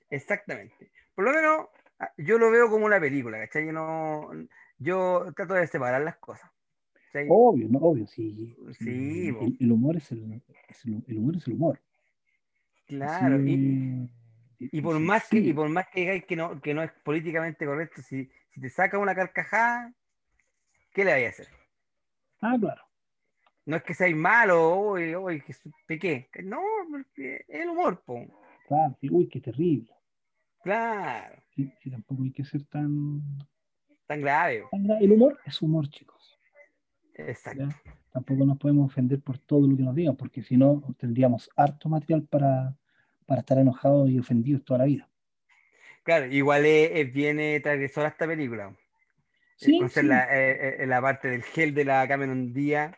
Exactamente. 0.10 0.92
Por 1.16 1.26
lo 1.26 1.32
menos 1.32 1.68
ah, 2.00 2.12
yo 2.18 2.38
lo 2.38 2.52
veo 2.52 2.70
como 2.70 2.86
una 2.86 3.00
película, 3.00 3.40
¿cachai? 3.40 3.66
Yo, 3.66 3.72
no, 3.72 4.30
yo 4.78 5.34
trato 5.36 5.56
de 5.56 5.66
separar 5.68 6.02
las 6.02 6.18
cosas. 6.18 6.50
¿cachai? 6.94 7.28
Obvio, 7.30 7.68
¿no? 7.70 7.80
Obvio, 7.80 8.06
sí. 8.08 8.56
Sí, 8.78 9.30
el, 9.30 9.36
el- 9.36 9.58
el 9.60 9.72
humor 9.72 9.98
es 9.98 10.12
el, 10.12 10.44
es 10.68 10.86
el, 10.86 11.04
el 11.08 11.18
humor 11.18 11.38
es 11.38 11.48
el 11.48 11.54
humor. 11.54 11.80
Claro. 12.88 13.40
Y, 13.42 14.10
Sí, 14.60 14.70
y 14.72 14.82
por 14.82 14.98
sí, 14.98 15.04
más 15.04 15.28
que, 15.30 15.40
sí. 15.40 15.50
y 15.50 15.54
por 15.54 15.70
más 15.70 15.88
que 15.90 16.02
digáis 16.02 16.26
que 16.26 16.36
no, 16.36 16.62
que 16.62 16.74
no 16.74 16.84
es 16.84 16.92
políticamente 17.04 17.66
correcto, 17.66 18.02
si, 18.02 18.30
si 18.52 18.62
te 18.62 18.70
saca 18.70 18.98
una 18.98 19.16
carcajada, 19.16 19.94
¿qué 20.94 21.04
le 21.04 21.12
vais 21.12 21.26
a 21.26 21.30
hacer? 21.30 21.48
Ah, 22.42 22.58
claro. 22.60 22.82
No 23.66 23.78
es 23.78 23.84
que 23.84 23.94
seáis 23.94 24.16
malo, 24.16 24.78
uy, 24.78 25.16
uy, 25.16 25.42
que 25.42 25.56
pequé. 25.88 26.30
No, 26.44 26.62
porque 26.90 27.46
es 27.48 27.62
el 27.62 27.70
humor, 27.70 28.02
po. 28.04 28.26
Claro, 28.68 28.98
uy, 29.10 29.28
qué 29.28 29.40
terrible. 29.40 29.94
Claro, 30.64 31.42
Sí, 31.56 31.72
sí, 31.82 31.92
tampoco 31.92 32.24
hay 32.24 32.32
que 32.32 32.44
ser 32.44 32.64
tan, 32.66 33.22
tan 34.08 34.22
grave. 34.22 34.64
tan 34.72 34.90
El 35.02 35.12
humor 35.12 35.40
es 35.46 35.62
humor, 35.62 35.88
chicos. 35.88 36.40
Exacto. 37.14 37.68
¿ya? 37.68 37.82
Tampoco 38.12 38.46
nos 38.46 38.58
podemos 38.58 38.86
ofender 38.92 39.22
por 39.22 39.38
todo 39.38 39.68
lo 39.68 39.78
que 39.78 39.84
nos 39.84 39.96
digan, 39.96 40.16
porque 40.16 40.42
si 40.42 40.58
no, 40.58 40.84
tendríamos 40.98 41.50
harto 41.56 41.90
material 41.90 42.24
para, 42.24 42.76
para 43.26 43.42
estar 43.42 43.58
enojados 43.58 44.10
y 44.10 44.18
ofendidos 44.18 44.64
toda 44.64 44.80
la 44.80 44.86
vida. 44.86 45.10
Claro, 46.04 46.26
igual 46.26 46.66
es, 46.66 46.92
es 46.94 47.14
bien 47.14 47.40
eh, 47.40 47.60
transgresora 47.60 48.10
esta 48.10 48.26
película. 48.28 48.76
Sí, 49.56 49.80
Con 49.80 49.90
ser 49.90 50.04
sí, 50.04 50.10
la, 50.10 50.24
eh, 50.38 50.84
eh, 50.84 50.88
la 50.88 51.02
parte 51.02 51.30
del 51.30 51.44
gel 51.44 51.74
de 51.74 51.86
la 51.86 52.08
Cameron 52.08 52.54
Díaz. 52.54 52.96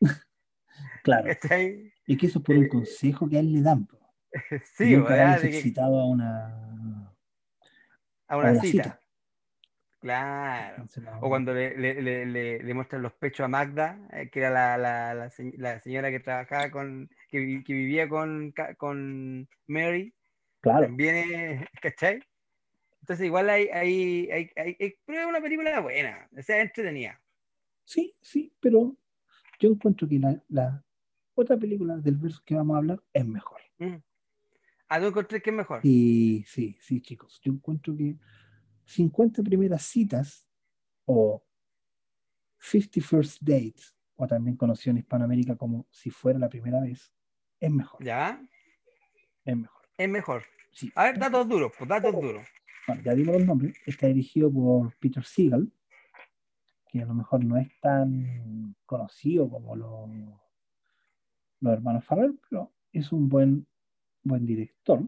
claro. 1.04 1.24
¿cachai? 1.26 1.92
Y 2.06 2.16
que 2.16 2.26
eso 2.26 2.38
es 2.38 2.44
por 2.44 2.56
un 2.56 2.64
Eh, 2.64 2.68
consejo 2.68 3.28
que 3.28 3.36
a 3.36 3.40
él 3.40 3.52
le 3.52 3.62
dan. 3.62 3.86
po. 3.86 3.98
Sí, 4.76 4.96
Nunca 4.96 5.10
¿verdad? 5.10 5.40
De 5.40 5.50
que- 5.50 5.80
a 5.80 5.88
una, 5.88 6.46
a 6.46 7.14
a 8.28 8.36
una 8.36 8.50
una 8.52 8.60
cita. 8.60 8.82
cita. 8.84 9.00
Claro. 10.00 10.86
O 11.20 11.28
cuando 11.28 11.52
le, 11.52 11.76
le, 11.76 12.00
le, 12.02 12.26
le- 12.62 12.74
muestran 12.74 13.02
los 13.02 13.12
pechos 13.14 13.44
a 13.44 13.48
Magda, 13.48 13.98
eh, 14.12 14.28
que 14.30 14.40
era 14.40 14.50
la, 14.50 14.76
la, 14.78 15.14
la, 15.14 15.32
la 15.56 15.80
señora 15.80 16.10
que 16.10 16.20
trabajaba 16.20 16.70
con, 16.70 17.08
que, 17.28 17.62
que 17.66 17.72
vivía 17.72 18.08
con, 18.08 18.52
con 18.76 19.48
Mary, 19.66 20.14
Claro, 20.60 20.82
también 20.86 21.16
es, 21.16 21.68
¿cachai? 21.82 22.20
Entonces 23.06 23.26
igual 23.26 23.48
hay, 23.48 23.68
hay, 23.68 24.28
hay, 24.32 24.50
hay- 24.56 24.94
pero 25.04 25.20
es 25.20 25.26
una 25.28 25.40
película 25.40 25.78
buena, 25.78 26.28
o 26.36 26.42
sea, 26.42 26.60
entretenida. 26.60 27.22
sí, 27.84 28.16
sí, 28.20 28.52
pero 28.58 28.96
yo 29.60 29.70
encuentro 29.70 30.08
que 30.08 30.18
la, 30.18 30.42
la 30.48 30.84
otra 31.36 31.56
película 31.56 31.98
del 31.98 32.16
verso 32.16 32.42
que 32.44 32.56
vamos 32.56 32.74
a 32.74 32.78
hablar 32.78 33.00
es 33.12 33.24
mejor. 33.24 33.60
Mm. 33.78 33.94
¿A 34.88 34.98
tú 34.98 35.06
encontré 35.06 35.40
que 35.40 35.50
es 35.50 35.56
mejor? 35.56 35.82
Sí, 35.82 36.44
sí, 36.48 36.76
sí, 36.80 37.00
chicos. 37.00 37.40
Yo 37.44 37.52
encuentro 37.52 37.96
que 37.96 38.16
50 38.86 39.40
primeras 39.44 39.82
citas 39.82 40.44
o 41.04 41.46
50 42.58 43.00
First 43.06 43.38
Dates, 43.40 43.94
o 44.16 44.26
también 44.26 44.56
conocido 44.56 44.90
en 44.90 44.98
Hispanoamérica 44.98 45.54
como 45.54 45.86
si 45.92 46.10
fuera 46.10 46.40
la 46.40 46.48
primera 46.48 46.80
vez, 46.80 47.12
es 47.60 47.70
mejor. 47.70 48.02
¿Ya? 48.04 48.42
Es 49.44 49.56
mejor. 49.56 49.82
Es 49.96 50.08
mejor. 50.08 50.42
Sí. 50.72 50.90
A 50.96 51.04
ver, 51.04 51.18
datos 51.20 51.48
duros, 51.48 51.70
pues 51.78 51.88
datos 51.88 52.12
duros. 52.12 52.44
Bueno, 52.86 53.02
ya 53.02 53.14
dimos 53.14 53.36
los 53.36 53.46
nombres. 53.46 53.76
Está 53.84 54.06
dirigido 54.06 54.52
por 54.52 54.94
Peter 54.98 55.24
Seagal, 55.24 55.70
que 56.88 57.02
a 57.02 57.06
lo 57.06 57.14
mejor 57.14 57.44
no 57.44 57.56
es 57.56 57.68
tan 57.80 58.76
conocido 58.84 59.48
como 59.50 59.74
los, 59.74 60.10
los 61.60 61.72
hermanos 61.72 62.04
Farrell, 62.04 62.38
pero 62.48 62.72
es 62.92 63.10
un 63.10 63.28
buen, 63.28 63.66
buen 64.22 64.46
director. 64.46 65.02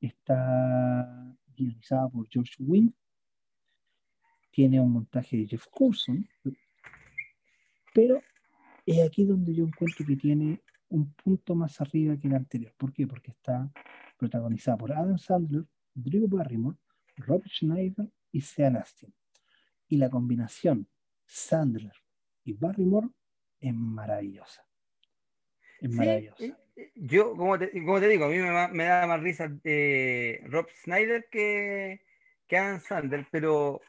Está 0.00 1.36
guionizada 1.56 2.08
por 2.08 2.28
George 2.28 2.54
Wynn. 2.58 2.94
Tiene 4.50 4.80
un 4.80 4.92
montaje 4.92 5.36
de 5.36 5.46
Jeff 5.46 5.66
Coulson. 5.70 6.26
Pero 7.92 8.22
es 8.86 9.06
aquí 9.06 9.24
donde 9.24 9.54
yo 9.54 9.64
encuentro 9.64 10.06
que 10.06 10.16
tiene 10.16 10.62
un 10.88 11.12
punto 11.12 11.54
más 11.54 11.80
arriba 11.80 12.16
que 12.16 12.28
el 12.28 12.34
anterior. 12.34 12.72
¿Por 12.76 12.92
qué? 12.92 13.06
Porque 13.06 13.32
está 13.32 13.70
protagonizada 14.16 14.78
por 14.78 14.92
Adam 14.92 15.18
Sandler, 15.18 15.66
Drew 15.96 16.28
Barrymore, 16.28 16.78
Rob 17.16 17.42
Schneider 17.48 18.08
y 18.32 18.42
Sean 18.42 18.76
Astin. 18.76 19.14
Y 19.88 19.98
la 19.98 20.10
combinación 20.10 20.88
Sandler 21.26 21.92
y 22.44 22.52
Barrymore 22.54 23.08
es 23.60 23.74
maravillosa. 23.74 24.66
Es 25.80 25.90
Sí, 25.90 25.98
maravillosa. 25.98 26.36
eh, 26.38 26.58
eh, 26.76 26.92
yo, 26.96 27.36
como 27.36 27.58
te, 27.58 27.70
como 27.84 28.00
te 28.00 28.08
digo, 28.08 28.26
a 28.26 28.28
mí 28.28 28.36
me, 28.38 28.84
da 28.84 29.06
más 29.06 29.20
risa 29.22 29.50
eh, 29.64 30.40
Rob 30.46 30.66
Snyder 30.84 31.28
que, 31.30 32.02
que 32.46 32.58
Adam 32.58 32.80
Sandler, 32.80 33.26
pero 33.30 33.80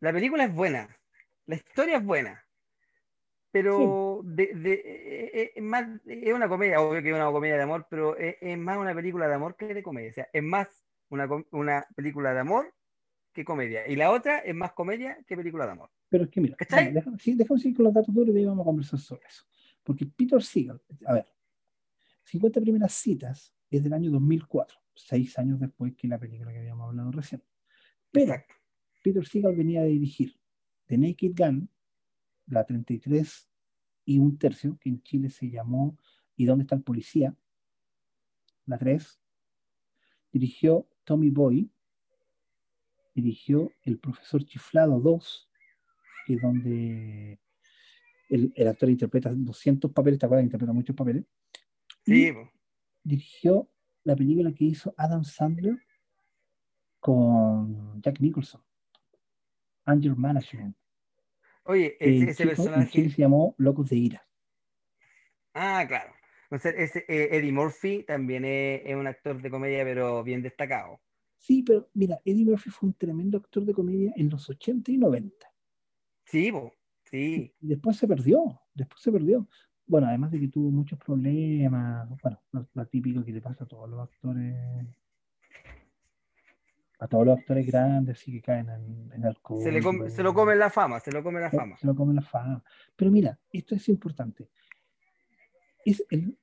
la 0.00 0.12
película 0.12 0.44
es 0.44 0.54
buena, 0.54 0.96
la 1.46 1.56
historia 1.56 1.98
es 1.98 2.04
buena, 2.04 2.44
pero 3.50 4.20
de, 4.24 4.46
de- 4.54 4.72
eh, 4.74 5.30
eh, 5.42 5.52
es 5.56 5.62
más, 5.62 5.86
es 6.06 6.32
una 6.32 6.48
comedia, 6.48 6.80
obvio 6.80 7.02
que 7.02 7.10
es 7.10 7.14
una 7.14 7.30
comedia 7.30 7.56
de 7.56 7.62
amor, 7.62 7.86
pero 7.90 8.16
es, 8.16 8.36
es 8.40 8.58
más 8.58 8.78
una 8.78 8.94
película 8.94 9.28
de 9.28 9.34
amor 9.34 9.56
que 9.56 9.72
de 9.72 9.82
comedia, 9.82 10.10
o 10.10 10.14
sea, 10.14 10.28
es 10.32 10.42
más 10.42 10.83
una, 11.50 11.86
película 11.94 12.32
de 12.34 12.40
amor 12.40 12.74
que 13.32 13.44
comedia, 13.44 13.88
y 13.88 13.96
la 13.96 14.12
otra 14.12 14.38
es 14.38 14.54
más 14.54 14.72
comedia 14.72 15.18
que 15.26 15.36
película 15.36 15.66
de 15.66 15.72
amor. 15.72 15.90
Pero 16.08 16.24
es 16.24 16.30
que 16.30 16.40
mira, 16.40 16.56
bueno, 16.70 16.92
déjame, 16.92 17.18
sí, 17.18 17.34
déjame 17.34 17.60
seguir 17.60 17.76
con 17.76 17.84
los 17.86 17.94
datos 17.94 18.14
duros 18.14 18.34
y 18.34 18.38
ahí 18.38 18.44
vamos 18.44 18.62
a 18.62 18.66
conversar 18.66 19.00
sobre 19.00 19.26
eso. 19.26 19.44
Porque 19.82 20.06
Peter 20.06 20.40
Seagal, 20.42 20.80
a 21.06 21.14
ver, 21.14 21.26
50 22.24 22.60
primeras 22.60 22.92
citas 22.92 23.52
es 23.70 23.82
del 23.82 23.92
año 23.92 24.10
2004, 24.12 24.78
seis 24.94 25.36
años 25.38 25.58
después 25.58 25.94
que 25.96 26.06
la 26.06 26.18
película 26.18 26.52
que 26.52 26.58
habíamos 26.58 26.88
hablado 26.88 27.10
recién. 27.10 27.42
Pero 28.12 28.32
Exacto. 28.32 28.54
Peter 29.02 29.26
Seagal 29.26 29.56
venía 29.56 29.82
de 29.82 29.88
dirigir 29.88 30.38
The 30.86 30.96
Naked 30.96 31.32
Gun, 31.36 31.68
la 32.46 32.64
33 32.64 33.50
y 34.04 34.18
un 34.18 34.38
tercio, 34.38 34.78
que 34.78 34.90
en 34.90 35.02
Chile 35.02 35.30
se 35.30 35.50
llamó 35.50 35.96
¿Y 36.36 36.46
dónde 36.46 36.62
está 36.62 36.74
el 36.74 36.82
policía? 36.82 37.34
La 38.66 38.78
3. 38.78 39.20
Dirigió 40.32 40.88
Tommy 41.04 41.30
Boy. 41.30 41.70
Dirigió 43.14 43.70
El 43.82 43.98
profesor 43.98 44.44
chiflado 44.44 44.98
2, 44.98 45.48
que 46.26 46.34
es 46.34 46.42
donde 46.42 47.38
el, 48.28 48.52
el 48.56 48.68
actor 48.68 48.90
interpreta 48.90 49.30
200 49.32 49.92
papeles, 49.92 50.18
¿te 50.18 50.26
acuerdas? 50.26 50.44
Interpreta 50.44 50.72
muchos 50.72 50.96
papeles. 50.96 51.24
Sí, 52.04 52.32
dirigió 53.04 53.70
la 54.02 54.16
película 54.16 54.52
que 54.52 54.64
hizo 54.64 54.94
Adam 54.96 55.24
Sandler 55.24 55.78
con 56.98 58.02
Jack 58.02 58.20
Nicholson, 58.20 58.62
Anger 59.84 60.16
Management. 60.16 60.76
Oye, 61.64 61.96
ese, 62.00 62.30
ese 62.30 62.46
personaje. 62.46 63.10
se 63.10 63.22
llamó 63.22 63.54
Locos 63.58 63.90
de 63.90 63.96
Ira. 63.96 64.28
Ah, 65.54 65.84
claro. 65.86 66.13
Entonces, 66.44 66.74
ese, 66.76 67.04
eh, 67.08 67.28
Eddie 67.32 67.52
Murphy 67.52 68.04
también 68.04 68.44
es, 68.44 68.82
es 68.84 68.94
un 68.94 69.06
actor 69.06 69.40
de 69.40 69.50
comedia, 69.50 69.84
pero 69.84 70.22
bien 70.22 70.42
destacado. 70.42 71.00
Sí, 71.36 71.62
pero 71.62 71.88
mira, 71.94 72.20
Eddie 72.24 72.44
Murphy 72.44 72.70
fue 72.70 72.88
un 72.88 72.94
tremendo 72.94 73.38
actor 73.38 73.64
de 73.64 73.74
comedia 73.74 74.12
en 74.16 74.30
los 74.30 74.48
80 74.48 74.90
y 74.92 74.98
90. 74.98 75.46
Sí, 76.24 76.50
po, 76.50 76.72
sí. 77.04 77.54
Y 77.60 77.66
después 77.68 77.96
se 77.96 78.08
perdió, 78.08 78.60
después 78.72 79.02
se 79.02 79.12
perdió. 79.12 79.46
Bueno, 79.86 80.06
además 80.06 80.30
de 80.30 80.40
que 80.40 80.48
tuvo 80.48 80.70
muchos 80.70 80.98
problemas, 80.98 82.08
bueno, 82.22 82.42
lo, 82.52 82.66
lo 82.72 82.86
típico 82.86 83.22
que 83.22 83.32
le 83.32 83.42
pasa 83.42 83.64
a 83.64 83.66
todos 83.66 83.88
los 83.90 84.00
actores, 84.00 84.56
a 86.98 87.08
todos 87.08 87.26
los 87.26 87.38
actores 87.38 87.66
grandes, 87.66 88.18
así 88.18 88.32
que 88.32 88.40
caen 88.40 88.70
en, 88.70 89.12
en 89.12 89.24
alcohol. 89.26 89.62
Se, 89.62 89.70
le 89.70 89.82
come, 89.82 90.08
se 90.08 90.22
lo 90.22 90.32
come 90.32 90.56
la 90.56 90.70
fama, 90.70 91.00
se 91.00 91.12
lo 91.12 91.22
come 91.22 91.40
la 91.40 91.50
fama. 91.50 91.76
se 91.76 91.86
lo 91.86 91.94
come 91.94 92.14
la 92.14 92.22
fama. 92.22 92.64
Pero 92.96 93.10
mira, 93.10 93.38
esto 93.52 93.74
es 93.74 93.88
importante. 93.90 94.48
Es 95.84 96.04
el, 96.10 96.38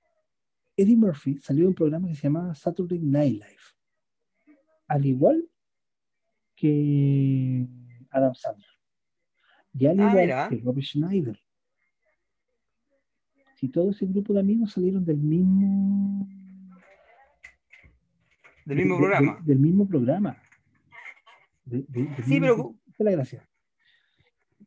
Eddie 0.78 0.96
Murphy 0.96 1.38
salió 1.42 1.64
de 1.64 1.70
un 1.70 1.76
programa 1.76 2.08
que 2.08 2.16
se 2.16 2.24
llamaba 2.24 2.54
Saturday 2.56 3.00
Night 3.00 3.34
Live. 3.34 4.58
Al 4.88 5.06
igual 5.06 5.50
que 6.56 7.68
Adam 8.10 8.34
Sandler. 8.36 8.68
Y 9.74 9.86
al 9.86 10.00
Ah, 10.00 10.10
igual 10.10 10.16
mira. 10.26 10.50
que 10.50 10.58
Rob 10.58 10.80
Schneider. 10.82 11.40
Si 13.56 13.70
todo 13.70 13.92
ese 13.92 14.06
grupo 14.06 14.34
de 14.34 14.40
amigos 14.42 14.72
salieron 14.72 15.06
del 15.06 15.18
mismo 15.18 16.28
Del 18.66 18.78
mismo 18.78 18.96
de- 18.96 19.02
de- 19.02 19.08
programa. 19.08 19.40
del 19.44 19.60
mismo 19.60 19.88
programa. 19.88 20.42
De- 21.66 21.86
Sí, 22.26 22.40
pero- 22.40 22.76
la 22.98 23.12
gracia. 23.12 23.48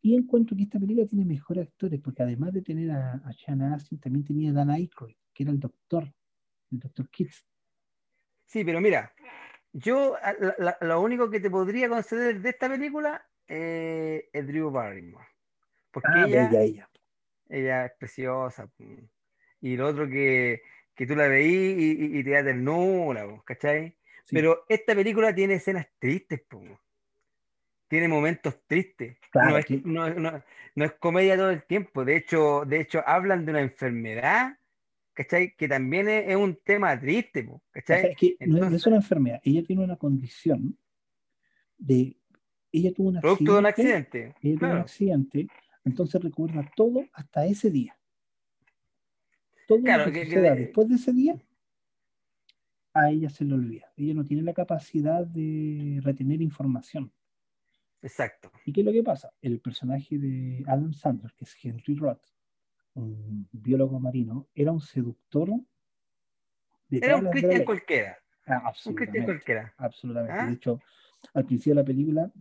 Y 0.05 0.15
encuentro 0.15 0.55
que 0.55 0.65
esta 0.65 0.79
película 0.79 1.07
tiene 1.07 1.25
mejores 1.25 1.67
actores, 1.67 1.99
porque 1.99 2.23
además 2.23 2.53
de 2.53 2.61
tener 2.61 2.91
a, 2.91 3.15
a 3.15 3.75
Astin, 3.75 3.99
también 3.99 4.23
tenía 4.23 4.51
a 4.51 4.53
Dan 4.53 4.69
Aykroyd, 4.69 5.17
que 5.33 5.45
era 5.45 5.51
el 5.51 5.59
doctor, 5.59 6.13
el 6.71 6.79
doctor 6.79 7.09
Kitts. 7.09 7.47
Sí, 8.45 8.65
pero 8.67 8.83
mira, 8.83 9.15
yo 9.73 10.15
a- 10.17 10.35
la- 10.35 10.57
la- 10.59 10.79
lo 10.83 11.01
único 11.01 11.31
que 11.31 11.41
te 11.41 11.49
podría 11.49 11.89
conceder 11.89 12.43
de 12.43 12.51
esta 12.51 12.69
película 12.69 13.27
eh, 13.49 14.29
es 14.31 14.47
Drew 14.47 14.71
Barrymore. 14.71 15.27
Porque 15.91 16.11
Ah, 16.11 16.27
ella, 16.27 16.51
bella 16.51 16.63
ella. 16.63 16.91
ella 17.49 17.87
es 17.87 17.93
preciosa. 17.99 18.71
Y 19.63 19.77
lo 19.79 19.89
otro 19.89 20.07
que, 20.07 20.61
que 20.95 21.07
tú 21.07 21.17
la 21.17 21.29
veís 21.29 21.79
y, 21.79 22.05
y- 22.05 22.19
y 22.19 22.25
te 22.25 22.31
da 22.31 22.45
ternura, 22.45 23.27
¿cachai? 23.47 23.97
Sí, 24.25 24.37
Pero 24.37 24.65
esta 24.69 24.95
película 24.95 25.35
tiene 25.35 25.55
escenas 25.55 25.87
tristes, 25.99 26.43
po. 26.43 26.63
Tiene 27.89 28.09
momentos 28.09 28.57
tristes. 28.67 29.19
Claro, 29.31 29.51
no, 29.51 29.57
es, 29.59 29.67
que- 29.67 29.83
no, 29.85 30.09
no- 30.15 30.43
no 30.75 30.85
es 30.85 30.93
comedia 30.95 31.37
todo 31.37 31.51
el 31.51 31.63
tiempo. 31.65 32.05
De 32.05 32.17
hecho, 32.17 32.65
de 32.67 32.81
hecho, 32.81 33.03
hablan 33.07 33.45
de 33.45 33.53
una 33.53 33.61
enfermedad, 33.61 34.59
¿cachai? 35.13 35.55
Que 35.55 35.69
también 35.69 36.09
es, 36.09 36.29
es 36.29 36.37
un 36.37 36.57
tema 36.65 36.99
triste, 36.99 37.45
po, 37.45 37.55
o 37.55 37.63
sea, 37.75 37.97
¿cachai? 37.97 38.11
es 38.11 38.17
que 38.17 38.37
no 38.41 38.45
es- 38.45 38.49
no 38.49 38.57
es 38.57 38.63
Entonces- 38.65 38.87
una 38.87 38.97
enfermedad, 38.97 39.41
ella 39.45 39.63
tiene 39.65 39.85
una 39.85 39.97
condición 39.97 40.77
de. 41.79 42.17
Ella 42.73 42.93
tuvo 42.93 43.11
un 43.11 43.21
Producto 43.21 43.53
de 43.53 43.59
un 43.61 43.67
accidente. 43.67 43.99
accidente. 44.27 44.39
Ella 44.49 44.59
tuvo 44.59 44.67
un 44.67 44.71
Claro. 44.73 44.81
accidente, 44.81 45.47
entonces 45.85 46.23
recuerda 46.23 46.69
todo 46.75 47.05
hasta 47.13 47.47
ese 47.47 47.71
día. 47.71 47.97
Todo 49.69 49.81
Claro, 49.81 50.07
lo 50.07 50.13
que, 50.13 50.25
que- 50.25 50.31
que 50.31 50.41
después 50.41 50.89
de 50.89 50.97
ese 50.97 51.13
día, 51.13 51.37
a 52.93 53.11
ella 53.11 53.31
se 53.31 53.45
le 53.45 53.55
olvida. 53.55 53.93
Ella 53.97 54.15
no 54.15 54.25
tiene 54.25 54.43
la 54.43 54.53
capacidad 54.55 55.25
de 55.25 56.01
retener 56.03 56.43
información. 56.43 57.13
Exacto. 58.05 58.53
¿Y 58.67 58.73
qué 58.73 58.83
es 58.83 58.87
lo 58.87 58.93
que 58.93 59.03
pasa? 59.03 59.33
El 59.41 59.61
personaje 59.61 60.19
de 60.19 60.63
Adam 60.67 60.93
Sandler, 60.93 61.33
que 61.33 61.45
es 61.45 61.57
Henry 61.63 61.95
Roth, 61.95 62.23
un 62.93 63.49
biólogo 63.51 63.99
marino, 63.99 64.47
era 64.55 64.73
un 64.73 64.81
seductor 64.81 65.49
de 66.89 66.99
Era 66.99 67.17
un 67.17 67.31
Cristian 67.31 67.65
cualquiera. 67.65 68.19
Ah, 68.47 68.73
Un 68.85 68.95
Cristian 68.95 69.25
cualquiera. 69.25 69.75
Absolutamente. 69.79 70.39
¿Ah? 70.39 70.47
De 70.47 70.53
hecho, 70.53 70.81
al 71.33 71.47
principio 71.47 71.73
de 71.73 71.81
la 71.81 71.87
película 71.87 72.33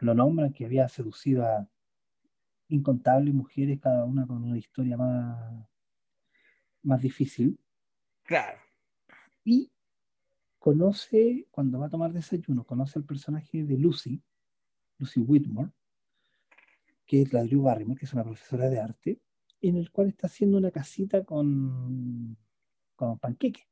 lo 0.00 0.14
nombran 0.14 0.52
que 0.52 0.64
había 0.64 0.88
seducido 0.88 1.46
a 1.46 1.68
incontables 2.68 3.32
mujeres, 3.32 3.78
cada 3.80 4.04
una 4.04 4.26
con 4.26 4.42
una 4.42 4.58
historia 4.58 4.96
más, 4.96 5.64
más 6.82 7.00
difícil. 7.00 7.56
Claro. 8.24 8.58
Y 9.44 9.70
conoce, 10.58 11.46
cuando 11.52 11.78
va 11.78 11.86
a 11.86 11.90
tomar 11.90 12.12
desayuno, 12.12 12.64
conoce 12.64 12.98
al 12.98 13.04
personaje 13.04 13.62
de 13.62 13.78
Lucy, 13.78 14.20
Lucy 14.98 15.20
Whitmore, 15.20 15.70
que 17.06 17.22
es 17.22 17.32
la 17.32 17.44
Drew 17.44 17.62
Barrymore, 17.62 17.98
que 17.98 18.06
es 18.06 18.12
una 18.12 18.24
profesora 18.24 18.68
de 18.68 18.80
arte, 18.80 19.20
en 19.60 19.76
el 19.76 19.90
cual 19.90 20.08
está 20.08 20.26
haciendo 20.26 20.58
una 20.58 20.70
casita 20.70 21.24
con, 21.24 22.36
con 22.94 23.18
panqueque. 23.18 23.68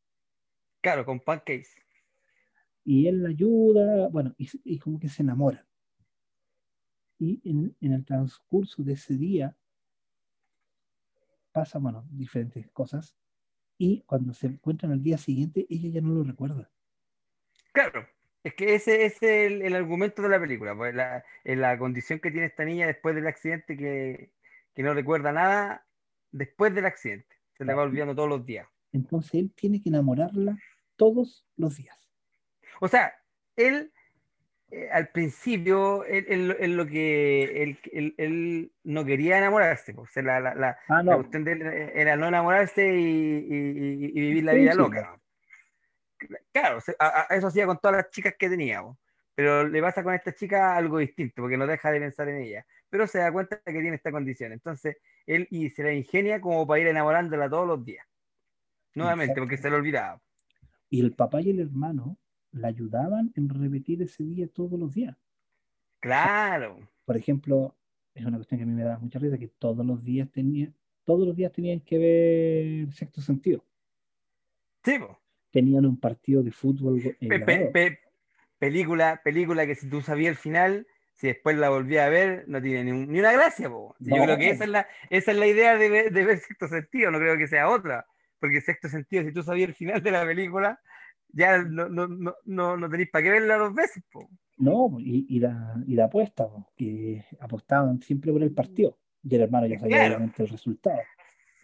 Claro, 0.81 1.05
con 1.05 1.21
pancakes. 1.21 1.71
y 2.85 3.07
él 3.07 3.23
la 3.23 3.31
ayuda, 3.31 4.09
bueno, 4.09 4.35
y, 4.39 4.49
y 4.65 4.79
como 4.79 4.99
que 4.99 5.09
se 5.09 5.23
enamora. 5.23 5.67
Y 7.19 7.41
en, 7.49 7.77
en 7.81 7.93
el 7.93 8.05
transcurso 8.05 8.83
de 8.83 8.93
ese 8.95 9.17
día 9.17 9.57
pasan, 11.53 11.83
bueno, 11.83 12.07
diferentes 12.11 12.71
cosas, 12.71 13.17
y 13.79 14.03
cuando 14.03 14.35
se 14.35 14.49
encuentran 14.49 14.93
al 14.93 15.03
día 15.03 15.19
siguiente, 15.19 15.67
ella 15.69 15.89
ya 15.89 16.01
no 16.01 16.11
lo 16.15 16.23
recuerda. 16.25 16.71
Claro, 17.73 18.07
es 18.45 18.55
que 18.55 18.75
ese 18.75 19.05
es 19.07 19.23
el, 19.23 19.63
el 19.63 19.75
argumento 19.75 20.23
de 20.23 20.29
la 20.29 20.39
película, 20.39 20.77
pues 20.77 20.95
la, 20.95 21.25
en 21.45 21.61
la 21.61 21.77
condición 21.79 22.21
que 22.21 22.31
tiene 22.31 22.47
esta 22.47 22.65
niña 22.65 22.87
después 22.87 23.15
del 23.15 23.27
accidente 23.27 23.77
que, 23.77 24.31
que 24.75 24.83
no 24.83 24.95
recuerda 24.95 25.33
nada 25.33 25.87
después 26.31 26.75
del 26.75 26.87
accidente, 26.87 27.35
se 27.57 27.65
le 27.65 27.75
va 27.75 27.83
olvidando 27.83 28.15
todos 28.15 28.29
los 28.29 28.45
días. 28.47 28.69
Entonces 28.93 29.35
él 29.35 29.53
tiene 29.55 29.83
que 29.83 29.89
enamorarla 29.89 30.57
todos 30.97 31.45
los 31.57 31.77
días. 31.77 31.99
O 32.81 32.87
sea, 32.89 33.15
él 33.57 33.91
eh, 34.71 34.89
al 34.91 35.09
principio, 35.09 36.05
él, 36.05 36.25
él- 36.29 36.57
él 36.59 36.77
lo 36.77 36.87
que 36.87 37.63
él, 37.63 37.79
él- 37.93 38.15
él 38.19 38.73
no 38.83 39.05
quería 39.05 39.39
enamorarse, 39.39 39.95
pues, 39.95 40.15
la, 40.17 40.41
la, 40.41 40.55
la- 40.55 40.79
Ah, 40.89 41.03
la 41.03 41.15
cuestión 41.17 41.45
de 41.45 41.53
él 41.53 41.63
era 41.95 42.17
no 42.17 42.27
enamorarse 42.29 42.95
y, 42.95 43.01
y- 43.01 44.05
y- 44.05 44.05
y 44.07 44.21
vivir 44.21 44.45
la 44.45 44.53
Sí, 44.53 44.59
vida 44.59 44.73
sí. 44.73 44.79
loca. 44.79 45.21
Claro, 46.53 46.81
se- 46.81 46.97
a- 46.99 47.27
a- 47.31 47.35
eso 47.37 47.47
hacía 47.49 47.67
con 47.67 47.79
todas 47.79 47.97
las 47.99 48.11
chicas 48.11 48.35
que 48.39 48.49
tenía, 48.49 48.83
po. 48.83 48.99
pero 49.35 49.67
le 49.69 49.81
pasa 49.83 50.03
con 50.05 50.15
esta 50.15 50.33
chica 50.33 50.77
algo 50.77 50.99
distinto, 50.99 51.43
porque 51.43 51.57
no 51.57 51.67
deja 51.67 51.91
de 51.91 51.99
pensar 52.01 52.29
en 52.29 52.37
ella, 52.43 52.65
pero 52.89 53.07
se 53.07 53.19
da 53.19 53.33
cuenta 53.33 53.57
que 53.65 53.73
tiene 53.73 53.95
esta 53.97 54.13
condición. 54.13 54.53
Entonces, 54.53 54.97
él 55.27 55.49
y 55.51 55.71
se 55.71 55.83
la 55.83 55.93
ingenia 55.93 56.41
como 56.41 56.67
para 56.67 56.81
ir 56.81 56.87
enamorándola 56.87 57.49
todos 57.51 57.67
los 57.67 57.85
días. 57.85 58.07
Nuevamente, 58.95 59.33
Exacto. 59.33 59.43
porque 59.43 59.57
se 59.57 59.71
le 59.71 59.77
olvidaba. 59.77 60.21
Y 60.89 61.01
el 61.01 61.13
papá 61.13 61.41
y 61.41 61.51
el 61.51 61.59
hermano 61.61 62.17
la 62.53 62.69
ayudaban 62.69 63.33
en 63.35 63.49
repetir 63.49 64.01
ese 64.03 64.23
día 64.23 64.47
todos 64.47 64.79
los 64.79 64.95
días. 64.95 65.17
Claro. 65.99 66.79
Por 67.05 67.17
ejemplo, 67.17 67.75
es 68.15 68.25
una 68.25 68.37
cuestión 68.37 68.59
que 68.59 68.63
a 68.63 68.67
mí 68.67 68.73
me 68.73 68.85
da 68.85 68.99
mucha 68.99 69.19
risa, 69.19 69.37
que 69.37 69.49
todos 69.49 69.85
los 69.85 70.05
días 70.05 70.31
tenía, 70.31 70.71
todos 71.03 71.27
los 71.27 71.35
días 71.35 71.51
tenían 71.51 71.81
que 71.81 71.99
ver 71.99 72.93
sexto 72.93 73.21
sentido. 73.21 73.65
Sí, 74.85 74.99
po. 74.99 75.19
Tenían 75.55 75.87
un 75.87 76.01
partido 76.01 76.43
de 76.43 76.51
fútbol 76.51 76.99
eh, 76.99 77.17
Pe- 77.29 77.39
pe- 77.39 77.71
pe- 77.73 77.99
película, 78.59 79.21
película 79.23 79.65
que 79.69 79.77
si 79.77 79.89
tú 79.89 80.01
sabías 80.01 80.31
el 80.33 80.37
final, 80.37 80.85
si 81.13 81.29
después 81.29 81.57
la 81.57 81.69
volvías 81.71 82.07
a 82.07 82.09
ver, 82.09 82.43
no 82.49 82.61
tiene 82.61 82.83
ni, 82.83 82.91
un- 82.91 83.13
ni 83.13 83.21
una 83.21 83.31
gracia, 83.31 83.71
po. 83.71 83.95
Yo 84.01 84.17
No. 84.17 84.25
creo 84.25 84.37
que 84.37 84.51
esa 84.51 84.65
es 84.65 84.71
la, 84.71 84.89
esa 85.11 85.31
es 85.31 85.39
la 85.39 85.47
idea 85.47 85.79
de 85.79 85.89
ver, 85.89 86.13
de 86.13 86.25
ver 86.25 86.39
sexto 86.41 86.67
sentido, 86.67 87.13
no 87.13 87.21
creo 87.21 87.39
que 87.39 87.47
sea 87.47 87.69
otra. 87.71 88.05
Porque 88.41 88.61
sexto 88.61 88.89
sentido, 88.89 89.23
si 89.23 89.31
tú 89.33 89.45
sabías 89.45 89.69
el 89.69 89.77
final 89.77 90.03
de 90.03 90.11
la 90.11 90.27
película, 90.27 90.81
ya 91.29 91.59
no, 91.63 91.89
no, 91.89 92.09
no, 92.09 92.35
no, 92.45 92.77
no 92.77 92.91
tenéis 92.91 93.11
para 93.11 93.23
qué 93.23 93.31
verla 93.31 93.57
dos 93.57 93.73
veces, 93.73 94.03
po. 94.11 94.29
No, 94.57 94.97
y, 94.99 95.25
y 95.29 95.39
la, 95.39 95.75
y 95.87 95.95
la 95.95 96.07
apuesta, 96.07 96.49
po, 96.49 96.67
que 96.77 97.25
apostaban 97.39 98.01
siempre 98.01 98.33
por 98.33 98.43
el 98.43 98.51
partido. 98.53 98.99
Y 99.23 99.37
el 99.37 99.43
hermano 99.43 99.67
ya 99.69 99.79
sabía 99.79 99.99
Claro. 99.99 100.15
obviamente 100.17 100.43
el 100.43 100.49
resultado. 100.49 100.99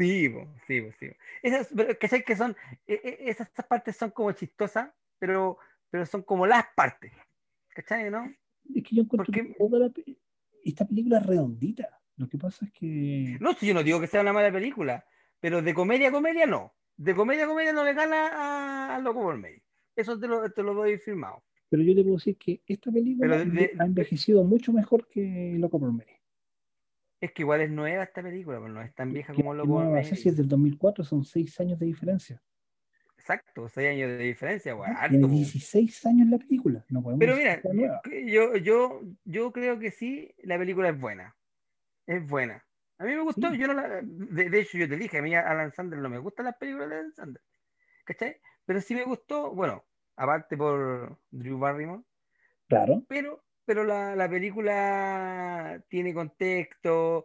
Sí, 0.04 0.28
po, 0.30 0.48
sí, 0.66 0.80
po, 0.80 0.88
sí. 0.98 1.06
Esas, 1.42 1.68
pero, 1.76 1.98
¿cachai? 1.98 2.24
que 2.24 2.34
son, 2.36 2.56
e- 2.86 2.94
e- 3.04 3.30
esas 3.30 3.48
partes 3.68 3.96
son 3.96 4.10
como 4.10 4.32
chistosas, 4.32 4.88
pero, 5.18 5.58
pero 5.90 6.06
son 6.06 6.22
como 6.22 6.46
las 6.46 6.64
partes. 6.74 7.12
¿Cachai, 7.74 8.10
no? 8.10 8.24
Es 8.74 8.82
que 8.82 8.96
yo 8.96 9.02
encuentro 9.02 9.26
Porque- 9.26 9.46
que 9.48 9.54
toda 9.54 9.78
la 9.78 9.88
pe- 9.90 10.16
esta 10.64 10.86
película 10.86 11.18
es 11.18 11.26
redondita. 11.26 12.00
Lo 12.16 12.28
que 12.28 12.38
pasa 12.38 12.64
es 12.66 12.72
que 12.72 13.36
No, 13.40 13.52
si 13.54 13.66
yo 13.66 13.74
no 13.74 13.82
digo 13.82 14.00
que 14.00 14.06
sea 14.06 14.20
una 14.22 14.32
mala 14.32 14.52
película, 14.52 15.04
pero 15.40 15.62
de 15.62 15.72
comedia 15.74 16.08
a 16.08 16.12
comedia 16.12 16.46
no. 16.46 16.74
De 16.96 17.14
comedia 17.14 17.44
a 17.44 17.48
comedia 17.48 17.72
no 17.72 17.82
le 17.84 17.94
gana 17.94 18.94
a, 18.96 18.98
Loco 19.00 19.20
por 19.22 19.38
Medio. 19.38 19.62
Eso 19.96 20.18
te 20.18 20.26
lo, 20.28 20.50
te 20.50 20.62
lo 20.62 20.74
doy 20.74 20.98
firmado. 20.98 21.42
Pero 21.70 21.82
yo 21.82 21.94
le 21.94 22.02
puedo 22.02 22.16
decir 22.16 22.36
que 22.36 22.60
esta 22.66 22.90
película 22.90 23.38
de- 23.44 23.72
ha 23.78 23.84
envejecido 23.84 24.44
mucho 24.44 24.72
mejor 24.72 25.06
que 25.08 25.54
Loco 25.58 25.78
por 25.80 25.92
Mary. 25.92 26.12
Es 27.20 27.32
que 27.32 27.42
igual 27.42 27.60
es 27.60 27.70
nueva 27.70 28.02
esta 28.04 28.22
película, 28.22 28.58
pero 28.60 28.72
no 28.72 28.80
es 28.82 28.94
tan 28.94 29.12
vieja 29.12 29.34
como 29.34 29.50
por 29.54 29.66
no 29.84 29.90
Medio. 29.90 30.08
sé 30.08 30.16
si 30.16 30.28
es 30.30 30.36
del 30.36 30.48
2004, 30.48 31.04
son 31.04 31.24
6 31.24 31.60
años 31.60 31.78
de 31.78 31.86
diferencia. 31.86 32.42
Exacto, 33.16 33.68
seis 33.68 33.90
años 33.90 34.08
de 34.08 34.16
diferencia, 34.18 34.74
weón, 34.74 34.96
harto, 34.96 35.10
Tiene 35.10 35.26
po. 35.26 35.32
16 35.34 36.06
años 36.06 36.28
la 36.30 36.38
película. 36.38 36.84
No 36.88 37.02
podemos 37.02 37.20
Pero 37.20 37.36
mira, 37.74 38.00
yo, 38.26 38.56
yo, 38.56 39.02
yo 39.24 39.52
creo 39.52 39.78
que 39.78 39.90
sí, 39.90 40.34
la 40.38 40.56
película 40.58 40.88
es 40.88 40.98
buena. 40.98 41.36
Es 42.06 42.26
buena. 42.26 42.64
A 42.96 43.04
mí 43.04 43.14
me 43.14 43.20
gustó, 43.20 43.50
Sí. 43.50 43.58
yo 43.58 43.66
no 43.66 43.74
la, 43.74 44.00
de, 44.02 44.48
de 44.48 44.60
hecho 44.60 44.78
yo 44.78 44.88
te 44.88 44.96
dije, 44.96 45.18
a 45.18 45.22
mí 45.22 45.34
Alan 45.34 45.70
Sandler 45.70 46.00
no 46.00 46.08
me 46.08 46.18
gustan 46.18 46.46
las 46.46 46.56
películas 46.56 46.88
de 46.88 46.96
Alan 46.96 47.12
Sandler. 47.12 47.42
¿Cachai? 48.04 48.36
Pero 48.64 48.80
sí 48.80 48.94
me 48.94 49.04
gustó, 49.04 49.54
bueno, 49.54 49.84
aparte 50.16 50.56
por 50.56 51.18
Drew 51.30 51.58
Barrymore, 51.58 52.02
Claro. 52.68 53.04
pero, 53.06 53.44
pero 53.70 53.84
la, 53.84 54.16
la 54.16 54.28
película 54.28 55.80
tiene 55.88 56.12
contexto, 56.12 57.24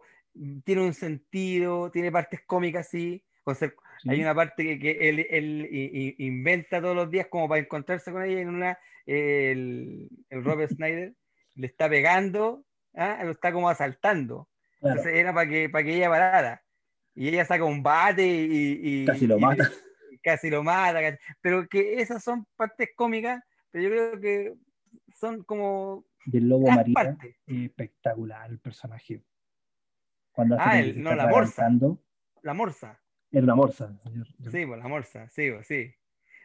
tiene 0.64 0.82
un 0.82 0.94
sentido, 0.94 1.90
tiene 1.90 2.12
partes 2.12 2.42
cómicas, 2.46 2.86
sí. 2.88 3.20
O 3.42 3.52
sea, 3.52 3.68
sí. 3.98 4.10
hay 4.10 4.20
una 4.20 4.32
parte 4.32 4.62
que, 4.64 4.78
que 4.78 5.08
él, 5.08 5.26
él 5.28 6.14
inventa 6.18 6.80
todos 6.80 6.94
los 6.94 7.10
días 7.10 7.26
como 7.28 7.48
para 7.48 7.60
encontrarse 7.60 8.12
con 8.12 8.22
ella 8.22 8.42
en 8.42 8.48
una, 8.50 8.78
el, 9.06 10.08
el 10.30 10.44
Robert 10.44 10.70
Snyder 10.76 11.14
le 11.56 11.66
está 11.66 11.88
pegando, 11.88 12.64
¿ah? 12.94 13.18
lo 13.24 13.32
está 13.32 13.50
como 13.52 13.68
asaltando. 13.68 14.48
Claro. 14.78 14.98
Entonces 15.00 15.18
era 15.18 15.34
para 15.34 15.48
que, 15.50 15.68
para 15.68 15.82
que 15.84 15.96
ella 15.96 16.08
parara. 16.08 16.62
Y 17.16 17.26
ella 17.26 17.44
saca 17.44 17.64
un 17.64 17.82
bate 17.82 18.24
y, 18.24 19.02
y- 19.02 19.04
Casi 19.04 19.26
lo 19.26 19.36
y- 19.36 19.40
mata. 19.40 19.68
y 20.12 20.18
casi 20.22 20.48
lo 20.48 20.62
mata. 20.62 21.00
Pero 21.40 21.66
que 21.66 22.00
esas 22.00 22.22
son 22.22 22.46
partes 22.54 22.90
cómicas, 22.94 23.42
pero 23.72 23.82
yo 23.82 23.90
creo 23.90 24.20
que 24.20 24.54
son 25.12 25.42
como 25.42 26.04
Y 26.26 26.36
el 26.38 26.48
lobo 26.48 26.68
marino, 26.70 27.16
espectacular 27.46 28.50
el 28.50 28.58
personaje. 28.58 29.22
Cuando 30.32 30.56
hace 30.56 30.64
Ah, 30.68 30.80
el- 30.80 31.02
no, 31.02 31.14
la 31.14 31.26
morsa. 31.28 31.70
La 32.42 32.54
morsa. 32.54 33.00
Era 33.30 33.42
una 33.44 33.54
morsa. 33.54 33.96
señor. 34.02 34.26
Sí, 34.50 34.66
pues 34.66 34.78
la 34.78 34.88
morsa, 34.88 35.28
sí, 35.28 35.50
pues, 35.50 35.66
sí. 35.66 35.92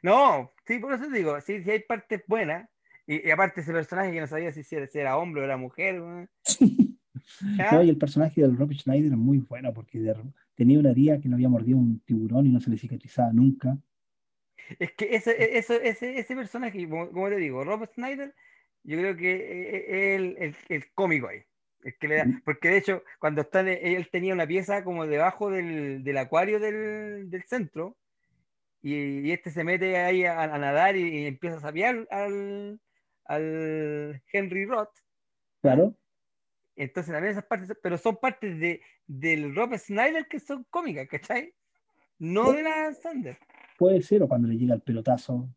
No, 0.03 0.51
sí, 0.65 0.79
por 0.79 0.93
eso 0.93 1.09
digo, 1.09 1.39
sí, 1.41 1.63
sí 1.63 1.71
hay 1.71 1.79
partes 1.79 2.23
buenas. 2.27 2.67
Y, 3.05 3.27
y 3.27 3.31
aparte 3.31 3.61
ese 3.61 3.71
personaje 3.73 4.11
que 4.11 4.19
no 4.21 4.27
sabía 4.27 4.51
si 4.51 4.63
era, 4.75 4.87
si 4.87 4.99
era 4.99 5.17
hombre 5.17 5.41
o 5.41 5.45
era 5.45 5.57
mujer. 5.57 6.01
weón. 6.01 6.29
¿Ya? 7.57 7.71
No, 7.73 7.83
y 7.83 7.89
el 7.89 7.97
personaje 7.97 8.41
del 8.41 8.57
Rob 8.57 8.71
Schneider 8.73 9.11
es 9.11 9.17
muy 9.17 9.39
bueno 9.39 9.73
porque 9.73 9.99
de- 9.99 10.15
tenía 10.55 10.79
una 10.79 10.91
herida 10.91 11.19
que 11.19 11.27
lo 11.29 11.35
había 11.35 11.49
mordido 11.49 11.77
un 11.77 11.99
tiburón 12.01 12.45
y 12.47 12.49
no 12.51 12.59
se 12.59 12.69
le 12.69 12.77
cicatrizaba 12.77 13.31
nunca. 13.33 13.77
Es 14.79 14.91
que 14.93 15.15
ese, 15.15 15.31
e- 15.31 15.57
eso, 15.57 15.73
ese, 15.73 16.17
ese 16.17 16.35
personaje, 16.35 16.87
como, 16.87 17.09
como 17.11 17.29
te 17.29 17.37
digo, 17.37 17.63
Robert 17.63 17.93
Snyder, 17.93 18.33
yo 18.83 18.97
creo 18.97 19.15
que 19.15 19.31
e- 19.31 19.75
e- 19.77 20.13
es 20.13 20.19
el, 20.19 20.35
el, 20.39 20.55
el 20.69 20.91
cómico 20.93 21.27
ahí. 21.27 21.41
El 21.83 21.97
que 21.97 22.07
le 22.07 22.15
da- 22.17 22.41
porque 22.45 22.69
de 22.69 22.77
hecho, 22.77 23.03
cuando 23.19 23.41
está 23.41 23.61
en- 23.61 23.69
él 23.95 24.09
tenía 24.11 24.33
una 24.33 24.45
pieza 24.47 24.83
como 24.83 25.07
debajo 25.07 25.49
del, 25.49 26.03
del 26.03 26.17
acuario 26.17 26.59
del, 26.59 27.29
del 27.29 27.43
centro, 27.43 27.97
y, 28.83 29.19
y 29.27 29.31
este 29.31 29.51
se 29.51 29.63
mete 29.63 29.97
ahí 29.97 30.25
a, 30.25 30.41
a 30.41 30.57
nadar 30.57 30.95
y, 30.95 31.07
y 31.23 31.25
empieza 31.27 31.57
a 31.57 31.61
sapear 31.61 32.07
al, 32.09 32.79
al 33.25 34.21
Henry 34.31 34.65
Roth. 34.65 34.93
Claro, 35.61 35.95
Entonces 36.75 37.13
también 37.13 37.31
esas 37.33 37.45
partes, 37.45 37.77
pero 37.83 37.97
son 37.97 38.17
partes 38.17 38.59
de, 38.59 38.81
del 39.05 39.55
Rob 39.55 39.77
Snyder 39.77 40.25
que 40.27 40.39
son 40.39 40.65
cómicas, 40.69 41.07
¿cachai? 41.07 41.53
No 42.17 42.51
de 42.53 42.63
la 42.63 42.93
Sander. 42.93 43.37
puede 43.77 44.01
ser, 44.01 44.23
o 44.23 44.27
cuando 44.27 44.47
le 44.47 44.55
llega 44.55 44.73
el 44.75 44.81
pelotazo. 44.81 45.47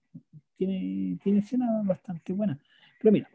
Tiene, 0.57 1.18
tiene 1.22 1.41
escenas 1.41 1.85
bastante 1.87 2.33
buenas. 2.33 2.59
Pero 3.05 3.12
mira, 3.12 3.28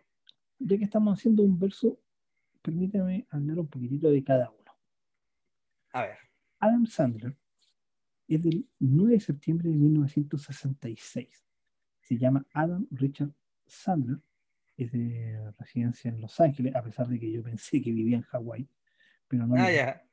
ya 0.58 0.80
que 0.80 0.84
estamos 0.84 1.16
haciendo 1.16 1.44
un 1.44 1.60
verso, 1.60 2.02
permítame 2.60 3.28
hablar 3.30 3.60
un 3.60 3.68
poquitito 3.68 4.10
de 4.10 4.24
cada 4.24 4.50
uno. 4.50 4.72
A 5.94 6.08
ver. 6.08 6.18
Adam 6.58 6.88
Sandler 6.88 7.38
es 8.28 8.42
del 8.42 8.68
9 8.80 9.14
de 9.14 9.20
septiembre 9.20 9.70
de 9.70 9.76
1966. 9.76 11.46
Se 12.02 12.18
llama 12.18 12.48
Adam 12.52 12.88
Richard 12.90 13.32
Sandler. 13.68 14.20
Es 14.76 14.92
de 14.92 15.52
residencia 15.60 16.10
en 16.10 16.20
Los 16.20 16.40
Ángeles, 16.40 16.76
a 16.76 16.82
pesar 16.82 17.08
de 17.08 17.20
que 17.20 17.32
yo 17.32 17.44
pensé 17.44 17.80
que 17.80 17.92
vivía 17.92 18.18
en 18.18 18.24
Hawái. 18.24 18.68
Pero 19.28 19.46
no. 19.46 19.54
Ah, 19.54 19.72
ya. 19.72 20.04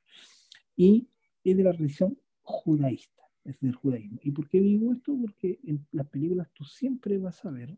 Y 0.77 1.09
es 1.43 1.57
de 1.57 1.65
la 1.65 1.73
religión 1.73 2.21
judaísta, 2.43 3.23
es 3.43 3.59
del 3.61 3.75
judaísmo. 3.75 4.19
¿Y 4.23 4.33
por 4.33 4.51
qué 4.51 4.61
digo 4.61 4.93
esto? 4.93 5.17
Porque 5.19 5.61
en 5.65 5.87
las 5.93 6.07
películas 6.09 6.51
tú 6.53 6.63
siempre 6.65 7.17
vas 7.17 7.43
a 7.47 7.51
ver 7.51 7.75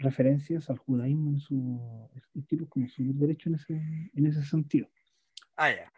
referencias 0.00 0.68
al 0.70 0.78
judaísmo 0.78 1.30
en 1.30 1.38
su 1.38 2.10
tipo 2.48 2.68
como 2.68 2.88
su 2.88 3.02
derecho 3.14 3.48
en 3.48 3.54
ese, 3.56 4.10
en 4.14 4.26
ese 4.26 4.42
sentido. 4.44 4.88
Ah, 5.56 5.70
ya. 5.70 5.92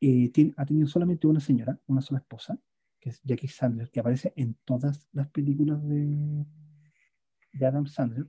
Eh, 0.00 0.30
tiene- 0.30 0.52
ha 0.56 0.64
tenido 0.66 0.86
solamente 0.86 1.26
una 1.26 1.40
señora, 1.40 1.78
una 1.86 2.00
sola 2.02 2.20
esposa, 2.20 2.58
que 3.00 3.10
es 3.10 3.20
Jackie 3.24 3.48
Sandler, 3.48 3.90
que 3.90 4.00
aparece 4.00 4.32
en 4.36 4.54
todas 4.64 5.08
las 5.12 5.28
películas 5.30 5.82
de, 5.88 6.44
de 7.52 7.66
Adam 7.66 7.86
Sandler. 7.86 8.28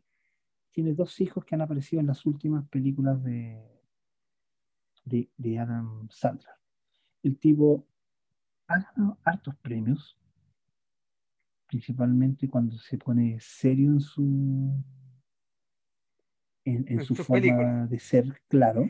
Tiene 0.72 0.94
dos 0.94 1.20
hijos 1.20 1.44
que 1.44 1.56
han 1.56 1.62
aparecido 1.62 2.00
en 2.00 2.08
las 2.08 2.26
últimas 2.26 2.68
películas 2.70 3.22
de, 3.24 3.62
de, 5.04 5.30
de 5.36 5.60
Adam 5.60 6.08
Sandler. 6.10 6.54
El 7.24 7.38
tipo 7.38 7.86
ha 8.68 8.80
ganado 8.80 9.18
hartos 9.24 9.56
premios, 9.58 10.18
principalmente 11.68 12.48
cuando 12.48 12.78
se 12.78 12.98
pone 12.98 13.38
serio 13.42 13.92
en 13.92 14.00
su, 14.00 14.84
en, 16.72 16.86
en 16.88 17.00
su 17.02 17.16
sus 17.16 17.26
forma 17.28 17.42
películas. 17.42 17.90
de 17.90 18.00
ser, 18.00 18.42
claro, 18.48 18.90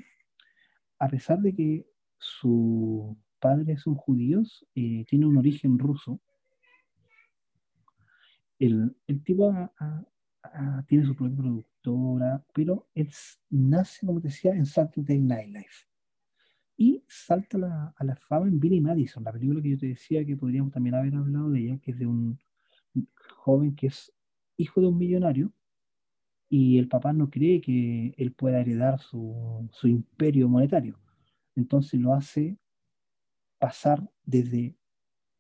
a 1.00 1.08
pesar 1.10 1.40
de 1.42 1.54
que 1.56 1.88
su 2.18 3.18
padre 3.40 3.78
son 3.78 3.96
judíos, 3.96 4.66
eh, 4.76 5.06
tiene 5.08 5.26
un 5.26 5.38
origen 5.38 5.78
ruso, 5.80 6.20
el, 8.60 8.96
el 9.08 9.24
tipo 9.24 9.50
a- 9.52 9.72
a- 9.80 10.06
a- 10.44 10.84
tiene 10.88 11.06
su 11.06 11.16
propia 11.16 11.38
productora, 11.38 12.46
pero 12.54 12.88
él 12.96 13.08
s- 13.08 13.38
nace, 13.50 14.06
como 14.06 14.22
te 14.22 14.30
decía, 14.30 14.54
en 14.54 14.66
Saturday 14.66 15.20
Night 15.20 15.48
Live. 15.50 15.76
Y 16.78 17.04
salta 17.08 17.58
la, 17.58 17.94
a 17.98 18.04
la 18.04 18.16
fama 18.16 18.48
en 18.48 18.60
Billy 18.60 18.80
Madison, 18.82 19.24
la 19.24 19.32
película 19.32 19.62
que 19.62 19.72
yo 19.72 19.78
te 19.78 19.88
decía 19.88 20.26
que 20.26 20.38
podríamos 20.38 20.72
también 20.72 20.96
haber 20.96 21.16
hablado 21.16 21.50
de 21.52 21.60
ella, 21.60 21.80
que 21.80 21.92
es 21.92 22.00
de 22.00 22.06
un 22.08 22.40
joven 23.38 23.76
que 23.76 23.88
es 23.88 24.14
hijo 24.58 24.82
de 24.82 24.88
un 24.88 24.98
millonario 24.98 25.52
y 26.50 26.78
el 26.78 26.88
papá 26.88 27.14
no 27.14 27.30
cree 27.30 27.62
que 27.62 28.14
él 28.18 28.32
pueda 28.34 28.60
heredar 28.60 29.00
su, 29.00 29.68
su 29.72 29.88
imperio 29.88 30.48
monetario. 30.50 31.00
Entonces 31.56 32.00
lo 32.00 32.14
hace 32.14 32.58
pasar 33.60 34.08
desde 34.24 34.76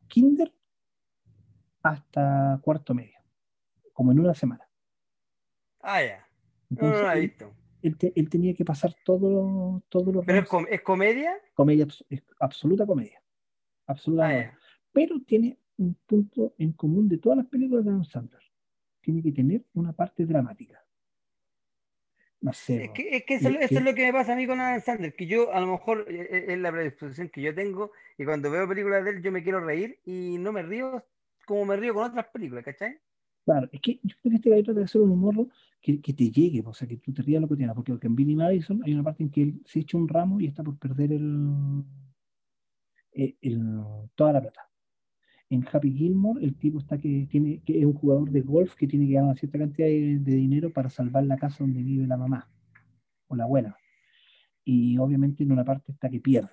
kinder 0.08 0.54
hasta 1.84 2.60
cuarto 2.62 2.94
medio, 2.94 3.18
como 3.94 4.12
en 4.12 4.20
una 4.20 4.34
semana. 4.34 4.68
Ah, 5.82 6.02
ya. 6.04 6.28
No, 6.70 6.82
Entonces, 6.82 7.02
no 7.02 7.08
la 7.08 7.14
he 7.16 7.20
él, 7.20 7.22
visto. 7.28 7.54
él 7.82 7.98
te- 7.98 8.14
él 8.16 8.30
tenía 8.30 8.54
que 8.54 8.66
pasar 8.66 8.94
todo, 9.06 9.82
todos 9.90 10.14
los 10.14 10.26
¿Pero 10.26 10.42
es, 10.70 10.82
comedia? 10.82 11.32
comedia, 11.54 11.88
es 12.10 12.24
absoluta 12.40 12.86
comedia, 12.86 13.22
absoluta 13.86 14.26
Ah, 14.26 14.30
comedia. 14.30 14.60
Pero 14.92 15.22
tiene 15.22 15.60
un 15.78 15.94
punto 16.06 16.54
en 16.58 16.74
común 16.74 17.08
de 17.08 17.20
todas 17.20 17.38
las 17.38 17.48
películas 17.48 17.86
de 17.86 17.92
Adam 17.92 18.04
Sandler. 18.04 18.42
Tiene 19.02 19.22
que 19.22 19.32
tener 19.32 19.64
una 19.74 19.94
parte 19.94 20.26
dramática. 20.26 20.84
No 22.40 22.54
sé, 22.54 22.84
Es 22.86 22.92
que, 22.92 23.18
es 23.18 23.24
que 23.26 23.36
eso, 23.36 23.50
es 23.50 23.72
lo 23.82 23.94
que 23.96 24.06
me 24.06 24.14
pasa 24.14 24.34
a 24.34 24.36
mí 24.36 24.46
con 24.46 24.60
Adam 24.60 24.80
Sandler, 24.82 25.16
que 25.16 25.26
yo 25.26 25.52
a 25.52 25.60
lo 25.60 25.68
mejor 25.68 26.06
eh, 26.08 26.28
eh, 26.32 26.46
es 26.50 26.60
la 26.60 26.72
predisposición 26.72 27.30
que 27.30 27.42
yo 27.42 27.54
tengo 27.56 27.92
y 28.18 28.26
cuando 28.26 28.52
veo 28.52 28.68
películas 28.68 29.04
de 29.04 29.10
él 29.12 29.24
yo 29.24 29.32
me 29.32 29.42
quiero 29.44 29.60
reír 29.60 30.00
y 30.06 30.38
no 30.38 30.52
me 30.52 30.62
río 30.62 31.04
como 31.46 31.66
me 31.66 31.76
río 31.78 31.94
con 31.96 32.04
otras 32.04 32.28
películas, 32.28 32.64
¿cachai? 32.64 33.00
Claro, 33.46 33.70
es 33.72 33.82
que 33.82 34.00
yo 34.04 34.16
creo 34.22 34.32
que 34.32 34.36
este 34.36 34.50
gallo 34.50 34.64
trata 34.64 34.80
de 34.80 34.86
hacer 34.86 35.02
un 35.02 35.12
humor 35.12 35.48
que, 35.82 36.02
que 36.02 36.14
te 36.14 36.30
llegue, 36.30 36.62
o 36.66 36.74
sea, 36.74 36.88
que 36.88 36.98
tú 36.98 37.14
te 37.14 37.22
rías 37.22 37.42
lo 37.42 37.48
cotidiano, 37.48 37.74
porque, 37.74 37.94
porque 37.94 38.08
en 38.08 38.16
Billy 38.16 38.36
Madison 38.36 38.82
hay 38.86 38.94
una 38.94 39.04
parte 39.04 39.24
en 39.24 39.30
que 39.32 39.42
él 39.42 39.62
se 39.66 39.80
echa 39.80 39.98
un 39.98 40.08
ramo 40.08 40.40
y 40.40 40.46
está 40.48 40.64
por 40.64 40.78
perder 40.78 41.14
el, 41.14 41.84
el- 43.14 43.38
el- 43.42 43.82
toda 44.16 44.34
la 44.34 44.42
plata. 44.42 44.70
En 45.50 45.66
Happy 45.72 45.94
Gilmore, 45.94 46.44
el 46.44 46.56
tipo 46.56 46.80
está 46.80 46.98
que 46.98 47.26
tiene, 47.30 47.62
que 47.66 47.80
es 47.80 47.86
un 47.86 47.94
jugador 47.94 48.30
de 48.32 48.42
golf 48.42 48.76
que 48.76 48.86
tiene 48.88 49.08
que 49.08 49.14
ganar 49.14 49.30
una 49.32 49.40
cierta 49.40 49.58
cantidad 49.60 49.88
de, 49.88 50.20
de 50.20 50.36
dinero 50.36 50.72
para 50.74 50.90
salvar 50.90 51.24
la 51.26 51.38
casa 51.38 51.58
donde 51.64 51.82
vive 51.82 52.06
la 52.06 52.18
mamá 52.18 52.50
o 53.28 53.36
la 53.36 53.46
abuela. 53.46 53.78
Y 54.66 54.98
obviamente 54.98 55.44
en 55.44 55.52
una 55.54 55.64
parte 55.64 55.94
está 55.94 56.10
que 56.10 56.20
pierde. 56.20 56.50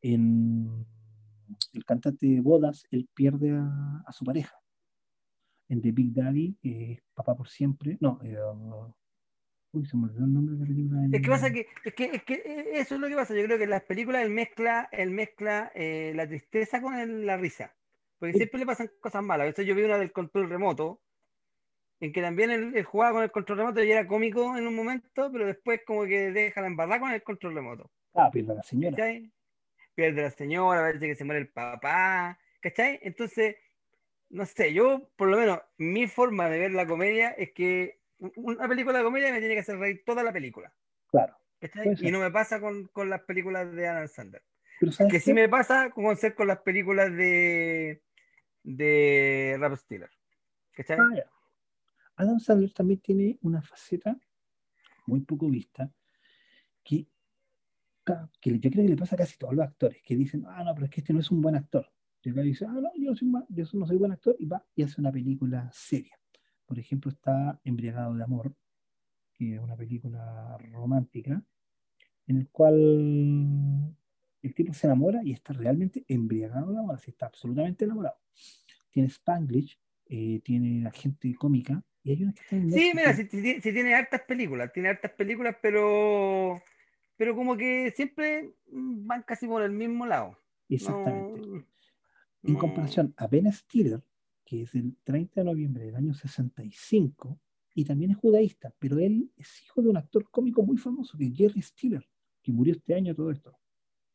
En 0.00 0.86
el 1.74 1.84
cantante 1.84 2.26
de 2.26 2.40
bodas, 2.40 2.86
él 2.90 3.06
pierde 3.14 3.50
a, 3.52 4.02
a 4.06 4.12
su 4.12 4.24
pareja. 4.24 4.54
En 5.68 5.82
The 5.82 5.92
Big 5.92 6.12
Daddy, 6.14 6.56
eh, 6.62 7.00
Papá 7.14 7.34
por 7.36 7.48
siempre. 7.48 7.98
No, 8.00 8.18
eh, 8.24 8.36
uy, 9.72 9.84
se 9.86 9.96
me 9.96 10.04
olvidó 10.04 10.24
el 10.24 10.32
nombre 10.32 10.54
de 10.54 10.60
la 10.60 10.66
película. 10.66 11.04
Es 11.04 11.22
que 11.22 11.28
pasa 11.28 11.52
que, 11.52 11.66
es 11.84 11.94
que, 11.94 12.04
es 12.04 12.22
que 12.24 12.34
eh, 12.34 12.64
eso 12.80 12.94
es 12.94 13.00
lo 13.00 13.08
que 13.08 13.14
pasa. 13.14 13.34
Yo 13.34 13.44
creo 13.44 13.58
que 13.58 13.64
en 13.64 13.70
las 13.70 13.82
películas 13.84 14.22
él 14.24 14.30
mezcla, 14.30 14.88
él 14.90 15.10
mezcla 15.10 15.70
eh, 15.74 16.12
la 16.16 16.26
tristeza 16.26 16.80
con 16.80 16.94
el- 16.94 17.26
la 17.26 17.36
risa. 17.36 17.74
Porque 18.22 18.36
siempre 18.36 18.60
le 18.60 18.66
pasan 18.66 18.88
cosas 19.00 19.20
malas. 19.24 19.46
A 19.46 19.48
veces 19.48 19.66
yo 19.66 19.74
vi 19.74 19.82
una 19.82 19.98
del 19.98 20.12
control 20.12 20.48
remoto, 20.48 21.00
en 21.98 22.12
que 22.12 22.22
también 22.22 22.52
él, 22.52 22.72
él 22.76 22.84
jugaba 22.84 23.14
con 23.14 23.24
el 23.24 23.32
control 23.32 23.58
remoto 23.58 23.82
y 23.82 23.90
era 23.90 24.06
cómico 24.06 24.56
en 24.56 24.64
un 24.64 24.76
momento, 24.76 25.28
pero 25.32 25.44
después 25.44 25.80
como 25.84 26.04
que 26.04 26.30
deja 26.30 26.60
la 26.60 26.68
embarrada 26.68 27.00
con 27.00 27.10
el 27.10 27.24
control 27.24 27.56
remoto. 27.56 27.90
Ah, 28.14 28.30
pierde 28.30 28.52
a 28.52 28.54
la 28.54 28.62
señora. 28.62 28.94
¿Cachai? 28.96 29.32
Pierde 29.96 30.20
a 30.20 30.24
la 30.26 30.30
señora, 30.30 30.82
parece 30.82 31.08
que 31.08 31.16
se 31.16 31.24
muere 31.24 31.40
el 31.40 31.48
papá. 31.48 32.38
¿Cachai? 32.60 33.00
Entonces, 33.02 33.56
no 34.30 34.46
sé, 34.46 34.72
yo 34.72 35.10
por 35.16 35.28
lo 35.28 35.36
menos 35.36 35.58
mi 35.78 36.06
forma 36.06 36.48
de 36.48 36.60
ver 36.60 36.70
la 36.70 36.86
comedia 36.86 37.30
es 37.30 37.50
que 37.50 37.98
una 38.18 38.68
película 38.68 38.98
de 38.98 39.04
comedia 39.04 39.32
me 39.32 39.40
tiene 39.40 39.54
que 39.54 39.62
hacer 39.62 39.78
reír 39.78 40.04
toda 40.06 40.22
la 40.22 40.32
película. 40.32 40.72
Claro. 41.08 41.36
¿cachai? 41.58 41.96
Y 42.00 42.12
no 42.12 42.20
me 42.20 42.30
pasa 42.30 42.60
con, 42.60 42.86
con 42.92 43.10
las 43.10 43.22
películas 43.22 43.74
de 43.74 43.88
Adam 43.88 44.06
Sandler. 44.06 44.44
Pero 44.78 44.92
¿sabes 44.92 45.12
Que 45.12 45.18
qué? 45.18 45.24
sí 45.24 45.34
me 45.34 45.48
pasa 45.48 45.90
con 45.90 46.16
ser 46.16 46.36
con 46.36 46.46
las 46.46 46.60
películas 46.60 47.12
de, 47.12 48.00
de 48.62 49.56
Rap 49.58 49.76
Steeler. 49.76 50.10
¿Cachai? 50.72 50.98
Ah, 50.98 51.16
ya. 51.16 51.30
Adam 52.16 52.38
Sandler 52.38 52.72
también 52.72 53.00
tiene 53.00 53.38
una 53.42 53.62
faceta 53.62 54.18
muy 55.06 55.20
poco 55.20 55.48
vista 55.48 55.90
que, 56.84 57.06
que 58.40 58.58
yo 58.58 58.70
creo 58.70 58.84
que 58.84 58.90
le 58.90 58.96
pasa 58.96 59.16
a 59.16 59.18
casi 59.18 59.36
todos 59.38 59.54
los 59.54 59.64
actores 59.66 60.02
que 60.02 60.16
dicen, 60.16 60.44
ah, 60.46 60.62
no, 60.64 60.74
pero 60.74 60.86
es 60.86 60.90
que 60.90 61.00
este 61.00 61.12
no 61.12 61.20
es 61.20 61.30
un 61.30 61.40
buen 61.40 61.56
actor. 61.56 61.90
Y 62.22 62.30
gallo 62.30 62.46
dice, 62.46 62.66
ah, 62.66 62.72
no, 62.72 62.90
yo 62.96 63.10
no 63.10 63.16
soy, 63.16 63.28
ma- 63.28 63.46
yo 63.48 63.64
no 63.72 63.86
soy 63.86 63.96
buen 63.96 64.12
actor 64.12 64.36
y 64.38 64.46
va 64.46 64.64
y 64.76 64.82
hace 64.82 65.00
una 65.00 65.10
película 65.10 65.68
seria. 65.72 66.18
Por 66.66 66.78
ejemplo, 66.78 67.10
está 67.10 67.60
Embriagado 67.64 68.14
de 68.14 68.22
Amor, 68.22 68.54
que 69.34 69.56
es 69.56 69.60
una 69.60 69.76
película 69.76 70.56
romántica, 70.70 71.42
en 72.28 72.36
el 72.36 72.48
cual 72.50 73.96
el 74.42 74.54
tipo 74.54 74.72
se 74.74 74.86
enamora 74.86 75.20
y 75.24 75.32
está 75.32 75.52
realmente 75.52 76.04
embriagado 76.08 76.72
de 76.72 76.78
amor, 76.78 76.94
así 76.96 77.10
está 77.10 77.26
absolutamente 77.26 77.84
enamorado. 77.84 78.16
Tiene 78.90 79.08
Spanglish, 79.08 79.78
eh, 80.06 80.40
tiene 80.44 80.82
la 80.82 80.90
gente 80.90 81.34
cómica, 81.34 81.82
y 82.02 82.10
hay 82.10 82.22
unas 82.24 82.34
que 82.34 82.56
en 82.56 82.70
Sí, 82.70 82.92
mira, 82.94 83.14
si, 83.14 83.26
si- 83.26 83.60
si 83.60 83.72
tiene 83.72 83.94
hartas 83.94 84.22
películas, 84.22 84.72
tiene 84.72 84.88
hartas 84.90 85.12
películas, 85.12 85.56
pero, 85.62 86.60
pero 87.16 87.34
como 87.36 87.56
que 87.56 87.92
siempre 87.96 88.50
van 88.70 89.22
casi 89.22 89.46
por 89.46 89.62
el 89.62 89.70
mismo 89.72 90.04
lado. 90.06 90.38
Exactamente. 90.68 91.40
No, 91.40 91.64
En 92.44 92.54
no- 92.54 92.58
comparación 92.58 93.14
a 93.16 93.26
Ben 93.28 93.50
Stiller, 93.52 94.02
que 94.44 94.62
es 94.62 94.72
del 94.72 94.96
30 95.04 95.40
de 95.40 95.44
noviembre 95.44 95.84
del 95.84 95.94
año 95.96 96.12
65, 96.12 97.38
y 97.74 97.84
también 97.84 98.10
es 98.10 98.16
judaísta, 98.18 98.74
pero 98.78 98.98
él 98.98 99.30
es 99.36 99.62
hijo 99.64 99.80
de 99.80 99.88
un 99.88 99.96
actor 99.96 100.28
cómico 100.30 100.62
muy 100.62 100.76
famoso, 100.76 101.16
que 101.16 101.26
es 101.26 101.34
Jerry 101.36 101.62
Stiller, 101.62 102.06
que 102.42 102.52
murió 102.52 102.74
este 102.74 102.94
año 102.94 103.14
todo 103.14 103.30
esto. 103.30 103.56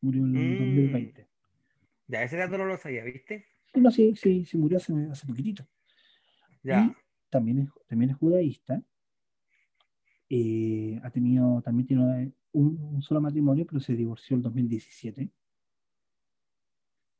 Murió 0.01 0.23
en 0.23 0.35
el 0.35 0.55
Mm. 0.55 0.57
2020. 0.59 1.27
Ya, 2.07 2.23
ese 2.23 2.37
dato 2.37 2.57
no 2.57 2.65
lo 2.65 2.77
sabía, 2.77 3.03
¿viste? 3.03 3.45
Sí, 3.73 3.79
no, 3.81 3.91
sí, 3.91 4.15
sí, 4.15 4.45
sí, 4.45 4.57
murió 4.57 4.77
hace, 4.77 4.93
hace 5.11 5.25
poquitito. 5.27 5.67
Ya. 6.63 6.85
Y 6.85 6.95
también 7.29 7.59
es, 7.59 7.69
también 7.87 8.11
es 8.11 8.17
judaísta. 8.17 8.81
Eh, 10.29 10.99
ha 11.03 11.09
tenido, 11.09 11.61
también 11.61 11.87
tiene 11.87 12.33
un, 12.51 12.77
un 12.81 13.01
solo 13.01 13.21
matrimonio, 13.21 13.65
pero 13.65 13.79
se 13.79 13.93
divorció 13.95 14.35
en 14.35 14.41
2017. 14.43 15.29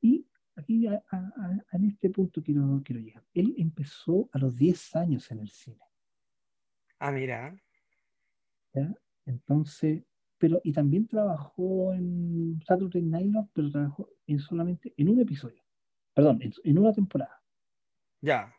Y 0.02 0.26
aquí, 0.56 0.88
a- 0.88 1.04
a- 1.10 1.18
a- 1.18 1.66
en 1.76 1.86
este 1.86 2.10
punto 2.10 2.42
quiero, 2.44 2.82
quiero 2.84 3.02
llegar. 3.02 3.24
Él 3.34 3.56
empezó 3.58 4.30
a 4.34 4.38
los 4.40 4.56
10 4.58 4.96
años 4.96 5.30
en 5.32 5.40
el 5.40 5.50
cine. 5.50 5.80
Ah, 7.00 7.12
mira. 7.12 7.56
¿ya? 8.74 8.94
Entonces, 9.26 10.04
pero, 10.38 10.62
y 10.64 10.74
también 10.74 11.08
trabajó 11.08 11.94
en 11.94 12.62
Saturday 12.66 13.02
Night 13.04 13.28
Live, 13.28 13.48
pero 13.54 13.72
trabajó 13.72 14.10
en 14.28 14.40
solamente 14.40 14.94
en 14.98 15.10
un 15.10 15.20
episodio. 15.20 15.64
Perdón, 16.14 16.40
en, 16.42 16.54
en 16.64 16.78
una 16.80 16.94
temporada. 16.94 17.42
Ya. 18.22 18.54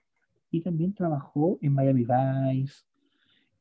y 0.51 0.61
también 0.63 0.95
trabajó 0.95 1.59
en 1.63 1.75
Miami 1.75 2.05
Vice, 2.05 2.85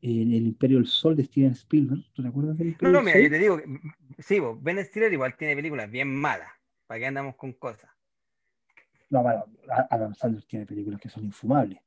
en 0.01 0.31
El 0.33 0.47
Imperio 0.47 0.77
del 0.77 0.87
Sol 0.87 1.15
de 1.15 1.23
Steven 1.25 1.51
Spielberg. 1.51 2.03
¿Tú 2.13 2.21
te 2.21 2.27
acuerdas 2.29 2.57
del 2.57 2.67
No, 2.81 2.89
Imperio 2.89 2.91
no, 2.91 3.01
del 3.01 3.05
mira, 3.05 3.19
yo 3.19 3.27
Sol? 3.27 3.29
te 3.29 3.39
digo, 3.39 3.57
que, 3.57 4.23
sí, 4.23 4.39
vos, 4.39 4.61
Ben 4.61 4.83
Stiller 4.85 5.11
igual 5.13 5.35
tiene 5.37 5.55
películas 5.55 5.89
bien 5.91 6.13
malas. 6.13 6.49
¿Para 6.87 6.99
qué 6.99 7.05
andamos 7.07 7.35
con 7.35 7.53
cosas? 7.53 7.89
No, 9.09 9.21
bueno, 9.23 9.45
Adam 9.89 10.13
Sandler 10.13 10.43
tiene 10.45 10.65
películas 10.65 10.99
que 10.99 11.09
son 11.09 11.23
infumables, 11.25 11.79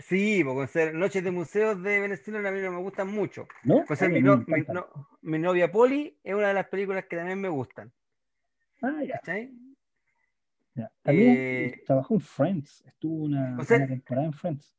Sí, 0.00 0.42
porque 0.44 0.92
Noches 0.92 1.22
de 1.22 1.30
Museos 1.30 1.82
de 1.82 2.16
Stiller 2.16 2.46
a 2.46 2.50
mí 2.50 2.60
no 2.60 2.72
me 2.72 2.78
gustan 2.78 3.08
mucho. 3.08 3.46
¿no? 3.64 3.84
Ay, 3.88 4.08
mi, 4.08 4.20
no- 4.22 4.44
no- 4.72 5.38
novia 5.38 5.70
Polly 5.70 6.18
es 6.22 6.34
una 6.34 6.48
de 6.48 6.54
las 6.54 6.68
películas 6.68 7.04
que 7.06 7.16
también 7.16 7.40
me 7.40 7.48
gustan. 7.48 7.92
Ah, 8.82 9.02
ya, 9.04 9.14
¿Cachai? 9.14 9.52
ya. 10.74 10.90
También 11.02 11.36
Eh, 11.36 11.82
trabajó 11.86 12.14
en 12.14 12.20
Friends, 12.20 12.82
estuvo 12.86 13.24
una, 13.24 13.58
o 13.58 13.64
sea- 13.64 13.76
una 13.78 13.88
temporada 13.88 14.26
en 14.26 14.32
Friends. 14.32 14.74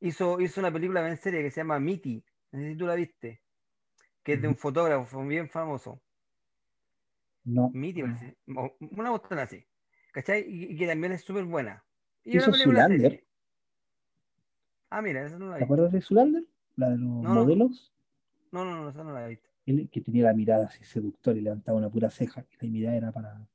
Hizo, 0.00 0.40
hizo 0.40 0.60
una 0.60 0.72
película 0.72 1.02
bien 1.02 1.16
seria 1.16 1.40
que 1.42 1.50
se 1.50 1.60
llama 1.60 1.78
Mitty. 1.78 2.24
No 2.52 2.60
sé 2.60 2.70
si 2.72 2.76
tú 2.76 2.86
la 2.86 2.94
viste. 2.94 3.40
Que 4.22 4.34
es 4.34 4.42
de 4.42 4.48
un 4.48 4.54
Ujú. 4.54 4.60
fotógrafo 4.62 5.24
bien 5.24 5.48
famoso. 5.48 6.00
No. 7.44 7.70
Mitty, 7.72 8.02
no. 8.46 8.72
Una 8.80 9.10
cuestión 9.10 9.38
así. 9.38 9.64
¿Cachai? 10.12 10.44
Y, 10.48 10.72
y 10.72 10.76
que 10.76 10.86
también 10.86 11.12
es 11.12 11.22
súper 11.22 11.44
buena. 11.44 11.84
Y 12.24 12.38
Hizo 12.38 12.52
seria. 12.52 13.20
Ah, 14.96 15.02
mira, 15.02 15.26
esa 15.26 15.38
no 15.38 15.50
la 15.50 15.58
¿Te 15.58 15.64
he 15.64 15.66
visto. 15.66 15.74
acuerdas 15.74 15.92
de 15.92 16.00
Zulander? 16.00 16.44
La 16.76 16.88
de 16.88 16.96
los 16.96 17.08
No, 17.22 17.34
modelos. 17.34 17.92
No, 18.50 18.64
no, 18.64 18.76
no, 18.82 18.88
esa 18.88 19.04
no 19.04 19.12
la 19.12 19.26
he 19.26 19.28
visto. 19.28 19.50
Él 19.66 19.90
que 19.92 20.00
tenía 20.00 20.24
la 20.24 20.32
mirada 20.32 20.64
así 20.64 20.82
seductora 20.84 21.36
y 21.36 21.42
levantaba 21.42 21.76
una 21.76 21.90
pura 21.90 22.08
ceja, 22.08 22.46
y 22.50 22.64
la 22.66 22.72
mirada 22.72 22.96
era 22.96 23.12
para, 23.12 23.46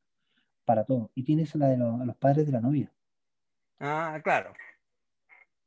para 0.65 0.85
todo. 0.85 1.11
Y 1.15 1.23
tiene 1.23 1.43
esa 1.43 1.57
la 1.57 1.69
de 1.69 1.77
los, 1.77 2.05
los 2.05 2.17
padres 2.17 2.45
de 2.45 2.51
la 2.51 2.61
novia. 2.61 2.91
Ah, 3.79 4.21
claro. 4.23 4.53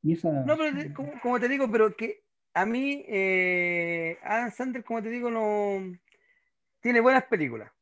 Y 0.03 0.13
esa, 0.13 0.31
No, 0.45 0.57
pero 0.57 0.77
te- 0.77 0.93
como, 0.93 1.21
como 1.21 1.41
te 1.41 1.49
digo, 1.49 1.71
pero 1.71 1.97
que 1.97 2.23
a 2.55 2.67
mí, 2.67 3.05
eh, 3.09 4.19
Adam 4.23 4.51
Sandler, 4.51 4.85
como 4.85 5.03
te 5.03 5.09
digo, 5.11 5.31
no 5.31 5.97
tiene 6.81 7.01
buenas 7.01 7.25
películas. 7.27 7.73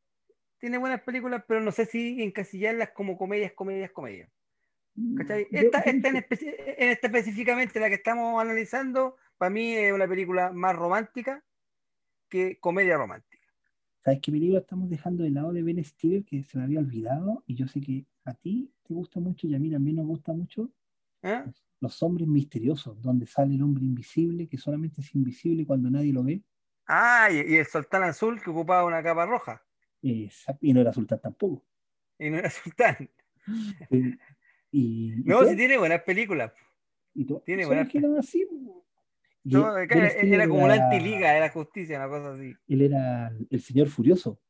Tiene 0.58 0.78
buenas 0.78 1.02
películas, 1.02 1.44
pero 1.48 1.60
no 1.60 1.72
sé 1.72 1.86
si 1.86 2.22
encasillarlas 2.22 2.90
como 2.92 3.18
comedias, 3.18 3.52
comedias, 3.52 3.92
comedias. 3.92 4.30
¿Cachai? 5.16 5.46
Yo- 5.50 5.58
Esta, 5.60 5.78
esta 5.80 5.90
en, 5.90 6.14
dije- 6.14 6.28
especi- 6.28 6.54
en 6.78 6.88
esta 6.90 7.06
específicamente 7.06 7.80
la 7.80 7.88
que 7.88 7.94
estamos 7.96 8.40
analizando, 8.40 9.16
para 9.36 9.50
mí 9.50 9.72
es 9.74 9.92
una 9.92 10.06
película 10.08 10.52
más 10.52 10.74
romántica 10.76 11.44
que 12.28 12.58
comedia 12.60 12.96
romántica. 12.96 13.46
¿Sabes 14.00 14.20
qué 14.20 14.32
película 14.32 14.58
estamos 14.60 14.90
dejando 14.90 15.22
de 15.22 15.30
lado 15.30 15.52
de 15.52 15.62
Ben 15.62 15.82
Stiller 15.84 16.24
que 16.24 16.42
se 16.42 16.58
me 16.58 16.64
había 16.64 16.80
olvidado? 16.80 17.44
Y 17.46 17.54
yo 17.54 17.68
sé 17.68 17.80
que 17.80 18.04
a 18.24 18.34
ti 18.34 18.72
te 18.82 18.94
gusta 18.94 19.20
mucho 19.20 19.46
y 19.46 19.54
a 19.54 19.58
mí 19.58 19.70
también 19.70 19.96
nos 19.96 20.06
gusta 20.06 20.32
mucho. 20.32 20.70
¿eh? 21.22 21.44
Los 21.80 22.02
hombres 22.02 22.26
misteriosos, 22.28 23.00
donde 23.00 23.26
sale 23.26 23.54
el 23.54 23.62
hombre 23.62 23.84
invisible, 23.84 24.48
que 24.48 24.58
solamente 24.58 25.00
es 25.00 25.14
invisible 25.14 25.64
cuando 25.66 25.88
nadie 25.90 26.12
lo 26.12 26.24
ve. 26.24 26.42
Ah, 26.86 27.28
y, 27.30 27.52
y 27.52 27.56
el 27.56 27.66
Sultán 27.66 28.02
Azul 28.02 28.42
que 28.42 28.50
ocupaba 28.50 28.84
una 28.84 29.02
capa 29.02 29.24
roja. 29.24 29.62
Exacto, 30.02 30.66
y 30.66 30.72
no 30.72 30.80
era 30.80 30.92
Sultán 30.92 31.20
tampoco. 31.20 31.64
Y 32.18 32.28
no 32.30 32.38
era 32.38 32.50
Sultán. 32.50 33.08
Y, 34.72 35.12
No, 35.24 35.44
si 35.44 35.54
tiene 35.54 35.76
buenas 35.78 36.02
películas. 36.02 36.52
y 37.14 37.26
todo- 37.26 37.40
tiene 37.42 37.64
solo 37.64 37.76
buena- 37.76 37.90
que 37.90 37.98
era 37.98 38.08
así. 38.18 38.46
po. 38.46 38.84
Y 39.44 39.52
No, 39.52 39.74
Ben 39.74 39.88
era, 39.92 40.08
era 40.08 40.48
como 40.48 40.66
la 40.66 40.76
era- 40.76 40.84
antiliga 40.86 41.32
de 41.32 41.40
la 41.40 41.50
justicia, 41.50 41.98
una 41.98 42.08
cosa 42.08 42.32
así. 42.32 42.54
Él 42.68 42.80
era 42.82 43.30
el 43.50 43.60
señor 43.60 43.88
furioso. 43.88 44.40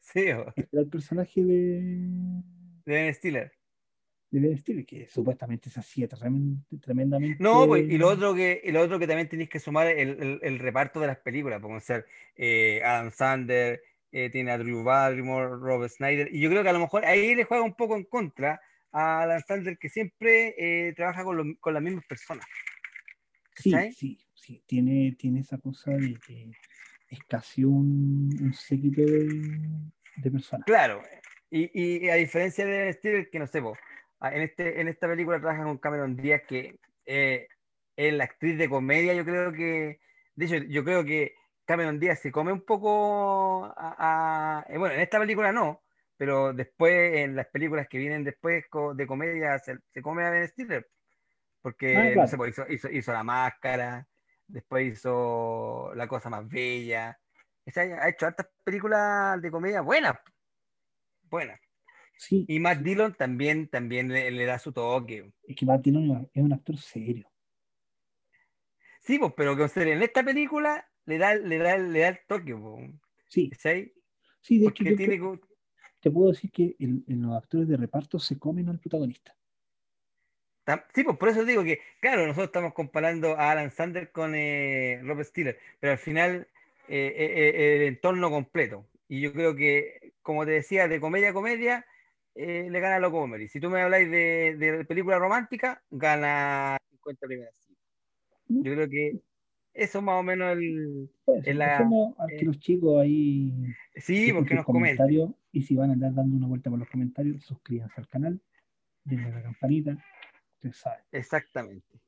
Sí, 0.00 0.30
o- 0.30 0.46
Este 0.54 0.68
era 0.72 0.82
el 0.82 0.88
personaje 0.88 1.42
de, 1.42 1.80
de 2.84 2.92
Ben 2.92 3.12
Stiller. 3.14 3.52
de 4.30 4.40
Ben 4.40 4.58
Stiller, 4.58 4.84
que 4.86 5.08
supuestamente 5.08 5.70
se 5.70 5.80
hacía 5.80 6.06
tremen- 6.08 6.62
tremendamente. 6.80 7.42
No, 7.42 7.66
pues, 7.66 7.90
y 7.90 7.96
lo 7.98 8.08
otro 8.08 8.34
que, 8.34 8.60
y 8.62 8.70
lo 8.70 8.82
otro 8.82 8.98
que 8.98 9.06
también 9.06 9.28
tenéis 9.28 9.48
que 9.48 9.58
sumar 9.58 9.86
el, 9.88 10.10
el- 10.22 10.38
el 10.42 10.58
reparto 10.58 11.00
de 11.00 11.06
las 11.08 11.16
películas, 11.18 11.60
como 11.60 11.80
ser 11.80 12.04
eh, 12.36 12.80
Adam 12.84 13.10
Sandler, 13.10 13.80
eh, 14.12 14.28
tiene 14.30 14.50
a 14.52 14.58
Drew 14.58 14.82
Barrymore, 14.84 15.56
Robert 15.56 15.90
Snyder, 15.92 16.28
y 16.32 16.40
yo 16.40 16.48
creo 16.50 16.62
que 16.62 16.68
a 16.68 16.72
lo 16.74 16.78
mejor 16.80 17.04
ahí 17.06 17.34
le 17.34 17.44
juega 17.44 17.64
un 17.64 17.74
poco 17.74 17.96
en 17.96 18.04
contra 18.04 18.60
a 18.92 19.22
Adam 19.22 19.40
Sandler, 19.46 19.78
que 19.78 19.88
siempre 19.88 20.54
eh, 20.58 20.92
trabaja 20.94 21.24
con, 21.24 21.36
lo- 21.36 21.56
con 21.60 21.74
las 21.74 21.82
mismas 21.82 22.04
personas. 22.06 22.46
Sí, 23.54 23.72
sí, 23.92 24.18
sí, 24.34 24.62
tiene, 24.66 25.16
tiene 25.18 25.40
esa 25.40 25.58
cosa 25.58 25.90
de 25.90 26.16
que 26.26 26.50
es 27.10 27.18
casi 27.28 27.64
un, 27.64 28.30
un 28.40 28.54
séquito 28.54 29.02
de, 29.02 29.28
de 30.16 30.30
personas. 30.30 30.64
Claro, 30.66 31.02
y, 31.50 32.04
y 32.04 32.08
a 32.08 32.14
diferencia 32.14 32.64
de 32.64 32.78
Ben 32.78 32.92
Stiller, 32.94 33.30
que 33.30 33.38
no 33.38 33.46
sé, 33.46 33.62
ah, 34.20 34.34
en, 34.34 34.42
este, 34.42 34.80
en 34.80 34.88
esta 34.88 35.08
película 35.08 35.40
trabaja 35.40 35.64
con 35.64 35.78
Cameron 35.78 36.16
Díaz, 36.16 36.42
que 36.48 36.76
eh, 37.06 37.48
es 37.96 38.12
la 38.14 38.24
actriz 38.24 38.56
de 38.58 38.68
comedia, 38.68 39.14
yo 39.14 39.24
creo 39.24 39.52
que, 39.52 40.00
de 40.36 40.44
hecho, 40.44 40.56
yo 40.56 40.84
creo 40.84 41.04
que 41.04 41.34
Cameron 41.64 41.98
Díaz 41.98 42.20
se 42.20 42.30
come 42.30 42.52
un 42.52 42.62
poco 42.64 43.64
a, 43.64 44.62
a- 44.66 44.72
eh, 44.72 44.78
bueno, 44.78 44.94
en 44.94 45.00
esta 45.00 45.18
película 45.18 45.52
no, 45.52 45.82
pero 46.18 46.52
después 46.52 47.14
en 47.16 47.36
las 47.36 47.46
películas 47.46 47.88
que 47.88 47.96
vienen 47.98 48.24
después 48.24 48.64
de 48.96 49.06
comedia 49.06 49.58
se, 49.60 49.78
se 49.94 50.02
come 50.02 50.24
a 50.24 50.30
Ben 50.30 50.48
Stiller, 50.48 50.86
porque, 51.62 51.94
Ah, 51.96 52.02
no 52.02 52.12
claro. 52.12 52.28
sé, 52.28 52.36
po, 52.36 52.46
hizo, 52.46 52.66
hizo, 52.68 52.90
hizo 52.90 53.12
La 53.12 53.24
Máscara, 53.24 54.06
después 54.46 54.92
hizo 54.94 55.92
La 55.94 56.06
Cosa 56.08 56.28
Más 56.28 56.46
Bella, 56.48 57.18
o 57.64 57.70
sea, 57.70 57.82
ha 57.84 58.08
hecho 58.08 58.26
hartas 58.26 58.48
películas 58.64 59.40
de 59.40 59.50
comedia 59.50 59.80
buenas, 59.80 60.14
buenas. 61.22 61.60
Sí, 62.16 62.44
Y 62.48 62.58
Matt 62.58 62.78
Dillon 62.80 63.14
también, 63.14 63.68
también 63.68 64.08
le, 64.08 64.30
le 64.32 64.44
da 64.44 64.58
su 64.58 64.72
toque. 64.72 65.32
es 65.46 65.54
que 65.56 65.64
Matt 65.64 65.82
Dillon 65.82 66.28
es 66.34 66.42
un 66.42 66.52
actor 66.52 66.76
serio. 66.76 67.30
Sí, 69.00 69.18
pues, 69.18 69.32
pero 69.36 69.56
que 69.56 69.62
o 69.62 69.68
sea, 69.68 69.84
en 69.84 70.02
esta 70.02 70.22
película 70.24 70.84
le 71.06 71.18
da, 71.18 71.34
le 71.36 71.58
da, 71.58 71.78
le 71.78 72.00
da 72.00 72.08
el 72.08 72.18
toque, 72.26 72.54
po, 72.54 72.78
Sí, 73.28 73.50
sí, 74.40 74.58
de 74.58 74.64
hecho, 74.66 74.84
Porque 74.84 74.92
tiene 74.94 75.18
creo- 75.18 75.40
te 76.00 76.10
puedo 76.10 76.30
decir 76.30 76.50
que 76.50 76.76
en 76.78 77.22
los 77.22 77.36
actores 77.36 77.68
de 77.68 77.76
reparto 77.76 78.18
se 78.18 78.38
comen 78.38 78.68
al 78.68 78.78
protagonista. 78.78 79.36
Sí, 80.94 81.02
pues 81.02 81.16
por 81.16 81.30
eso 81.30 81.44
digo 81.44 81.64
que, 81.64 81.80
claro, 82.00 82.22
nosotros 82.26 82.46
estamos 82.48 82.74
comparando 82.74 83.38
a 83.38 83.52
Alan 83.52 83.70
Sandler 83.70 84.12
con 84.12 84.34
eh, 84.34 85.00
Robert 85.02 85.26
Stiller, 85.28 85.58
pero 85.80 85.92
al 85.92 85.98
final 85.98 86.46
eh, 86.88 87.14
eh, 87.16 87.52
eh, 87.54 87.76
el 87.76 87.82
entorno 87.82 88.30
completo. 88.30 88.86
Y 89.08 89.22
yo 89.22 89.32
creo 89.32 89.56
que, 89.56 90.12
como 90.20 90.44
te 90.44 90.52
decía, 90.52 90.86
de 90.86 91.00
comedia 91.00 91.30
a 91.30 91.32
comedia, 91.32 91.86
le 92.34 92.80
gana 92.80 92.98
Loco 93.00 93.20
Comedy. 93.20 93.48
Si 93.48 93.60
tú 93.60 93.70
me 93.70 93.80
habláis 93.80 94.10
de, 94.10 94.56
de 94.58 94.84
película 94.84 95.18
romántica, 95.18 95.82
gana 95.90 96.76
50 96.90 97.26
primeras 97.26 97.54
citas. 97.56 97.82
Yo 98.48 98.72
creo 98.74 98.88
que 98.88 99.20
eso 99.78 100.02
más 100.02 100.20
o 100.20 100.22
menos 100.22 100.52
el... 100.56 101.10
Pues, 101.24 101.46
la- 101.54 101.70
dejemos 101.78 102.14
a 102.18 102.26
que 102.26 102.36
eh, 102.36 102.44
los 102.44 102.58
chicos 102.58 103.00
ahí 103.00 103.52
Sí, 103.96 104.32
porque 104.32 104.54
nos 104.54 104.64
comenten. 104.64 104.96
comentarios 104.98 105.30
y 105.52 105.62
si 105.62 105.74
van 105.76 105.90
a 105.90 105.92
andar 105.94 106.14
dando 106.14 106.36
una 106.36 106.46
vuelta 106.46 106.70
por 106.70 106.78
los 106.78 106.88
comentarios, 106.88 107.42
suscríbanse 107.44 107.94
al 108.00 108.08
canal, 108.08 108.40
denle 109.04 109.26
a 109.28 109.30
la 109.36 109.42
campanita, 109.42 109.96
ustedes 110.54 110.76
saben. 110.76 111.04
Exactamente. 111.12 112.00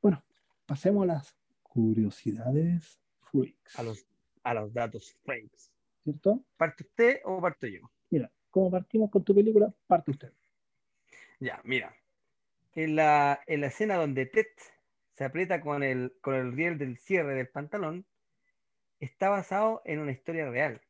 Bueno, 0.00 0.22
pasemos 0.66 1.04
a 1.04 1.06
las 1.06 1.36
curiosidades 1.62 2.98
freaks, 3.20 3.78
A 3.78 3.82
los, 3.82 4.06
a 4.42 4.54
los 4.54 4.72
datos 4.72 5.14
frames. 5.24 5.70
¿cierto? 6.02 6.42
¿Parte 6.56 6.82
usted 6.82 7.20
o 7.24 7.40
parto 7.40 7.66
yo? 7.68 7.88
Mira, 8.10 8.30
como 8.50 8.70
partimos 8.70 9.08
con 9.10 9.22
tu 9.22 9.34
película, 9.34 9.72
parte 9.86 10.10
usted. 10.10 10.32
Ya, 11.38 11.60
mira. 11.64 11.94
En 12.74 12.96
la, 12.96 13.40
en 13.46 13.60
la 13.60 13.66
escena 13.68 13.96
donde 13.96 14.26
Ted 14.26 14.46
se 15.14 15.24
aprieta 15.24 15.60
con 15.60 15.82
el, 15.82 16.14
con 16.20 16.34
el 16.34 16.52
riel 16.52 16.78
del 16.78 16.98
cierre 16.98 17.34
del 17.34 17.48
pantalón, 17.48 18.06
está 19.00 19.28
basado 19.28 19.82
en 19.84 19.98
una 20.00 20.12
historia 20.12 20.48
real. 20.50 20.80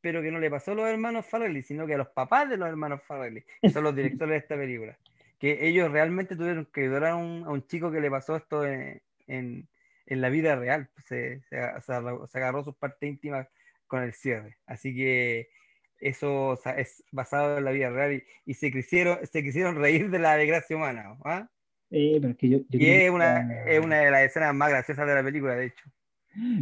Pero 0.00 0.22
que 0.22 0.30
no 0.30 0.38
le 0.38 0.50
pasó 0.50 0.72
a 0.72 0.74
los 0.74 0.88
hermanos 0.88 1.26
Farrelly, 1.26 1.62
sino 1.62 1.86
que 1.86 1.94
a 1.94 1.98
los 1.98 2.08
papás 2.08 2.48
de 2.48 2.56
los 2.56 2.68
hermanos 2.68 3.02
Farrelly, 3.02 3.44
que 3.60 3.70
son 3.70 3.84
los 3.84 3.94
directores 3.94 4.30
de 4.32 4.36
esta 4.38 4.56
película. 4.56 4.98
Que 5.38 5.66
ellos 5.68 5.90
realmente 5.90 6.36
tuvieron 6.36 6.66
que 6.66 6.82
ayudar 6.82 7.06
a 7.06 7.16
un, 7.16 7.66
chico 7.66 7.90
que 7.90 8.00
le 8.00 8.10
pasó 8.10 8.36
esto 8.36 8.66
en, 8.66 9.02
en- 9.26 9.68
en 10.06 10.20
la 10.20 10.28
vida 10.28 10.56
real. 10.56 10.90
Se, 11.06 11.40
se, 11.48 11.58
se 11.80 11.92
agarró, 12.38 12.64
sus 12.64 12.76
partes 12.76 13.08
íntimas 13.08 13.48
con 13.86 14.02
el 14.02 14.12
cierre. 14.14 14.58
Así 14.66 14.94
que 14.94 15.50
eso 15.98 16.58
es 16.76 17.04
basado 17.12 17.58
en 17.58 17.64
la 17.64 17.70
vida 17.72 17.90
real 17.90 18.14
y, 18.14 18.24
y 18.46 18.54
se, 18.54 18.70
quisieron, 18.72 19.24
se 19.26 19.42
quisieron 19.42 19.76
reír 19.76 20.10
de 20.10 20.18
la 20.18 20.36
desgracia 20.36 20.76
humana. 20.76 21.16
¿ah? 21.24 21.48
Eh, 21.48 21.59
pero 21.90 22.28
es 22.28 22.36
que 22.36 22.48
yo, 22.48 22.58
yo 22.68 22.78
Y 22.78 22.86
es 22.88 23.10
una, 23.10 23.64
es 23.64 23.84
una 23.84 23.98
de 23.98 24.10
las 24.10 24.22
escenas 24.22 24.54
más 24.54 24.70
graciosas 24.70 25.06
de 25.06 25.14
la 25.14 25.22
película, 25.22 25.54
de 25.56 25.66
hecho. 25.66 25.90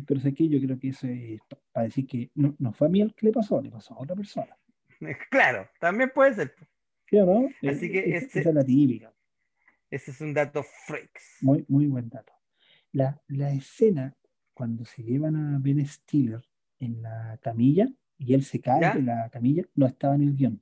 Pero 0.06 0.20
sé 0.20 0.32
que 0.32 0.48
yo 0.48 0.58
creo 0.60 0.78
que 0.78 0.88
eso 0.88 1.06
es 1.06 1.40
para 1.72 1.84
decir 1.84 2.06
que 2.06 2.30
no, 2.34 2.56
no 2.58 2.72
fue 2.72 2.86
a 2.86 2.90
mí 2.90 3.02
el 3.02 3.14
que 3.14 3.26
le 3.26 3.32
pasó, 3.32 3.60
le 3.60 3.70
pasó 3.70 3.94
a 3.94 4.00
otra 4.00 4.16
persona. 4.16 4.56
Claro, 5.30 5.68
también 5.78 6.10
puede 6.14 6.34
ser. 6.34 6.54
¿Sí 7.08 7.16
o 7.18 7.26
no? 7.26 7.46
Así 7.68 7.86
Eh, 7.86 7.92
que 7.92 8.16
es- 8.16 8.24
ese- 8.24 8.40
esa 8.40 8.48
es 8.48 8.54
la 8.54 8.64
típica. 8.64 9.12
Ese 9.90 10.10
es 10.10 10.20
un 10.20 10.34
dato 10.34 10.62
freaks. 10.86 11.38
Muy, 11.42 11.64
muy 11.68 11.86
buen 11.86 12.08
dato. 12.08 12.32
La, 12.92 13.20
la 13.28 13.52
escena 13.52 14.14
cuando 14.54 14.84
se 14.84 15.02
llevan 15.02 15.36
a 15.36 15.58
Ben 15.60 15.84
Stiller 15.86 16.42
en 16.78 17.00
la 17.02 17.38
camilla 17.42 17.88
y 18.18 18.34
él 18.34 18.42
se 18.42 18.60
cae 18.60 18.80
¿Ya? 18.80 18.94
de 18.94 19.02
la 19.02 19.28
camilla, 19.30 19.62
no 19.74 19.86
estaba 19.86 20.14
en 20.16 20.22
el 20.22 20.34
guion. 20.34 20.60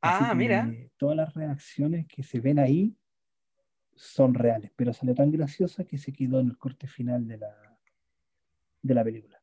Así 0.00 0.24
Ah, 0.28 0.34
mira. 0.34 0.68
Todas 0.96 1.16
las 1.16 1.32
reacciones 1.34 2.06
que 2.06 2.22
se 2.22 2.40
ven 2.40 2.58
ahí 2.58 2.94
son 3.96 4.34
reales, 4.34 4.70
pero 4.76 4.92
salió 4.92 5.14
tan 5.14 5.30
graciosa 5.32 5.84
que 5.84 5.98
se 5.98 6.12
quedó 6.12 6.40
en 6.40 6.48
el 6.48 6.58
corte 6.58 6.86
final 6.86 7.26
de 7.26 7.38
la, 7.38 7.78
de 8.82 8.94
la 8.94 9.02
película. 9.04 9.42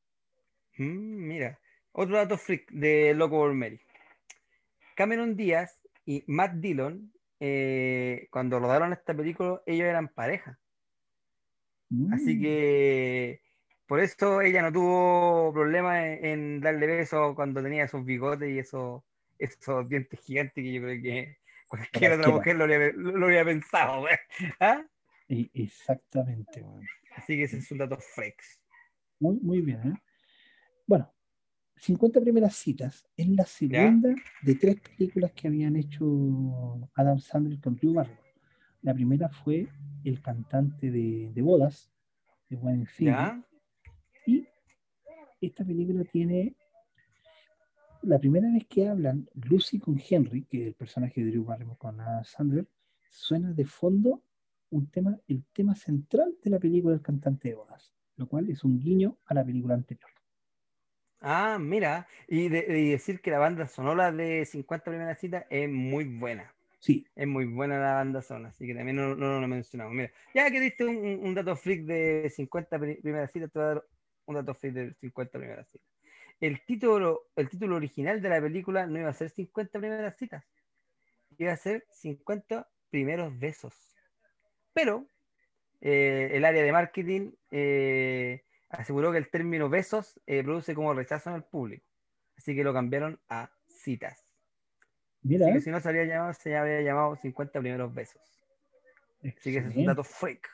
Mm, 0.78 1.28
mira, 1.28 1.60
otro 1.92 2.16
dato 2.16 2.38
freak 2.38 2.72
de 2.72 3.14
Loco 3.14 3.38
por 3.38 3.54
Mary. 3.54 3.80
Cameron 4.96 5.36
Díaz 5.36 5.82
y 6.06 6.24
Matt 6.28 6.54
Dillon, 6.56 7.12
eh, 7.40 8.28
cuando 8.32 8.60
rodaron 8.60 8.94
esta 8.94 9.14
película, 9.16 9.62
ellos 9.66 9.88
eran 9.88 10.08
pareja. 10.08 10.60
Así 12.12 12.38
Mm. 12.38 12.42
que 12.42 13.42
por 13.88 14.00
eso 14.00 14.42
ella 14.42 14.62
no 14.62 14.72
tuvo 14.72 15.54
problema 15.54 16.08
en, 16.08 16.26
en 16.26 16.62
darle 16.62 16.88
besos 16.88 17.36
cuando 17.36 17.62
tenía 17.62 17.84
esos 17.86 18.04
bigotes 18.06 18.50
y 18.50 18.60
esos, 18.60 19.04
esos 19.38 19.88
dientes 19.90 20.20
gigantes 20.22 20.64
que 20.64 20.74
yo 20.74 20.82
creo 20.82 21.02
que 21.02 21.38
cualquier 21.68 22.14
otra 22.14 22.30
mujer 22.30 22.56
lo 22.56 22.64
habría, 22.64 22.92
lo 22.96 23.26
habría 23.26 23.46
pensado. 23.46 24.02
güey. 24.02 24.16
¿Ah? 24.60 24.84
E- 25.28 25.50
Exactamente. 25.54 26.64
Así 27.16 27.36
que 27.36 27.44
ese 27.44 27.58
es 27.58 27.72
un 27.72 27.78
dato 27.80 27.98
freaks. 27.98 28.62
Muy, 29.20 29.40
muy 29.42 29.62
bien. 29.62 29.80
¿eh? 29.88 29.94
Bueno, 30.86 31.14
50 31.78 32.20
primeras 32.22 32.56
citas 32.56 33.06
es 33.16 33.28
la 33.30 33.46
segunda 33.46 34.14
de 34.42 34.56
tres 34.56 34.80
películas 34.82 35.32
que 35.34 35.48
habían 35.48 35.76
hecho 35.76 36.90
Adam 36.96 37.20
Sandler 37.20 37.60
con 37.60 37.76
Drew 37.76 37.94
Barrymore. 37.94 38.22
La 38.82 38.94
primera 38.94 39.30
fue 39.30 39.68
El 40.04 40.22
cantante 40.22 40.92
de, 40.92 41.32
de 41.34 41.42
bodas, 41.42 41.92
de 42.50 42.58
Wayne. 42.58 42.86
¿Ya? 43.00 43.42
Y 44.26 44.46
esta 45.42 45.64
película 45.66 46.04
tiene 46.06 46.56
la 48.04 48.20
primera 48.20 48.50
vez 48.52 48.66
que 48.68 48.88
hablan 48.88 49.30
Lucy 49.34 49.80
con 49.80 50.00
Henry, 50.00 50.44
que 50.46 50.62
es 50.62 50.68
el 50.68 50.74
personaje 50.76 51.24
de 51.24 51.32
Drew 51.32 51.44
Barrymore 51.46 51.78
con 51.80 52.00
Adam 52.00 52.24
Sandler, 52.24 52.68
suena 53.10 53.52
de 53.54 53.66
fondo 53.66 54.24
un 54.72 54.88
tema, 54.90 55.20
el 55.28 55.44
tema 55.54 55.76
central 55.76 56.36
de 56.44 56.50
la 56.52 56.60
película 56.60 56.96
El 56.96 57.02
cantante 57.02 57.50
de 57.50 57.56
bodas, 57.56 57.94
lo 58.18 58.28
cual 58.28 58.50
es 58.50 58.64
un 58.64 58.80
guiño 58.80 59.18
a 59.26 59.34
la 59.34 59.46
película 59.46 59.76
anterior. 59.76 60.10
Ah, 61.22 61.58
mira, 61.60 62.08
y, 62.28 62.50
de- 62.50 62.66
y 62.80 62.92
decir 62.92 63.22
que 63.22 63.32
la 63.32 63.40
banda 63.40 63.68
sonora 63.68 64.12
de 64.12 64.46
50 64.46 64.92
primeras 64.92 65.20
citas 65.20 65.46
es 65.50 65.70
muy 65.70 66.04
buena. 66.06 66.54
Sí, 66.80 67.06
Es 67.16 67.28
muy 67.28 67.46
buena 67.46 67.80
la 67.80 67.94
banda 67.96 68.22
sonora, 68.22 68.50
así 68.50 68.68
que 68.68 68.76
también 68.76 68.98
no, 68.98 69.16
no 69.16 69.40
lo 69.40 69.48
mencionamos. 69.48 69.94
Mira, 69.96 70.12
ya 70.34 70.52
que 70.52 70.60
diste 70.60 70.86
un, 70.86 70.98
un- 71.26 71.34
dato 71.36 71.56
freak 71.56 71.84
de 71.86 72.30
50 72.36 72.78
pri- 72.80 73.02
primeras 73.02 73.32
citas, 73.32 73.52
te 73.52 73.60
voy 73.60 73.66
a 73.66 73.70
dar 73.76 73.86
un 74.26 74.36
dato 74.36 74.54
freak 74.56 74.74
de 74.76 74.94
50 74.96 75.40
primeras 75.40 75.70
citas. 75.70 75.88
El 76.40 76.66
título, 76.66 77.32
el 77.36 77.50
título 77.50 77.76
original 77.76 78.22
de 78.22 78.30
la 78.30 78.42
película 78.42 78.86
no 78.86 79.00
iba 79.00 79.10
a 79.10 79.14
ser 79.14 79.30
50 79.30 79.80
primeras 79.80 80.18
citas, 80.18 80.46
iba 81.38 81.54
a 81.54 81.58
ser 81.58 81.86
50 81.92 82.68
primeros 82.90 83.38
besos. 83.40 83.74
Pero 84.74 85.08
eh, 85.82 86.32
el 86.34 86.46
área 86.46 86.64
de 86.64 86.72
marketing 86.72 87.32
eh, 87.52 88.44
aseguró 88.70 89.12
que 89.12 89.18
el 89.18 89.30
término 89.30 89.70
besos 89.70 90.20
eh, 90.26 90.44
produce 90.44 90.76
como 90.76 90.94
rechazo 90.94 91.30
en 91.30 91.38
el 91.38 91.44
público, 91.44 91.86
así 92.38 92.56
que 92.56 92.64
lo 92.64 92.74
cambiaron 92.74 93.20
a 93.30 93.52
citas. 93.68 94.34
mira, 95.22 95.46
Así 95.46 95.56
que 95.56 95.62
si 95.62 95.72
no 95.72 95.80
se 95.80 95.90
habría 95.90 96.06
llamado, 96.06 96.34
se 96.34 96.56
habría 96.56 96.82
llamado 96.82 97.16
50 97.16 97.60
primeros 97.60 97.94
besos. 97.94 98.22
Así 99.20 99.52
que 99.52 99.58
ese 99.58 99.60
es 99.60 99.64
un 99.64 99.68
excelente, 99.68 99.88
dato 99.88 100.04
freak. 100.04 100.50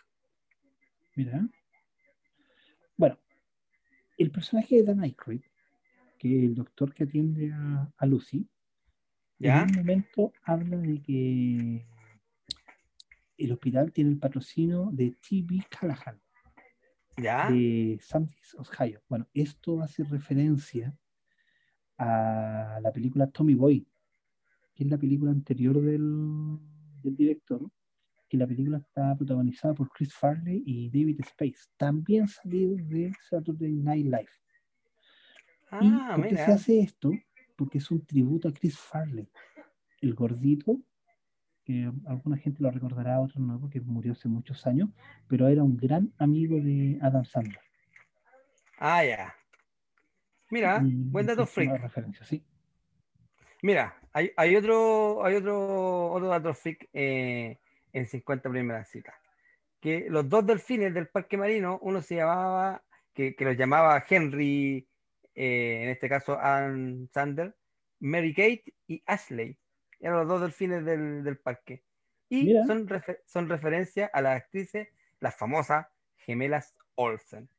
mira. 1.16 1.42
Bueno, 2.98 3.18
el 4.18 4.32
personaje 4.32 4.76
de 4.76 4.84
Dan 4.84 5.02
Aykroyd, 5.02 5.42
que 6.20 6.38
es 6.38 6.44
el 6.44 6.54
doctor 6.54 6.94
que 6.94 7.06
atiende 7.06 7.52
a, 7.52 7.92
a 7.98 8.06
Lucy, 8.06 8.48
¿Ya? 9.40 9.64
en 9.64 9.70
un 9.70 9.76
momento 9.78 10.34
habla 10.44 10.78
de 10.78 11.02
que 11.02 11.88
el 13.38 13.52
hospital 13.54 13.92
tiene 13.94 14.12
el 14.12 14.20
patrocinio 14.20 14.90
de 14.92 15.12
T.B. 15.12 15.64
Callahan, 15.70 16.22
¿Ya? 17.18 17.50
de 17.50 17.98
Sandys, 18.02 18.56
Ohio. 18.56 19.02
Bueno, 19.08 19.28
esto 19.34 19.82
hace 19.82 20.04
referencia 20.04 20.96
a 21.98 22.80
la 22.82 22.92
película 22.92 23.28
Tommy 23.28 23.56
Boy, 23.56 23.88
que 24.76 24.84
es 24.84 24.90
la 24.90 24.98
película 24.98 25.32
anterior 25.32 25.82
del, 25.82 26.60
del 27.02 27.16
director, 27.16 27.70
que 28.28 28.38
la 28.38 28.46
película 28.46 28.78
está 28.78 29.16
protagonizada 29.16 29.74
por 29.74 29.90
Chris 29.90 30.14
Farley 30.14 30.64
y 30.66 30.90
David 30.90 31.22
Space, 31.22 31.70
también 31.78 32.28
salido 32.28 32.76
de 32.76 33.12
Saturday 33.30 33.74
Night 33.74 34.06
Live. 34.06 34.30
¿Y 35.72 35.90
Ah, 35.90 36.14
por 36.16 36.28
qué 36.28 36.36
se 36.36 36.52
hace 36.52 36.80
esto? 36.80 37.12
Porque 37.56 37.78
es 37.78 37.92
un 37.92 38.06
tributo 38.06 38.48
a 38.48 38.54
Chris 38.54 38.78
Farley, 38.80 39.28
el 40.02 40.14
gordito, 40.16 40.80
que 41.64 41.92
alguna 42.08 42.38
gente 42.38 42.64
lo 42.64 42.72
recordará, 42.72 43.20
otros 43.20 43.44
no, 43.44 43.60
porque 43.60 43.80
murió 43.82 44.14
hace 44.14 44.28
muchos 44.28 44.66
años, 44.66 44.90
pero 45.28 45.48
era 45.48 45.64
un 45.64 45.78
gran 45.78 46.12
amigo 46.18 46.56
de 46.60 46.98
Adam 47.02 47.26
Sandler. 47.26 47.60
Ah, 48.80 49.04
ya. 49.04 49.36
Mira, 50.50 50.82
Y 50.84 50.96
buen 50.96 51.26
dato 51.28 51.46
freak. 51.46 51.80
referencia, 51.82 52.26
sí. 52.26 52.44
Mira, 53.62 53.96
hay, 54.14 54.32
hay 54.38 54.56
otro, 54.56 55.24
hay 55.24 55.36
otro, 55.36 56.12
otro 56.12 56.28
dato 56.28 56.54
freak 56.54 56.90
eh, 56.94 57.60
en 57.94 58.08
50 58.08 58.50
primeras 58.50 58.90
citas. 58.90 59.16
Que 59.80 60.08
los 60.10 60.28
dos 60.28 60.46
delfines 60.46 60.94
del 60.94 61.08
parque 61.10 61.38
marino, 61.38 61.78
uno 61.82 62.02
se 62.02 62.16
llamaba, 62.16 62.84
que, 63.14 63.36
que 63.36 63.46
los 63.46 63.58
llamaba 63.58 64.04
Henry, 64.10 64.88
eh, 65.36 65.84
en 65.84 65.90
este 65.90 66.10
caso 66.10 66.40
Adam 66.40 67.08
Sander, 67.14 67.56
Mary 68.00 68.34
Kate 68.34 68.64
y 68.88 69.02
Ashley. 69.06 69.58
Eran 70.00 70.20
los 70.20 70.28
dos 70.28 70.42
delfines 70.42 70.86
del, 70.86 71.24
del 71.24 71.38
parque. 71.38 71.84
Y 72.30 72.44
Mira. 72.46 72.66
son, 72.66 72.88
refe- 72.88 73.20
son 73.26 73.50
referencia 73.50 74.10
a 74.14 74.22
las 74.22 74.38
actrices, 74.42 74.88
las 75.20 75.36
famosas 75.36 75.88
gemelas 76.16 76.76
Olsen, 76.96 77.50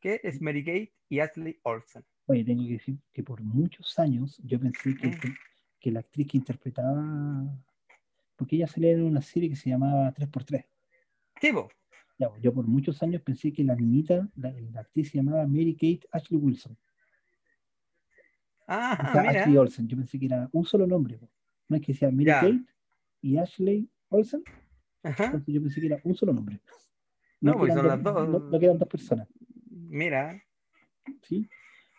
que 0.00 0.20
es 0.22 0.40
Mary 0.40 0.64
Kate 0.64 0.92
y 1.08 1.20
Ashley 1.20 1.58
Olsen. 1.62 2.04
Oye, 2.26 2.44
tengo 2.44 2.64
que 2.64 2.72
decir 2.72 2.96
que 3.12 3.22
por 3.22 3.40
muchos 3.40 3.98
años 3.98 4.40
yo 4.44 4.58
pensé 4.58 4.94
que, 4.96 5.08
Mm. 5.08 5.20
que- 5.80 5.90
la 5.92 6.00
actriz 6.00 6.26
que 6.26 6.36
interpretaba, 6.38 7.00
porque 8.34 8.56
ella 8.56 8.66
salía 8.66 8.90
en 8.92 9.04
una 9.04 9.22
serie 9.22 9.48
que 9.48 9.54
se 9.56 9.70
llamaba 9.70 10.12
3x3. 10.12 10.64
Sí. 11.40 11.52
Ya, 12.18 12.28
pues, 12.30 12.42
yo 12.42 12.52
por 12.52 12.66
muchos 12.66 13.00
años 13.04 13.22
pensé 13.22 13.52
que 13.52 13.62
la 13.62 13.76
niñita, 13.76 14.28
la, 14.34 14.50
la 14.72 14.80
actriz 14.80 15.10
se 15.10 15.18
llamaba 15.18 15.46
Mary 15.46 15.74
Kate 15.74 16.00
Ashley 16.10 16.40
Wilson. 16.40 16.76
Ah, 18.66 18.98
O 19.08 19.12
sea, 19.12 19.22
mira. 19.22 19.40
Ashley 19.42 19.56
Olsen. 19.56 19.88
Yo 19.88 19.96
pensé 19.96 20.18
que 20.18 20.26
era 20.26 20.48
un 20.52 20.64
solo 20.64 20.86
nombre. 20.86 21.18
No 21.68 21.76
es 21.76 21.82
que 21.82 21.92
decía 21.92 22.10
Mary. 22.10 22.24
Kate 22.26 22.60
y 23.22 23.36
Ashley 23.38 23.88
Olsen. 24.08 24.42
Ajá. 25.02 25.26
Entonces 25.26 25.54
yo 25.54 25.60
pensé 25.62 25.80
que 25.80 25.86
era 25.86 26.00
un 26.04 26.14
solo 26.14 26.32
nombre. 26.32 26.60
No, 27.40 27.52
que 27.52 27.58
pues 27.58 27.74
son 27.74 27.86
las 27.86 28.02
dos. 28.02 28.28
No, 28.28 28.38
no 28.38 28.58
que 28.58 28.64
eran 28.66 28.78
dos 28.78 28.88
personas. 28.88 29.28
Mira, 29.70 30.42
¿sí? 31.22 31.48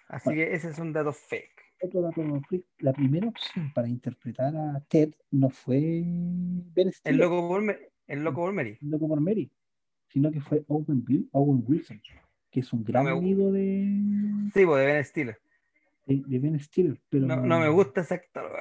así 0.09 0.25
Bueno. 0.25 0.37
que 0.41 0.53
ese 0.55 0.69
es 0.69 0.79
un 0.79 0.91
dato 0.93 1.13
fake. 1.13 1.61
Otro 1.83 2.01
dato 2.01 2.41
freak, 2.47 2.65
la 2.79 2.91
primera 2.91 3.27
opción 3.27 3.71
para 3.73 3.87
interpretar 3.87 4.55
a 4.57 4.79
Ted 4.89 5.13
no 5.29 5.49
fue 5.49 6.01
Ben 6.03 6.87
El 6.87 6.93
Stiller, 6.93 7.19
loco 7.19 7.47
por, 7.47 7.61
Me- 7.61 7.77
el 8.07 8.23
loco 8.23 8.41
por 8.41 8.51
Mary. 8.53 8.77
el 8.81 8.89
loco 8.89 9.07
por 9.07 9.21
Mary, 9.21 9.51
sino 10.09 10.31
que 10.31 10.41
fue 10.41 10.63
Owen, 10.67 11.05
Bill- 11.05 11.29
Owen 11.33 11.63
Wilson, 11.67 12.01
que 12.49 12.61
es 12.61 12.73
un 12.73 12.83
gran 12.83 13.05
me 13.05 13.11
gu- 13.11 13.17
amigo 13.19 13.51
de, 13.51 14.49
Sí, 14.55 14.65
pues 14.65 14.79
de 14.79 14.85
Ben 14.91 15.05
Stiller. 15.05 15.37
De, 16.07 16.23
de 16.25 16.39
Ben 16.39 16.59
Stiller, 16.59 16.99
pero 17.09 17.25
No, 17.27 17.35
no 17.37 17.59
me 17.59 17.69
gusta 17.69 18.01
ese 18.01 18.15
actor. 18.15 18.51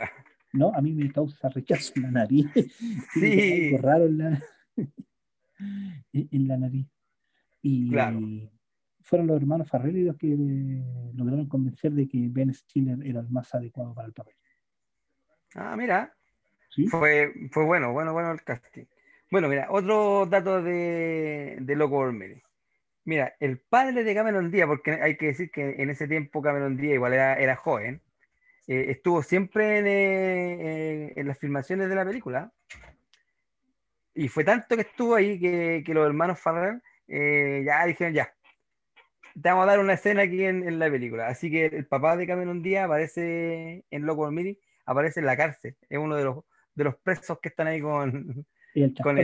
No, 0.53 0.73
a 0.75 0.81
mí 0.81 0.93
me 0.95 1.11
causa 1.13 1.49
rechazo 1.49 1.93
en 1.97 2.03
la 2.03 2.11
nariz. 2.11 2.47
Sí. 3.15 3.67
algo 3.75 3.79
raro 3.87 4.07
en 4.07 4.19
la, 4.19 4.43
en 6.13 6.49
la 6.49 6.57
nariz. 6.57 6.87
Y 7.63 7.91
Claro. 7.91 8.21
fueron 9.03 9.27
los 9.27 9.37
hermanos 9.41 9.69
Farrelly 9.69 10.05
los 10.05 10.17
que 10.17 10.33
eh, 10.33 11.13
lograron 11.15 11.47
convencer 11.49 11.93
de 11.93 12.07
que 12.09 12.29
Ben 12.31 12.53
Stiller 12.55 12.99
era 13.07 13.21
el 13.21 13.29
más 13.31 13.55
adecuado 13.55 13.95
para 13.95 14.07
el 14.09 14.13
papel. 14.15 14.35
Ah, 15.55 15.75
mira, 15.77 16.13
¿sí? 16.71 16.87
fue, 16.87 17.33
fue 17.51 17.65
bueno, 17.65 17.93
bueno, 17.93 18.13
bueno 18.13 18.31
el 18.33 18.43
casting. 18.43 18.85
Bueno, 19.31 19.49
mira, 19.49 19.69
otro 19.71 20.27
dato 20.27 20.63
de, 20.63 21.59
de 21.61 21.77
Loco 21.77 21.97
por 21.97 22.13
Mary. 22.13 22.41
Mira, 23.07 23.37
el 23.39 23.61
padre 23.61 24.03
de 24.03 24.15
Cameron 24.17 24.51
Díaz, 24.51 24.67
porque 24.67 24.91
hay 24.91 25.17
que 25.17 25.27
decir 25.27 25.53
que 25.53 25.77
en 25.79 25.91
ese 25.91 26.09
tiempo 26.09 26.43
Cameron 26.43 26.77
Díaz 26.77 26.95
igual 26.95 27.15
era, 27.15 27.39
era 27.39 27.55
joven, 27.55 28.03
eh, 28.67 28.87
estuvo 28.89 29.23
siempre 29.23 29.79
en, 29.79 29.87
eh, 29.87 30.57
eh, 30.61 31.13
en 31.15 31.29
las 31.29 31.39
filmaciones 31.39 31.89
de 31.89 31.95
la 31.95 32.05
película. 32.05 32.53
Y 34.13 34.27
fue 34.27 34.43
tanto 34.43 34.75
que 34.75 34.83
estuvo 34.83 35.15
ahí 35.15 35.39
que, 35.39 35.85
que 35.87 35.95
los 35.95 36.05
hermanos 36.05 36.41
Farrell 36.41 36.83
eh, 37.07 37.63
ya 37.65 37.85
dijeron, 37.87 38.13
ya, 38.13 38.35
te 39.41 39.51
vamos 39.51 39.63
a 39.63 39.67
dar 39.67 39.79
una 39.79 39.93
escena 39.93 40.23
aquí 40.23 40.45
en, 40.45 40.67
en 40.67 40.81
la 40.81 40.91
película. 40.91 41.29
Así 41.29 41.49
que 41.49 41.67
el 41.67 41.87
papá 41.87 42.17
de 42.17 42.27
Cameron 42.27 42.61
Díaz 42.61 42.87
aparece 42.87 43.85
en 43.89 44.05
Loco 44.05 44.29
Mary, 44.33 44.59
aparece 44.85 45.21
en 45.21 45.27
la 45.27 45.37
cárcel. 45.37 45.77
Es 45.89 45.99
uno 45.99 46.17
de 46.17 46.25
los, 46.25 46.45
de 46.75 46.83
los 46.83 46.97
presos 46.97 47.39
que 47.39 47.51
están 47.51 47.69
ahí 47.69 47.81
con, 47.81 48.45
con 49.01 49.17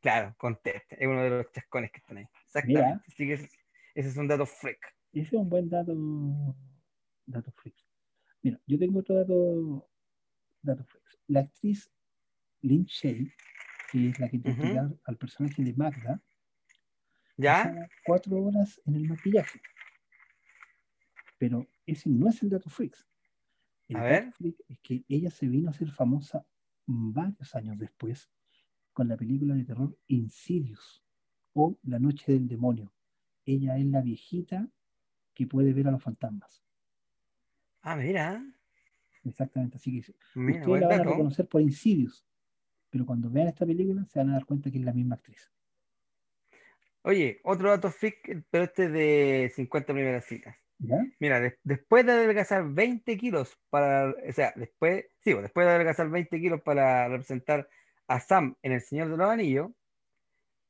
claro, 0.00 0.34
con 0.36 0.62
Ted. 0.62 0.82
Es 0.90 1.08
uno 1.08 1.24
de 1.24 1.30
los 1.30 1.50
chascones 1.50 1.90
que 1.90 1.98
están 1.98 2.18
ahí. 2.18 2.28
Exactamente. 2.58 3.04
Así 3.08 3.26
que 3.26 3.32
ese, 3.34 3.48
ese 3.94 4.08
es 4.08 4.16
un 4.16 4.28
dato 4.28 4.46
freak. 4.46 4.78
Ese 5.12 5.26
es 5.28 5.32
un 5.32 5.48
buen 5.48 5.68
dato, 5.68 6.56
dato 7.26 7.50
freak. 7.52 7.76
Mira, 8.42 8.60
yo 8.66 8.78
tengo 8.78 9.00
otro 9.00 9.14
dato, 9.16 9.90
dato 10.62 10.84
freak. 10.84 11.04
La 11.28 11.40
actriz 11.40 11.90
Lynn 12.62 12.84
Shay, 12.84 13.32
que 13.90 14.08
es 14.10 14.18
la 14.20 14.28
que 14.28 14.36
interpreta 14.36 14.90
al 15.04 15.16
personaje 15.16 15.62
de 15.62 15.74
Magda, 15.74 16.22
¿Ya? 17.38 17.88
cuatro 18.04 18.36
horas 18.42 18.80
en 18.86 18.94
el 18.96 19.08
maquillaje. 19.08 19.60
Pero 21.38 21.66
ese 21.84 22.08
no 22.08 22.28
es 22.28 22.42
el 22.42 22.50
dato 22.50 22.70
freak. 22.70 22.96
El 23.88 23.96
A 23.96 24.00
dato 24.00 24.10
ver. 24.10 24.32
freak 24.32 24.56
es 24.68 24.78
que 24.80 25.04
ella 25.08 25.30
se 25.30 25.46
vino 25.46 25.70
a 25.70 25.74
ser 25.74 25.90
famosa 25.90 26.46
varios 26.86 27.54
años 27.54 27.76
después 27.78 28.30
con 28.92 29.08
la 29.08 29.16
película 29.16 29.54
de 29.54 29.64
terror 29.64 29.98
Insidious 30.06 31.02
o 31.56 31.76
La 31.84 31.98
Noche 31.98 32.32
del 32.32 32.46
Demonio. 32.46 32.92
Ella 33.46 33.78
es 33.78 33.86
la 33.86 34.02
viejita 34.02 34.68
que 35.34 35.46
puede 35.46 35.72
ver 35.72 35.88
a 35.88 35.90
los 35.90 36.02
fantasmas. 36.02 36.62
Ah, 37.80 37.96
mira. 37.96 38.44
Exactamente, 39.24 39.76
así 39.78 40.00
que 40.00 40.14
Mira, 40.34 40.60
ustedes 40.60 40.80
la 40.82 40.88
van 40.88 41.00
a 41.00 41.04
reconocer 41.04 41.48
por 41.48 41.60
Insidious, 41.60 42.24
pero 42.90 43.06
cuando 43.06 43.30
vean 43.30 43.48
esta 43.48 43.66
película 43.66 44.04
se 44.04 44.18
van 44.18 44.30
a 44.30 44.34
dar 44.34 44.44
cuenta 44.44 44.70
que 44.70 44.78
es 44.78 44.84
la 44.84 44.92
misma 44.92 45.16
actriz. 45.16 45.50
Oye, 47.02 47.40
otro 47.44 47.70
dato 47.70 47.90
freak, 47.90 48.44
pero 48.50 48.64
este 48.64 48.84
es 48.86 48.92
de 48.92 49.52
50 49.54 49.92
primeras 49.92 50.24
citas. 50.24 50.56
¿Ya? 50.78 50.98
Mira, 51.20 51.40
de- 51.40 51.58
después 51.62 52.04
de 52.04 52.12
adelgazar 52.12 52.68
20 52.68 53.16
kilos 53.16 53.56
para, 53.70 54.10
o 54.10 54.32
sea, 54.32 54.52
después, 54.56 55.06
sí, 55.20 55.32
pues, 55.32 55.42
después 55.44 55.66
de 55.66 55.72
adelgazar 55.72 56.10
20 56.10 56.38
kilos 56.38 56.60
para 56.62 57.08
representar 57.08 57.68
a 58.08 58.20
Sam 58.20 58.56
en 58.62 58.72
El 58.72 58.80
Señor 58.82 59.08
de 59.08 59.16
los 59.16 59.30
Anillos, 59.30 59.70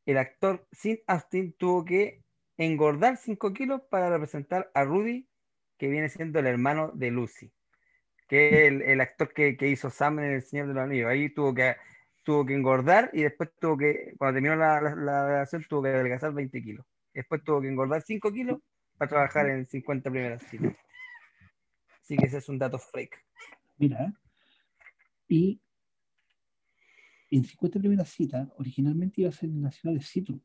el 0.07 0.19
actor 0.19 0.67
Sin 0.73 1.01
Austin 1.07 1.53
tuvo 1.53 1.85
que 1.85 2.23
engordar 2.57 3.17
5 3.17 3.53
kilos 3.53 3.83
para 3.91 4.09
representar 4.09 4.71
a 4.73 4.85
Rudy, 4.85 5.29
que 5.77 5.89
viene 5.89 6.09
siendo 6.09 6.39
el 6.39 6.47
hermano 6.47 6.93
de 6.95 7.11
Lucy, 7.11 7.53
que 8.29 8.49
es 8.49 8.73
el, 8.73 8.83
el 8.83 9.01
actor 9.01 9.35
que, 9.35 9.57
que 9.57 9.69
hizo 9.69 9.91
Sam 9.91 10.21
en 10.21 10.33
El 10.33 10.43
Señor 10.43 10.69
de 10.69 10.75
los 10.75 10.85
Anillos. 10.85 11.11
Ahí 11.11 11.29
tuvo 11.29 11.53
que, 11.53 11.77
tuvo 12.23 12.47
que 12.47 12.55
engordar 12.55 13.11
y 13.13 13.23
después 13.23 13.51
tuvo 13.61 13.77
que, 13.77 14.15
cuando 14.17 14.37
terminó 14.37 14.57
la, 14.57 14.81
la, 14.81 14.95
la 14.95 15.27
relación, 15.27 15.65
tuvo 15.69 15.83
que 15.83 15.89
adelgazar 15.91 16.33
20 16.33 16.63
kilos. 16.63 16.87
Después 17.13 17.43
tuvo 17.45 17.61
que 17.61 17.69
engordar 17.69 18.01
5 18.01 18.33
kilos 18.33 18.61
para 18.97 19.09
trabajar 19.09 19.49
en 19.49 19.67
50 19.67 20.11
primeras 20.11 20.43
citas. 20.45 20.75
Así 22.01 22.17
que 22.17 22.27
ese 22.27 22.39
es 22.39 22.49
un 22.49 22.59
dato 22.59 22.79
freak. 22.79 23.23
Mira. 23.79 24.13
Y 25.29 25.61
en 27.31 27.45
50 27.45 27.79
primeras 27.79 28.09
citas, 28.09 28.49
originalmente 28.57 29.23
iba 29.23 29.31
a 29.31 29.33
ser 29.33 29.51
en 29.51 29.63
la 29.63 29.71
ciudad 29.71 29.95
de 29.95 30.03
Seattle, 30.03 30.41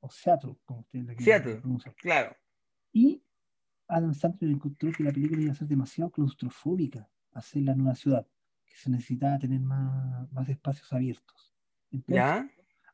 o 0.00 0.10
Seattle, 0.10 0.56
como 0.64 0.80
ustedes 0.80 1.06
la 1.06 1.14
Seattle, 1.16 1.56
pronunciar. 1.56 1.94
claro. 1.96 2.36
Y 2.92 3.22
Adam 3.88 4.14
Sandler 4.14 4.50
encontró 4.50 4.90
que 4.92 5.02
la 5.02 5.12
película 5.12 5.42
iba 5.42 5.52
a 5.52 5.54
ser 5.54 5.68
demasiado 5.68 6.10
claustrofóbica 6.10 7.08
hacerla 7.32 7.72
en 7.72 7.82
una 7.82 7.94
ciudad, 7.94 8.26
que 8.64 8.76
se 8.76 8.90
necesitaba 8.90 9.38
tener 9.38 9.60
más, 9.60 10.30
más 10.32 10.48
espacios 10.48 10.92
abiertos. 10.92 11.54
Entonces, 11.90 12.16
¿Ya? 12.16 12.50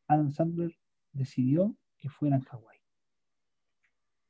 Adam 0.06 0.30
Sandler 0.30 0.76
decidió 1.12 1.76
que 1.96 2.08
fuera 2.08 2.36
en 2.36 2.42
Hawái. 2.42 2.78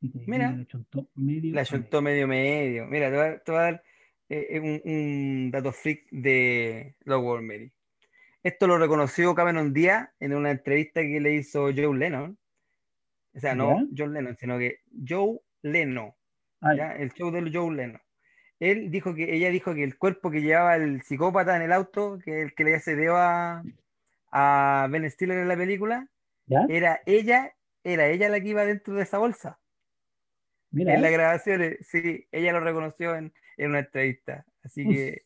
Mira. 0.00 0.52
le 0.52 0.66
chuntó 0.66 1.10
medio 1.14 1.54
La 1.54 1.64
chuntó 1.64 2.00
medio 2.00 2.28
medio. 2.28 2.86
Mira, 2.86 3.10
te 3.10 3.16
voy 3.16 3.26
a, 3.26 3.38
te 3.42 3.50
voy 3.50 3.60
a 3.60 3.62
dar 3.64 3.82
eh, 4.28 4.60
un, 4.84 4.92
un 4.92 5.50
dato 5.50 5.72
freak 5.72 6.08
de 6.10 6.96
Lowell 7.04 7.44
Mary. 7.44 7.72
Esto 8.48 8.66
lo 8.66 8.78
reconoció 8.78 9.34
Cameron 9.34 9.72
Díaz 9.74 10.08
en 10.20 10.34
una 10.34 10.50
entrevista 10.50 11.02
que 11.02 11.20
le 11.20 11.34
hizo 11.34 11.64
Joe 11.74 11.96
Lennon. 11.96 12.38
O 13.34 13.40
sea, 13.40 13.54
no. 13.54 13.74
John 13.96 14.14
Lennon, 14.14 14.36
sino 14.36 14.58
que 14.58 14.80
Joe 15.06 15.38
Leno, 15.62 16.16
¿ya? 16.76 16.92
El 16.96 17.12
show 17.12 17.30
del 17.30 17.54
Joe 17.54 17.74
Leno. 17.74 18.00
Él 18.58 18.90
dijo 18.90 19.14
que, 19.14 19.34
ella 19.34 19.50
dijo 19.50 19.74
que 19.74 19.84
el 19.84 19.96
cuerpo 19.98 20.30
que 20.30 20.40
llevaba 20.42 20.76
el 20.76 21.02
psicópata 21.02 21.54
en 21.56 21.62
el 21.62 21.72
auto, 21.72 22.18
que 22.24 22.42
el 22.42 22.54
que 22.54 22.64
le 22.64 22.74
accedió 22.74 23.16
a, 23.16 23.62
a 24.32 24.88
Ben 24.90 25.08
Stiller 25.10 25.38
en 25.38 25.48
la 25.48 25.56
película, 25.56 26.08
era 26.68 27.00
ella, 27.06 27.54
era 27.84 28.08
ella 28.08 28.28
la 28.30 28.40
que 28.40 28.48
iba 28.48 28.64
dentro 28.64 28.94
de 28.94 29.02
esa 29.02 29.18
bolsa. 29.18 29.60
Mira, 30.70 30.94
En 30.94 31.02
las 31.02 31.12
grabaciones, 31.12 31.78
sí, 31.86 32.26
ella 32.32 32.52
lo 32.52 32.60
reconoció 32.60 33.14
en, 33.14 33.32
en 33.58 33.70
una 33.70 33.80
entrevista. 33.80 34.44
Así 34.64 34.84
que 34.88 35.22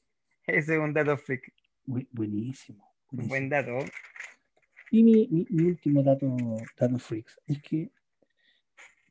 ese 0.47 0.75
es 0.75 0.81
un 0.81 0.93
dato 0.93 1.17
freak. 1.17 1.53
bu- 1.87 2.07
buenísimo. 2.11 2.92
Un 3.13 3.29
buen 3.29 3.49
dato. 3.49 3.79
Y 4.91 5.03
mi, 5.03 5.27
mi- 5.31 5.47
mi 5.51 5.63
último 5.65 6.03
dato, 6.03 6.35
dato 6.79 6.99
freaks 6.99 7.41
es 7.47 7.61
que, 7.63 7.91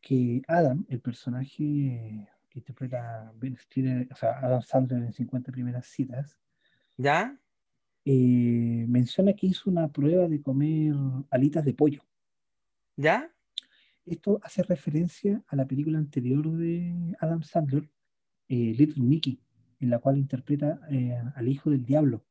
que 0.01 0.41
Adam, 0.47 0.85
el 0.89 0.99
personaje 0.99 2.27
que 2.49 2.59
interpreta 2.59 3.31
Ben 3.35 3.55
Stiller, 3.57 4.07
o 4.11 4.15
sea, 4.15 4.37
Adam 4.39 4.61
Sandler 4.61 5.03
en 5.03 5.13
50 5.13 5.51
primeras 5.51 5.85
citas, 5.87 6.37
¿Ya? 6.97 7.37
eh, 8.05 8.85
menciona 8.87 9.33
que 9.33 9.47
hizo 9.47 9.69
una 9.69 9.87
prueba 9.87 10.27
de 10.27 10.41
comer 10.41 10.93
alitas 11.29 11.63
de 11.65 11.73
pollo. 11.73 12.03
¿Ya? 12.97 13.31
Esto 14.05 14.39
hace 14.43 14.63
referencia 14.63 15.43
a 15.47 15.55
la 15.55 15.65
película 15.65 15.97
anterior 15.99 16.51
de 16.51 17.15
Adam 17.19 17.41
Sandler, 17.43 17.89
eh, 18.49 18.73
Little 18.77 19.03
Nicky, 19.03 19.39
en 19.79 19.89
la 19.89 19.99
cual 19.99 20.17
interpreta 20.17 20.79
eh, 20.91 21.15
al 21.35 21.47
hijo 21.47 21.69
del 21.69 21.85
diablo, 21.85 22.25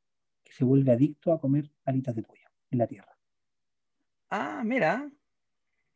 que 0.44 0.52
se 0.52 0.64
vuelve 0.64 0.92
adicto 0.92 1.32
a 1.32 1.40
comer 1.40 1.70
alitas 1.84 2.14
de 2.14 2.22
pollo 2.22 2.48
en 2.70 2.78
la 2.78 2.86
tierra. 2.86 3.16
Ah, 4.30 4.62
mira. 4.64 5.10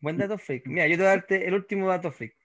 Buen 0.01 0.18
dato 0.18 0.36
freak. 0.36 0.66
Mira, 0.66 0.86
yo 0.86 0.97
te 0.97 1.03
voy 1.03 1.07
a 1.07 1.16
darte 1.16 1.49
el 1.49 1.55
último 1.55 1.88
dato 1.88 2.12
freak. 2.12 2.36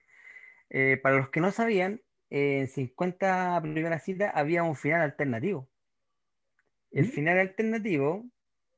Eh, 0.70 0.98
para 1.02 1.16
los 1.16 1.30
que 1.30 1.40
no 1.40 1.50
sabían, 1.50 2.00
en 2.30 2.68
50 2.68 3.60
primeras 3.60 4.04
citas 4.04 4.32
había 4.34 4.62
un 4.62 4.76
final 4.76 5.02
alternativo. 5.02 5.68
El 6.92 7.06
¿Mm? 7.06 7.08
final 7.08 7.38
alternativo 7.38 8.24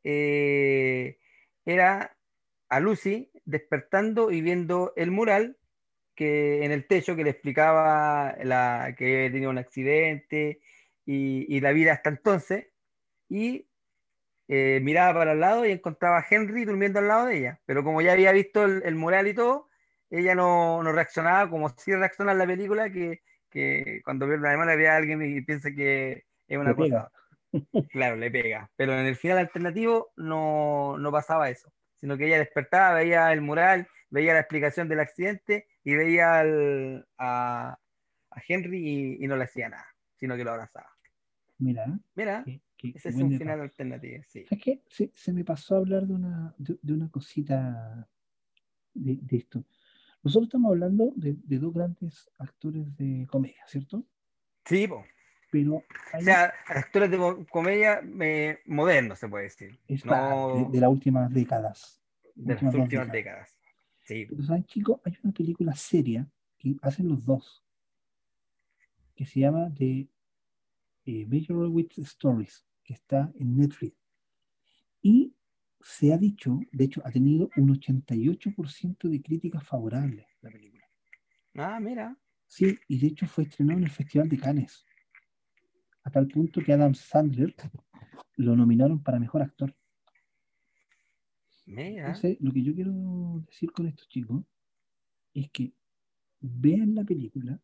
eh, 0.05 1.19
era 1.65 2.17
a 2.69 2.81
Lucy 2.81 3.31
despertando 3.45 4.31
y 4.31 4.41
viendo 4.41 4.93
el 4.97 5.11
mural 5.11 5.59
que 6.15 6.65
en 6.65 6.73
el 6.73 6.87
techo 6.87 7.15
que 7.15 7.25
le 7.25 7.31
explicaba 7.31 8.37
la, 8.43 8.95
que 8.97 9.31
tenía 9.31 9.49
un 9.49 9.59
accidente 9.59 10.61
y, 11.05 11.55
y 11.55 11.61
la 11.61 11.73
vida 11.73 11.93
hasta 11.93 12.11
entonces. 12.11 12.72
Y 13.33 13.67
eh, 14.49 14.81
miraba 14.83 15.21
para 15.21 15.33
el 15.33 15.41
lado 15.41 15.65
y 15.65 15.71
encontraba 15.73 16.19
a 16.19 16.27
Henry 16.29 16.67
durmiendo 16.67 16.99
al 16.99 17.09
lado 17.09 17.27
de 17.27 17.39
ella. 17.39 17.61
Pero 17.65 17.83
como 17.83 18.03
ya 18.03 18.13
había 18.13 18.33
visto 18.33 18.65
el, 18.65 18.83
el 18.85 18.95
mural 18.95 19.27
y 19.27 19.35
todo, 19.35 19.69
ella 20.11 20.35
no, 20.35 20.83
no 20.83 20.93
reaccionaba 20.93 21.49
como 21.49 21.71
si 21.71 21.95
reacciona 21.95 22.33
en 22.33 22.39
la 22.39 22.47
película, 22.47 22.91
que, 22.91 23.23
que 23.49 24.03
cuando 24.05 24.27
ve 24.27 24.37
una 24.37 24.51
demanda 24.51 24.77
ve 24.77 24.89
a 24.89 24.97
alguien 24.97 25.23
y 25.23 25.41
piensa 25.41 25.71
que 25.73 26.25
es 26.47 26.59
una 26.59 26.75
cosa. 26.77 27.11
Claro, 27.89 28.17
le 28.17 28.31
pega. 28.31 28.71
Pero 28.77 28.93
en 28.93 29.07
el 29.07 29.17
final 29.17 29.39
alternativo 29.39 30.13
no, 30.17 30.99
no 30.99 31.11
pasaba 31.11 31.49
eso, 31.49 31.73
sino 31.95 32.19
que 32.19 32.27
ella 32.27 32.39
despertaba, 32.39 32.97
veía 32.97 33.33
el 33.33 33.41
mural, 33.41 33.89
veía 34.11 34.35
la 34.35 34.41
explicación 34.41 34.89
del 34.89 35.01
accidente 35.01 35.67
y 35.85 35.95
veía 35.95 36.41
al- 36.41 37.07
a, 37.17 37.79
a 38.31 38.43
Henry 38.47 39.17
y, 39.19 39.25
y 39.25 39.27
no 39.29 39.37
le 39.37 39.45
hacía 39.45 39.71
nada, 39.71 39.87
sino 40.17 40.37
que 40.37 40.45
lo 40.45 40.51
abrazaba. 40.53 40.91
Mira, 41.59 41.87
Mira, 42.15 42.45
ese 42.91 43.09
es 43.11 43.17
un 43.17 43.37
final 43.39 43.61
alternativo, 43.61 44.23
sí. 44.27 44.45
¿Sabes 44.47 44.65
qué? 44.65 44.83
Se, 44.89 45.11
se 45.15 45.33
me 45.33 45.45
pasó 45.45 45.75
a 45.77 45.79
hablar 45.79 46.07
de 46.07 46.15
una, 46.15 46.55
de, 46.59 46.79
de 46.83 46.93
una 46.93 47.09
cosita 47.11 48.09
de, 48.95 49.19
de 49.23 49.37
esto. 49.37 49.65
Nosotros 50.23 50.49
estamos 50.49 50.71
hablando 50.71 51.13
de, 51.17 51.37
de 51.43 51.59
dos 51.59 51.73
grandes 51.75 52.31
actores 52.39 52.97
de 52.97 53.27
comedia, 53.29 53.65
¿cierto? 53.67 54.05
Sí, 54.65 54.87
po. 54.87 55.05
Pero 55.51 55.85
O 56.17 56.21
sea, 56.21 56.53
actores 56.67 57.11
de 57.11 57.19
co- 57.19 57.45
comedia 57.47 58.01
eh, 58.21 58.61
modernos, 58.67 59.19
se 59.19 59.29
puede 59.29 59.45
decir. 59.45 59.79
es 59.87 60.05
No 60.07 60.69
de, 60.71 60.81
las 60.81 60.91
últimas 60.91 61.33
décadas. 61.33 62.01
de 62.35 62.55
las 62.55 62.63
últimas 62.63 62.73
dos 62.75 62.83
últimas 62.83 63.07
décadas. 63.13 63.13
décadas. 63.13 63.57
Sí. 64.05 64.27
Pero 64.29 64.43
¿saben, 64.45 64.65
chicos? 64.65 65.01
Hay 65.05 65.17
una 65.23 65.33
película 65.33 65.75
seria 65.75 66.27
que 66.59 66.77
hacen 66.83 67.09
los 67.09 67.25
dos, 67.27 67.65
que 69.15 69.27
se 69.27 69.41
llama 69.41 69.71
The 69.77 70.09
eh, 71.05 71.27
Major 71.27 71.67
with 71.69 71.91
Stories, 71.99 72.65
que 72.85 72.95
está 72.95 73.33
en 73.35 73.57
Netflix. 73.57 73.97
Y 75.01 75.35
se 75.81 76.13
ha 76.13 76.19
dicho, 76.19 76.61
de 76.71 76.85
hecho, 76.85 77.03
ha 77.05 77.11
tenido 77.11 77.51
un 77.57 77.69
88% 77.71 79.09
de 79.09 79.23
críticas 79.23 79.65
favorables 79.65 80.27
la 80.41 80.51
película. 80.51 80.85
Ah, 81.55 81.81
mira. 81.81 82.17
Sí, 82.47 82.79
y 82.89 82.99
de 82.99 83.09
hecho 83.09 83.27
fue 83.27 83.45
estrenado 83.45 83.79
en 83.79 83.85
el 83.85 83.91
Festival 83.91 84.29
de 84.29 84.39
Cannes, 84.39 84.85
a 86.05 86.11
tal 86.11 86.29
punto 86.29 86.61
que 86.61 86.73
Adam 86.73 86.95
Sandler 86.95 87.55
lo 88.37 88.55
nominaron 88.57 89.03
para 89.03 89.19
mejor 89.19 89.43
actor. 89.43 89.75
Mira. 91.67 92.07
Entonces, 92.07 92.37
lo 92.41 92.53
que 92.53 92.63
yo 92.63 92.75
quiero 92.75 93.43
decir 93.47 93.73
con 93.73 93.87
estos 93.87 94.09
chicos 94.09 94.45
es 95.33 95.51
que 95.51 95.73
vean 96.41 96.95
la 96.95 97.05
película, 97.05 97.61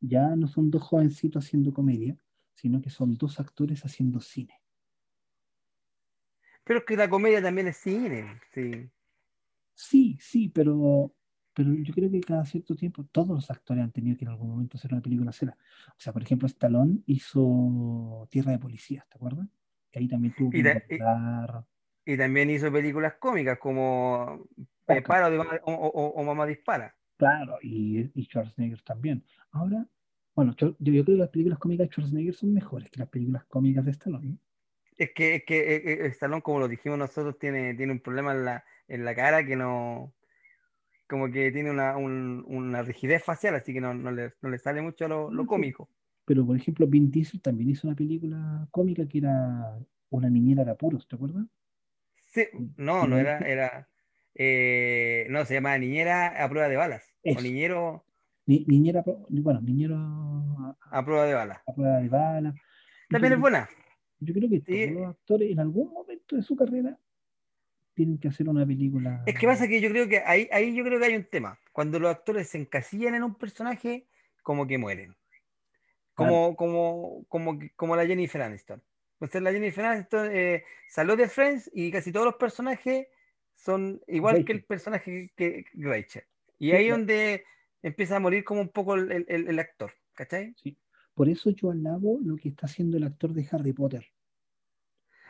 ya 0.00 0.34
no 0.36 0.48
son 0.48 0.70
dos 0.70 0.82
jovencitos 0.82 1.44
haciendo 1.44 1.72
comedia, 1.72 2.16
sino 2.54 2.80
que 2.80 2.90
son 2.90 3.14
dos 3.16 3.40
actores 3.40 3.84
haciendo 3.84 4.20
cine. 4.20 4.60
Pero 6.64 6.80
es 6.80 6.84
que 6.84 6.96
la 6.96 7.08
comedia 7.10 7.42
también 7.42 7.68
es 7.68 7.76
cine. 7.78 8.40
Sí. 8.54 8.88
Sí, 9.74 10.16
sí, 10.20 10.48
pero, 10.48 11.12
pero 11.54 11.72
yo 11.74 11.92
creo 11.92 12.10
que 12.10 12.20
cada 12.20 12.44
cierto 12.44 12.76
tiempo 12.76 13.04
todos 13.10 13.30
los 13.30 13.50
actores 13.50 13.82
han 13.82 13.90
tenido 13.90 14.16
que 14.16 14.24
en 14.24 14.30
algún 14.30 14.50
momento 14.50 14.76
hacer 14.76 14.92
una 14.92 15.02
película 15.02 15.32
seria. 15.32 15.56
O 15.88 15.98
sea, 16.00 16.12
por 16.12 16.22
ejemplo, 16.22 16.46
Stallone 16.46 17.00
hizo 17.06 18.28
Tierra 18.30 18.52
de 18.52 18.58
Policías, 18.58 19.08
¿te 19.08 19.16
acuerdas? 19.16 19.48
Que 19.90 19.98
ahí 19.98 20.08
también 20.08 20.34
tuvo 20.36 20.50
que 20.50 20.58
Y 20.58 20.62
y- 22.04 22.16
también 22.16 22.50
hizo 22.50 22.70
películas 22.70 23.14
cómicas 23.18 23.58
como 23.58 24.46
Mamá- 24.86 25.60
o, 25.64 25.72
o- 25.72 26.08
o 26.20 26.24
Mamá 26.24 26.46
Dispara. 26.46 26.94
Claro, 27.16 27.58
y, 27.62 28.10
y 28.14 28.24
Schwarzenegger 28.24 28.82
también. 28.82 29.24
Ahora, 29.52 29.86
bueno, 30.34 30.54
yo, 30.56 30.76
yo 30.78 30.92
creo 30.92 31.04
que 31.04 31.12
las 31.12 31.28
películas 31.30 31.58
cómicas 31.58 31.86
de 31.88 31.92
Schwarzenegger 31.92 32.34
son 32.34 32.52
mejores 32.54 32.90
que 32.90 33.00
las 33.00 33.08
películas 33.08 33.44
cómicas 33.46 33.84
de 33.84 33.90
Stallone. 33.92 34.38
Es 34.96 35.10
que, 35.14 35.34
es 35.36 35.44
que 35.44 35.58
eh, 35.76 35.82
eh, 36.04 36.06
Stallone, 36.08 36.42
como 36.42 36.60
lo 36.60 36.68
dijimos 36.68 36.98
nosotros, 36.98 37.38
tiene, 37.38 37.74
tiene 37.74 37.92
un 37.92 38.00
problema 38.00 38.32
en 38.32 38.44
la, 38.44 38.64
en 38.88 39.04
la 39.04 39.14
cara 39.14 39.44
que 39.44 39.56
no. 39.56 40.14
Como 41.08 41.30
que 41.30 41.52
tiene 41.52 41.70
una, 41.70 41.96
un- 41.96 42.44
una 42.48 42.82
rigidez 42.82 43.24
facial, 43.24 43.54
así 43.56 43.72
que 43.74 43.80
no, 43.80 43.94
no 43.94 44.10
le, 44.12 44.34
no 44.42 44.50
le 44.50 44.58
sale 44.58 44.82
mucho 44.82 45.08
lo, 45.08 45.30
lo 45.32 45.46
cómico. 45.46 45.88
Pero, 46.24 46.44
por 46.46 46.56
ejemplo, 46.56 46.86
Vin 46.86 47.10
Diesel 47.10 47.40
también 47.40 47.70
hizo 47.70 47.86
una 47.86 47.96
película 47.96 48.66
cómica 48.70 49.06
que 49.06 49.18
era 49.18 49.78
Una 50.10 50.28
niñera 50.30 50.64
de 50.64 50.70
apuros, 50.72 51.06
¿te 51.08 51.16
acuerdas? 51.16 51.46
Sí, 52.26 52.46
no, 52.76 53.06
no 53.06 53.18
era, 53.18 53.38
era. 53.40 53.88
eh, 54.34 55.26
no, 55.28 55.44
se 55.44 55.54
llamaba 55.54 55.78
Niñera 55.78 56.42
a 56.42 56.48
prueba 56.48 56.68
de 56.68 56.76
balas. 56.76 57.14
O. 57.24 57.34
Niñero 57.40 58.04
Ni- 58.52 58.64
niñera, 58.66 59.02
bueno, 59.30 59.60
niñero 59.62 59.96
a, 59.96 60.76
a 60.90 61.04
prueba 61.04 61.24
de 61.24 61.34
balas. 61.34 61.58
a 61.66 61.72
prueba 61.74 61.96
de 61.98 62.08
bala. 62.08 62.54
También 63.08 63.32
es 63.34 63.40
buena. 63.40 63.68
Yo 64.20 64.34
creo 64.34 64.48
que 64.50 64.60
Sí. 64.60 64.86
todos 64.88 64.90
los 65.00 65.10
actores 65.10 65.50
en 65.50 65.58
algún 65.60 65.90
momento 65.92 66.36
de 66.36 66.42
su 66.42 66.54
carrera 66.54 66.98
tienen 67.94 68.18
que 68.18 68.28
hacer 68.28 68.48
una 68.48 68.66
película. 68.66 69.22
Es 69.26 69.38
que 69.38 69.46
pasa 69.46 69.66
que 69.68 69.80
yo 69.80 69.88
creo 69.90 70.06
que 70.08 70.18
ahí, 70.24 70.48
ahí 70.52 70.74
yo 70.74 70.84
creo 70.84 70.98
que 70.98 71.06
hay 71.06 71.16
un 71.16 71.24
tema. 71.24 71.58
Cuando 71.72 71.98
los 71.98 72.10
actores 72.10 72.48
se 72.48 72.58
encasillan 72.58 73.14
en 73.14 73.22
un 73.22 73.34
personaje, 73.34 74.06
como 74.42 74.66
que 74.66 74.76
mueren. 74.78 75.14
Como, 76.14 76.54
como, 76.56 77.24
como, 77.28 77.58
como 77.76 77.96
la 77.96 78.06
Jennifer 78.06 78.42
Aniston. 78.42 78.82
Entonces 79.14 79.42
la 79.42 79.52
Jennifer 79.52 79.84
Aniston 79.84 80.28
eh, 80.32 80.64
salió 80.88 81.16
de 81.16 81.28
Friends 81.28 81.70
y 81.72 81.90
casi 81.90 82.12
todos 82.12 82.26
los 82.26 82.34
personajes 82.36 83.06
son 83.54 84.00
igual 84.08 84.44
que 84.44 84.52
el 84.52 84.64
personaje 84.64 85.30
que 85.36 85.64
que 85.64 85.70
Rachel. 85.74 86.24
Y 86.58 86.70
Sí, 86.70 86.76
ahí 86.76 86.86
claro. 86.86 86.98
donde 86.98 87.44
empieza 87.82 88.16
a 88.16 88.20
morir 88.20 88.44
como 88.44 88.60
un 88.60 88.68
poco 88.70 88.94
el, 88.94 89.10
el- 89.28 89.48
el 89.48 89.58
actor. 89.58 89.92
¿Cachai? 90.14 90.54
Sí. 90.56 90.76
Por 91.14 91.28
eso 91.28 91.50
yo 91.50 91.70
alabo 91.70 92.18
lo 92.22 92.36
que 92.36 92.48
está 92.50 92.66
haciendo 92.66 92.96
el 92.96 93.04
actor 93.04 93.32
de 93.32 93.46
Harry 93.50 93.72
Potter. 93.72 94.06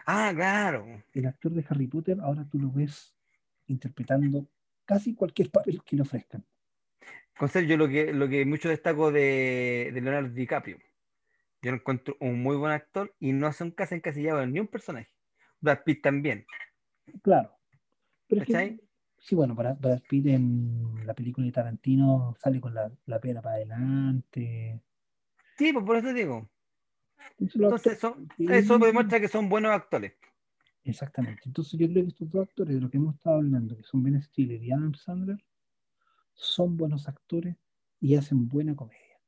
Ah, 0.06 0.32
claro. 0.34 0.86
El 1.12 1.26
actor 1.26 1.52
de 1.52 1.64
Harry 1.68 1.86
Potter 1.86 2.18
ahora 2.20 2.44
tú 2.50 2.58
lo 2.58 2.70
ves 2.70 3.14
interpretando 3.66 4.48
casi 4.84 5.14
cualquier 5.14 5.50
papel 5.50 5.82
que 5.84 5.96
le 5.96 6.02
ofrezcan. 6.02 6.44
Con 7.38 7.48
ser 7.48 7.66
yo 7.66 7.76
lo 7.76 7.88
que, 7.88 8.12
lo 8.12 8.28
que 8.28 8.44
mucho 8.44 8.68
destaco 8.68 9.10
de, 9.10 9.90
de 9.94 10.00
Leonardo 10.00 10.28
DiCaprio. 10.30 10.78
Yo 11.62 11.70
lo 11.70 11.76
encuentro 11.76 12.16
un 12.20 12.42
muy 12.42 12.56
buen 12.56 12.72
actor 12.72 13.14
y 13.20 13.32
no 13.32 13.46
hace 13.46 13.62
un 13.64 13.70
caso 13.70 13.94
encasillado 13.94 14.42
en 14.42 14.52
ni 14.52 14.60
un 14.60 14.66
personaje. 14.68 15.08
Brad 15.60 15.82
Pitt 15.84 16.02
también. 16.02 16.44
Claro. 17.22 17.56
Pero 18.28 18.42
es 18.42 18.46
que- 18.46 18.52
¿Cachai? 18.52 18.80
Sí, 19.22 19.34
bueno, 19.34 19.54
Brad, 19.54 19.76
Brad 19.78 20.00
Pitt 20.08 20.26
en 20.26 21.06
la 21.06 21.14
película 21.14 21.46
de 21.46 21.52
Tarantino 21.52 22.36
sale 22.38 22.60
con 22.60 22.74
la, 22.74 22.90
la 23.06 23.20
pera 23.20 23.40
para 23.40 23.56
adelante. 23.56 24.80
Sí, 25.56 25.72
pues 25.72 25.84
por 25.84 25.96
eso 25.96 26.12
digo. 26.12 26.48
Entonces, 27.38 27.98
son- 27.98 28.28
eso 28.38 28.78
demuestra 28.78 29.20
que 29.20 29.28
son 29.28 29.48
buenos 29.48 29.72
actores. 29.72 30.12
Exactamente. 30.84 31.42
Entonces 31.46 31.78
yo 31.78 31.86
creo 31.88 32.02
que 32.02 32.08
estos 32.08 32.30
dos 32.30 32.48
actores 32.48 32.74
de 32.74 32.80
los 32.80 32.90
que 32.90 32.96
hemos 32.96 33.14
estado 33.14 33.36
hablando, 33.36 33.76
que 33.76 33.84
son 33.84 34.02
Ben 34.02 34.20
Stiller 34.20 34.62
y 34.62 34.72
Adam 34.72 34.94
Sandler, 34.94 35.38
son 36.34 36.76
buenos 36.76 37.08
actores 37.08 37.56
y 38.00 38.16
hacen 38.16 38.48
buena 38.48 38.74
comedia. 38.74 39.20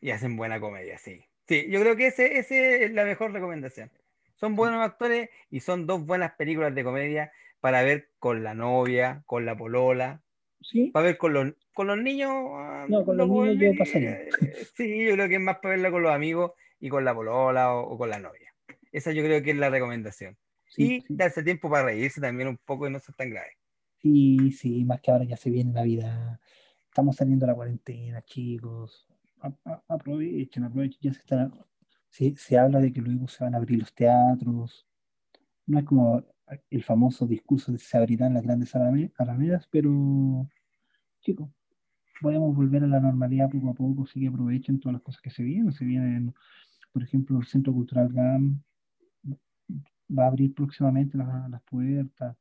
Y 0.00 0.10
hacen 0.10 0.36
buena 0.36 0.60
comedia, 0.60 0.98
sí. 0.98 1.24
Sí, 1.46 1.66
yo 1.70 1.80
creo 1.80 1.96
que 1.96 2.08
ese, 2.08 2.38
ese 2.38 2.84
es 2.84 2.92
la 2.92 3.04
mejor 3.04 3.32
recomendación. 3.32 3.90
Son 4.36 4.54
buenos 4.54 4.80
actores 4.84 5.30
y 5.50 5.60
son 5.60 5.86
dos 5.86 6.04
buenas 6.04 6.32
películas 6.32 6.74
de 6.74 6.84
comedia 6.84 7.32
para 7.60 7.82
ver 7.82 8.10
con 8.18 8.42
la 8.44 8.54
novia, 8.54 9.22
con 9.26 9.44
la 9.44 9.56
polola, 9.56 10.22
¿Sí? 10.60 10.90
para 10.92 11.06
ver 11.06 11.18
con 11.18 11.32
los, 11.32 11.54
con 11.72 11.86
los 11.86 11.98
niños. 11.98 12.30
ah, 12.32 12.86
No, 12.88 13.04
con 13.04 13.16
lo 13.16 13.26
los 13.26 13.36
niños 13.36 13.56
yo 13.74 13.78
pasaría. 13.78 14.18
Sí, 14.76 15.04
yo 15.06 15.14
creo 15.14 15.28
que 15.28 15.34
es 15.36 15.40
más 15.40 15.58
para 15.58 15.70
verla 15.74 15.90
con 15.90 16.02
los 16.02 16.12
amigos 16.12 16.52
y 16.80 16.88
con 16.88 17.04
la 17.04 17.14
polola 17.14 17.74
o, 17.74 17.94
o 17.94 17.98
con 17.98 18.10
la 18.10 18.18
novia. 18.18 18.54
Esa 18.92 19.12
yo 19.12 19.22
creo 19.22 19.42
que 19.42 19.50
es 19.50 19.56
la 19.56 19.70
recomendación. 19.70 20.36
Sí, 20.66 20.82
y 20.96 21.00
sí. 21.00 21.06
darse 21.08 21.42
tiempo 21.42 21.70
para 21.70 21.84
reírse 21.86 22.20
también 22.20 22.48
un 22.48 22.58
poco 22.58 22.86
y 22.86 22.90
no 22.90 23.00
ser 23.00 23.14
tan 23.14 23.30
grave. 23.30 23.52
Sí, 24.00 24.52
sí, 24.52 24.84
más 24.84 25.00
que 25.00 25.10
ahora 25.10 25.24
ya 25.24 25.36
se 25.36 25.50
viene 25.50 25.72
Navidad. 25.72 26.38
Estamos 26.86 27.16
saliendo 27.16 27.46
de 27.46 27.52
la 27.52 27.56
cuarentena, 27.56 28.22
chicos. 28.22 29.06
A- 29.40 29.52
a- 29.64 29.82
aprovechen, 29.88 30.64
aprovechen. 30.64 30.98
Ya 31.00 31.12
se 31.12 31.20
está, 31.20 31.50
se, 32.08 32.36
se 32.36 32.58
habla 32.58 32.80
de 32.80 32.92
que 32.92 33.00
luego 33.00 33.26
se 33.28 33.42
van 33.44 33.54
a 33.54 33.58
abrir 33.58 33.78
los 33.80 33.92
teatros. 33.94 34.86
No 35.66 35.78
es 35.78 35.84
como 35.84 36.24
el 36.70 36.82
famoso 36.82 37.26
discurso 37.26 37.72
de 37.72 37.78
se 37.78 37.96
abrirán 37.98 38.34
las 38.34 38.42
grandes 38.42 38.74
alame- 38.74 39.12
alamedas, 39.18 39.66
pero 39.70 40.48
chicos, 41.20 41.48
podemos 42.20 42.54
volver 42.54 42.84
a 42.84 42.86
la 42.86 43.00
normalidad 43.00 43.48
poco 43.50 43.70
a 43.70 43.74
poco, 43.74 44.04
así 44.04 44.20
que 44.20 44.28
aprovechen 44.28 44.80
todas 44.80 44.94
las 44.94 45.02
cosas 45.02 45.20
que 45.22 45.30
se 45.30 45.42
vienen. 45.42 45.72
Se 45.72 45.84
vienen, 45.84 46.34
por 46.92 47.02
ejemplo, 47.02 47.38
el 47.38 47.46
Centro 47.46 47.72
Cultural 47.72 48.12
GAM 48.12 48.60
va 50.18 50.24
a 50.24 50.28
abrir 50.28 50.54
próximamente 50.54 51.16
las, 51.18 51.50
las 51.50 51.62
puertas 51.62 52.36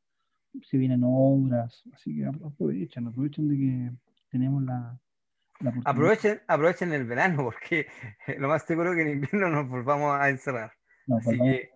se 0.63 0.77
vienen 0.77 1.01
obras, 1.03 1.83
así 1.93 2.15
que 2.15 2.25
apro- 2.25 2.47
aprovechen, 2.47 3.07
aprovechen 3.07 3.47
de 3.47 3.57
que 3.57 3.91
tenemos 4.31 4.63
la. 4.63 4.99
Aprovechen, 5.85 6.39
aprovechen 6.47 6.93
el 6.93 7.05
verano 7.05 7.43
porque 7.43 7.85
lo 8.39 8.47
más 8.47 8.63
seguro 8.63 8.93
que 8.95 9.01
en 9.01 9.09
invierno 9.09 9.49
nos 9.49 9.69
volvamos 9.69 10.19
a 10.19 10.29
encerrar. 10.29 10.71
No, 11.05 11.17
así 11.17 11.37
que-. 11.37 11.69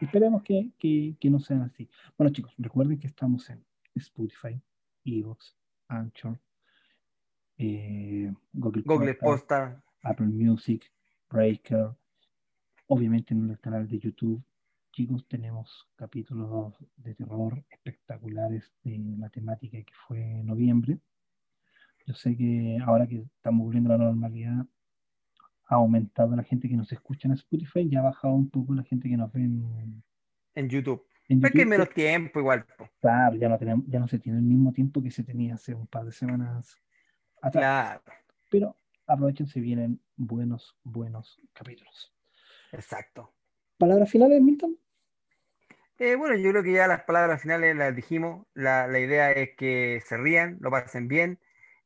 Esperemos 0.00 0.42
que, 0.42 0.70
que, 0.78 1.16
que 1.20 1.30
no 1.30 1.38
sean 1.40 1.62
así. 1.62 1.88
Bueno, 2.16 2.32
chicos, 2.32 2.54
recuerden 2.58 2.98
que 2.98 3.06
estamos 3.06 3.48
en 3.50 3.62
Spotify, 3.94 4.60
Evox, 5.04 5.56
Anchor, 5.88 6.38
eh, 7.58 8.32
Google, 8.52 8.82
Google 8.82 9.14
Podcast, 9.14 9.20
Posta, 9.20 9.84
Apple 10.02 10.26
Music, 10.26 10.90
Breaker, 11.30 11.90
obviamente 12.86 13.34
en 13.34 13.50
el 13.50 13.60
canal 13.60 13.86
de 13.86 13.98
YouTube. 13.98 14.42
Chicos, 14.92 15.26
tenemos 15.28 15.88
capítulos 15.94 16.74
de 16.96 17.14
terror 17.14 17.62
espectaculares 17.70 18.72
de 18.82 18.98
la 19.18 19.28
temática 19.28 19.76
que 19.78 19.92
fue 20.08 20.42
noviembre. 20.42 20.98
Yo 22.06 22.14
sé 22.14 22.36
que 22.36 22.78
ahora 22.84 23.06
que 23.06 23.18
estamos 23.36 23.64
volviendo 23.64 23.92
a 23.92 23.98
la 23.98 24.04
normalidad, 24.04 24.66
ha 25.70 25.76
aumentado 25.76 26.34
la 26.34 26.42
gente 26.42 26.68
que 26.68 26.76
nos 26.76 26.90
escucha 26.92 27.28
en 27.28 27.34
Spotify 27.34 27.88
y 27.90 27.96
ha 27.96 28.02
bajado 28.02 28.34
un 28.34 28.50
poco 28.50 28.74
la 28.74 28.82
gente 28.82 29.08
que 29.08 29.16
nos 29.16 29.32
ve 29.32 29.42
en, 29.42 30.02
en 30.54 30.68
YouTube. 30.68 31.06
en 31.28 31.40
hay 31.44 31.52
YouTube. 31.52 31.64
menos 31.64 31.90
tiempo 31.90 32.40
igual. 32.40 32.66
Claro, 33.00 33.36
ya 33.36 33.48
no, 33.48 33.56
tenemos, 33.58 33.86
ya 33.88 34.00
no 34.00 34.08
se 34.08 34.18
tiene 34.18 34.38
el 34.38 34.44
mismo 34.44 34.72
tiempo 34.72 35.00
que 35.02 35.10
se 35.12 35.22
tenía 35.22 35.54
hace 35.54 35.74
un 35.74 35.86
par 35.86 36.04
de 36.04 36.12
semanas 36.12 36.76
atrás. 37.40 37.62
Claro, 37.62 38.02
Pero 38.48 38.76
aprovechen, 39.06 39.46
se 39.46 39.60
vienen 39.60 40.00
buenos, 40.16 40.76
buenos 40.82 41.40
capítulos. 41.52 42.12
exacto. 42.72 43.32
¿Palabras 43.78 44.10
finales, 44.10 44.42
Milton? 44.42 44.76
Eh, 45.98 46.16
bueno, 46.16 46.36
yo 46.36 46.50
creo 46.50 46.62
que 46.62 46.72
ya 46.72 46.86
las 46.88 47.04
palabras 47.04 47.42
finales 47.42 47.76
las 47.76 47.94
dijimos. 47.94 48.46
La, 48.54 48.86
la 48.88 48.98
idea 48.98 49.32
es 49.32 49.50
que 49.56 50.02
se 50.04 50.16
rían, 50.16 50.58
lo 50.60 50.70
pasen 50.70 51.08
bien. 51.08 51.38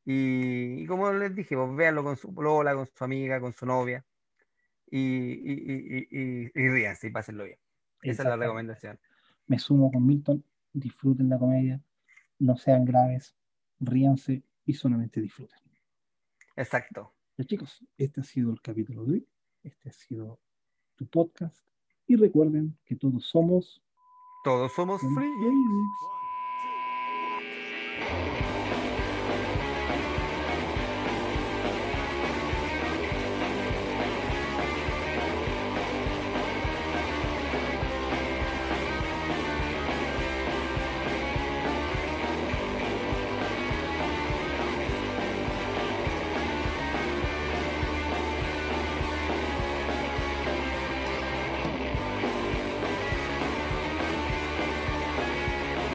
Y, 0.05 0.83
y 0.83 0.85
como 0.85 1.11
les 1.11 1.35
dije, 1.35 1.55
pues 1.55 1.75
véanlo 1.75 2.03
con 2.03 2.15
su 2.15 2.31
lola, 2.31 2.75
con 2.75 2.85
su 2.85 3.03
amiga, 3.03 3.39
con 3.39 3.53
su 3.53 3.65
novia. 3.65 4.05
Y, 4.89 4.99
y, 4.99 6.07
y, 6.11 6.51
y, 6.53 6.69
ríanse 6.69 7.07
y 7.07 7.09
pásenlo 7.09 7.43
bien. 7.45 7.57
Esa 8.03 8.21
es 8.21 8.29
la 8.29 8.37
recomendación. 8.37 8.99
Me 9.47 9.57
sumo 9.57 9.91
con 9.91 10.05
Milton. 10.05 10.43
Disfruten 10.73 11.29
la 11.29 11.39
comedia. 11.39 11.81
No 12.37 12.55
sean 12.55 12.85
graves. 12.85 13.35
Ríanse 13.79 14.43
y 14.65 14.73
solamente 14.73 15.19
disfruten. 15.21 15.59
Exacto. 16.55 17.13
Ya, 17.37 17.45
chicos, 17.45 17.83
este 17.97 18.21
ha 18.21 18.23
sido 18.23 18.51
el 18.51 18.61
capítulo 18.61 19.03
de 19.05 19.13
hoy. 19.13 19.27
Este 19.63 19.89
ha 19.89 19.91
sido 19.91 20.39
tu 20.95 21.07
podcast. 21.07 21.65
Y 22.07 22.15
recuerden 22.15 22.77
que 22.85 22.95
todos 22.95 23.25
somos 23.25 23.81
Todos 24.43 24.71
somos 24.73 25.01
free. 25.01 25.31